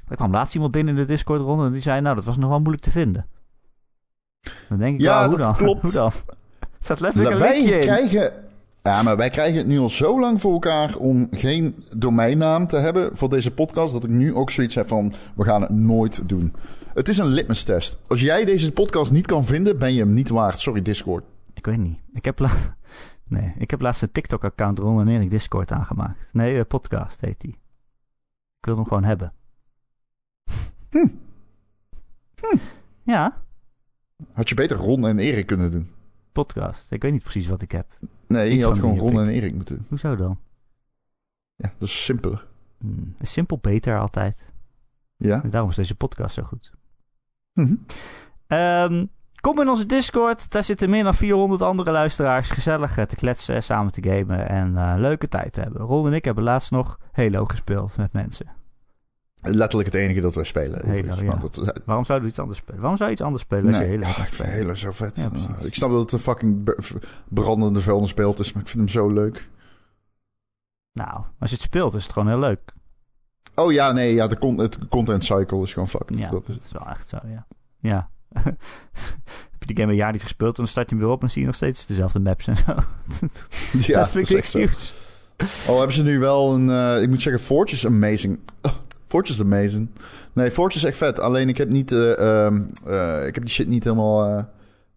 Er 0.09 0.16
kwam 0.16 0.33
laatst 0.33 0.55
iemand 0.55 0.72
binnen 0.72 0.95
in 0.95 1.01
de 1.01 1.07
Discord 1.07 1.41
ronde 1.41 1.64
en 1.64 1.72
die 1.72 1.83
zei... 1.83 2.01
Nou, 2.01 2.14
dat 2.14 2.24
was 2.24 2.37
nog 2.37 2.51
wel 2.51 2.59
moeilijk 2.59 2.83
te 2.83 2.91
vinden. 2.91 3.26
Dan 4.68 4.78
denk 4.78 4.95
ik, 4.95 5.01
ja, 5.01 5.28
hoe 5.28 5.37
dat 5.37 5.47
dan? 5.47 5.57
klopt. 5.64 5.83
hoe 5.83 5.93
dan? 5.93 6.12
Er 6.61 6.68
staat 6.78 7.01
letterlijk 7.01 7.35
een 7.35 7.41
Wij 7.41 7.57
linkje 7.57 7.74
in. 7.74 7.81
krijgen... 7.81 8.49
Ja, 8.83 9.03
maar 9.03 9.16
wij 9.16 9.31
krijgen 9.31 9.59
het 9.59 9.66
nu 9.66 9.78
al 9.78 9.91
zo 9.91 10.20
lang 10.20 10.41
voor 10.41 10.53
elkaar 10.53 10.97
om 10.97 11.28
geen 11.31 11.85
domeinnaam 11.97 12.66
te 12.66 12.76
hebben 12.76 13.16
voor 13.16 13.28
deze 13.28 13.55
podcast. 13.55 13.93
Dat 13.93 14.05
ik 14.05 14.11
nu 14.11 14.35
ook 14.35 14.51
zoiets 14.51 14.74
heb 14.74 14.89
van, 14.89 15.12
we 15.37 15.45
gaan 15.45 15.61
het 15.62 15.70
nooit 15.70 16.28
doen. 16.28 16.55
Het 16.95 17.09
is 17.09 17.18
een 17.18 17.26
litmus-test. 17.26 17.97
Als 18.07 18.20
jij 18.20 18.45
deze 18.45 18.72
podcast 18.72 19.12
niet 19.12 19.26
kan 19.26 19.45
vinden, 19.45 19.78
ben 19.78 19.95
je 19.95 20.01
hem 20.01 20.14
niet 20.14 20.28
waard. 20.28 20.61
Sorry, 20.61 20.83
Discord. 20.83 21.24
Ik 21.55 21.66
weet 21.66 21.78
niet. 21.78 21.99
Ik 22.12 22.24
heb, 22.24 22.39
la 22.39 22.51
nee, 23.28 23.55
ik 23.59 23.70
heb 23.70 23.81
laatst 23.81 24.03
een 24.03 24.12
TikTok-account 24.12 24.78
Ron 24.78 25.01
en 25.01 25.09
Erik 25.09 25.31
Discord 25.31 25.72
aangemaakt. 25.72 26.28
Nee, 26.33 26.55
uh, 26.55 26.61
podcast 26.68 27.20
heet 27.20 27.41
die. 27.41 27.59
Ik 28.59 28.66
wil 28.66 28.74
hem 28.74 28.87
gewoon 28.87 29.05
hebben. 29.05 29.33
Hm. 30.91 31.07
Ja, 33.03 33.43
Had 34.33 34.49
je 34.49 34.55
beter 34.55 34.76
Ron 34.76 35.07
en 35.07 35.18
Erik 35.18 35.47
kunnen 35.47 35.70
doen. 35.70 35.91
Podcast. 36.33 36.93
Ik 36.93 37.03
weet 37.03 37.12
niet 37.12 37.22
precies 37.22 37.47
wat 37.47 37.62
ik 37.62 37.72
heb. 37.72 37.87
Nee, 38.26 38.51
Iets 38.51 38.61
je 38.61 38.68
had 38.68 38.78
gewoon 38.78 38.99
Ron 38.99 39.20
en 39.20 39.28
Erik 39.28 39.55
moeten. 39.55 39.87
Hoezo 39.89 40.16
dan? 40.16 40.39
Ja, 41.57 41.72
dat 41.78 41.89
is 41.89 42.05
simpeler. 42.05 42.47
Hmm, 42.78 43.14
simpel 43.20 43.59
beter 43.59 43.99
altijd. 43.99 44.53
Ja? 45.16 45.43
En 45.43 45.51
daarom 45.51 45.70
is 45.70 45.76
deze 45.76 45.95
podcast 45.95 46.35
zo 46.35 46.43
goed. 46.43 46.72
Mhm. 47.53 47.74
Ehm, 48.47 49.07
kom 49.41 49.61
in 49.61 49.68
onze 49.68 49.87
Discord. 49.87 50.51
Daar 50.51 50.64
zitten 50.64 50.91
meer 50.91 51.05
dan 51.05 51.14
400 51.14 51.62
andere 51.62 51.91
luisteraars. 51.91 52.51
Gezellig 52.51 52.97
eh, 52.97 53.05
te 53.05 53.16
kletsen, 53.16 53.62
samen 53.62 53.93
te 53.93 54.03
gamen 54.03 54.49
en 54.49 54.76
eh, 54.76 54.95
leuke 54.97 55.28
tijd 55.28 55.53
te 55.53 55.61
hebben. 55.61 55.81
Ron 55.83 56.07
en 56.07 56.12
ik 56.12 56.24
hebben 56.24 56.45
laatst 56.45 56.70
nog 56.70 56.99
Halo 57.12 57.45
gespeeld 57.45 57.97
met 57.97 58.12
mensen. 58.12 58.59
Letterlijk 59.43 59.93
het 59.93 60.01
enige 60.03 60.20
dat 60.20 60.34
wij 60.34 60.45
spelen. 60.45 60.86
Halo, 60.86 61.22
ja. 61.22 61.34
Dat- 61.34 61.80
Waarom 61.84 62.05
zouden 62.05 62.22
we 62.26 62.32
iets 62.32 62.38
anders 62.41 62.59
spelen? 62.59 62.80
Waarom 62.80 62.97
zou 62.97 63.09
je 63.09 63.14
iets 63.14 63.24
anders 63.24 63.43
spelen 63.43 63.66
als 63.66 63.78
Nee. 63.78 63.91
je 63.91 63.99
Halo 63.99 64.11
gaat 64.12 64.26
ik 64.26 64.32
vind? 64.32 64.49
Halo 64.53 64.74
zo 64.74 64.91
vet. 64.91 65.16
Ja. 65.16 65.24
Ah, 65.34 65.64
ik 65.64 65.74
snap 65.74 65.91
dat 65.91 66.01
het 66.01 66.12
een 66.12 66.18
fucking 66.18 66.74
brandende 67.28 67.80
vuilnisbeeld 67.80 68.38
is, 68.38 68.53
maar 68.53 68.62
ik 68.62 68.68
vind 68.68 68.78
hem 68.78 68.88
zo 69.03 69.09
leuk. 69.12 69.49
Nou, 70.93 71.20
als 71.38 71.51
je 71.51 71.57
het 71.57 71.64
speelt 71.64 71.95
is 71.95 72.03
het 72.03 72.12
gewoon 72.12 72.28
heel 72.28 72.38
leuk. 72.38 72.61
Oh 73.55 73.72
ja, 73.72 73.93
nee, 73.93 74.14
ja, 74.14 74.26
de 74.26 74.38
con 74.38 74.59
het 74.59 74.78
content 74.88 75.24
cycle 75.24 75.62
is 75.62 75.72
gewoon 75.72 75.88
fucked. 75.88 76.18
Ja, 76.18 76.30
Dat 76.30 76.47
dat 76.47 76.57
is, 76.57 76.64
is 76.64 76.72
wel 76.72 76.86
echt 76.88 77.09
zo, 77.09 77.18
ja. 77.26 77.47
Ja. 77.78 78.11
Heb 79.51 79.59
je 79.59 79.66
die 79.66 79.76
game 79.76 79.91
een 79.93 79.99
jaar 79.99 80.12
niet 80.12 80.22
gespeeld 80.22 80.57
dan 80.57 80.66
start 80.66 80.91
je 80.91 80.97
hem 80.97 81.05
weer 81.05 81.14
op 81.14 81.22
en 81.22 81.30
zie 81.30 81.41
je 81.41 81.47
nog 81.47 81.57
steeds 81.57 81.86
dezelfde 81.86 82.20
maps 82.20 82.47
en 82.47 82.57
zo. 82.57 82.64
ja, 83.93 83.99
dat 84.01 84.11
vind 84.11 84.30
ik 84.30 84.36
excuse. 84.36 84.93
Al 85.68 85.76
hebben 85.76 85.95
ze 85.97 86.03
nu 86.03 86.18
wel 86.18 86.55
een... 86.55 86.70
eh, 86.70 87.03
ik 87.03 87.09
moet 87.09 87.22
zeggen, 87.22 87.43
Forge 87.43 87.74
is 87.74 87.86
amazing. 87.86 88.38
Oh, 88.62 88.72
Forge 89.11 89.32
is 89.32 89.40
amazing. 89.40 89.88
Nee, 90.32 90.50
Forge 90.50 90.76
is 90.76 90.84
echt 90.84 90.96
vet. 90.96 91.20
Alleen 91.20 91.48
ik 91.48 91.56
heb 91.56 91.68
niet... 91.68 91.92
eh, 91.92 92.44
ehm, 92.46 92.62
eh, 92.86 93.26
ik 93.26 93.34
heb 93.34 93.44
die 93.44 93.52
shit 93.52 93.68
niet 93.68 93.84
helemaal 93.84 94.46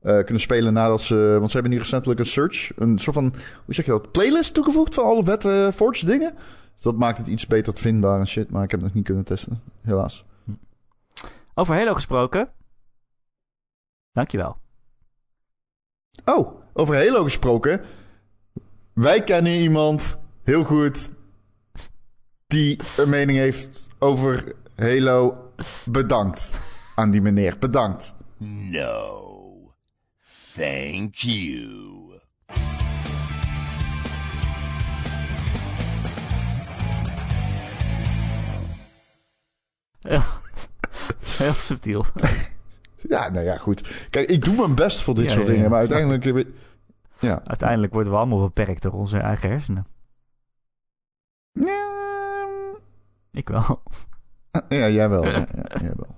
eh, 0.01 0.23
kunnen 0.23 0.39
spelen 0.39 0.73
nadat 0.73 1.01
ze... 1.01 1.35
Want 1.37 1.47
ze 1.47 1.53
hebben 1.53 1.71
nu 1.71 1.77
recentelijk 1.77 2.19
een 2.19 2.25
search... 2.25 2.71
Een 2.75 2.99
soort 2.99 3.15
van... 3.15 3.33
Hoe 3.65 3.73
zeg 3.73 3.85
je 3.85 3.91
dat? 3.91 4.11
Playlist 4.11 4.53
toegevoegd 4.53 4.93
van 4.93 5.03
alle 5.03 5.23
vette 5.23 5.71
Forge 5.75 6.05
dingen. 6.05 6.33
Dus 6.73 6.83
dat 6.83 6.97
maakt 6.97 7.17
het 7.17 7.27
iets 7.27 7.47
beter 7.47 7.73
vindbaar 7.77 8.19
en 8.19 8.27
shit. 8.27 8.49
Maar 8.49 8.63
ik 8.63 8.71
heb 8.71 8.79
het 8.79 8.87
nog 8.87 8.97
niet 8.97 9.05
kunnen 9.05 9.23
testen. 9.23 9.61
Helaas. 9.81 10.25
Over 11.53 11.75
Halo 11.75 11.93
gesproken. 11.93 12.49
Dankjewel. 14.11 14.57
Oh, 16.25 16.61
over 16.73 16.95
Halo 16.95 17.23
gesproken. 17.23 17.81
Wij 18.93 19.23
kennen 19.23 19.51
iemand 19.51 20.19
heel 20.43 20.63
goed 20.63 21.09
die 22.53 22.79
een 22.97 23.09
mening 23.09 23.37
heeft 23.37 23.89
over 23.99 24.53
Halo. 24.75 25.51
Bedankt 25.85 26.51
aan 26.95 27.11
die 27.11 27.21
meneer. 27.21 27.57
Bedankt. 27.59 28.15
No. 28.37 29.73
Thank 30.55 31.15
you. 31.15 31.81
Heel 41.37 41.53
subtiel. 41.53 42.05
Ja, 42.95 43.29
nou 43.29 43.45
ja, 43.45 43.57
goed. 43.57 44.07
Kijk, 44.09 44.29
ik 44.29 44.45
doe 44.45 44.55
mijn 44.55 44.75
best 44.75 45.01
voor 45.01 45.15
dit 45.15 45.25
Ja, 45.25 45.29
soort 45.29 45.41
ja, 45.41 45.49
ja. 45.49 45.55
dingen, 45.55 45.69
maar 45.69 45.79
uiteindelijk... 45.79 46.45
Ja. 47.19 47.41
Uiteindelijk 47.45 47.93
worden 47.93 48.11
we 48.11 48.17
allemaal 48.17 48.41
beperkt 48.41 48.81
door 48.81 48.91
onze 48.93 49.19
eigen 49.19 49.49
hersenen. 49.49 49.85
Ja, 51.51 51.82
ik 53.33 53.49
wel. 53.49 53.83
Ah, 54.51 54.61
ja, 54.69 54.89
jij 54.89 55.09
wel. 55.09 55.25
Ja, 55.25 55.47
jij 55.85 55.93
wel. 55.95 56.15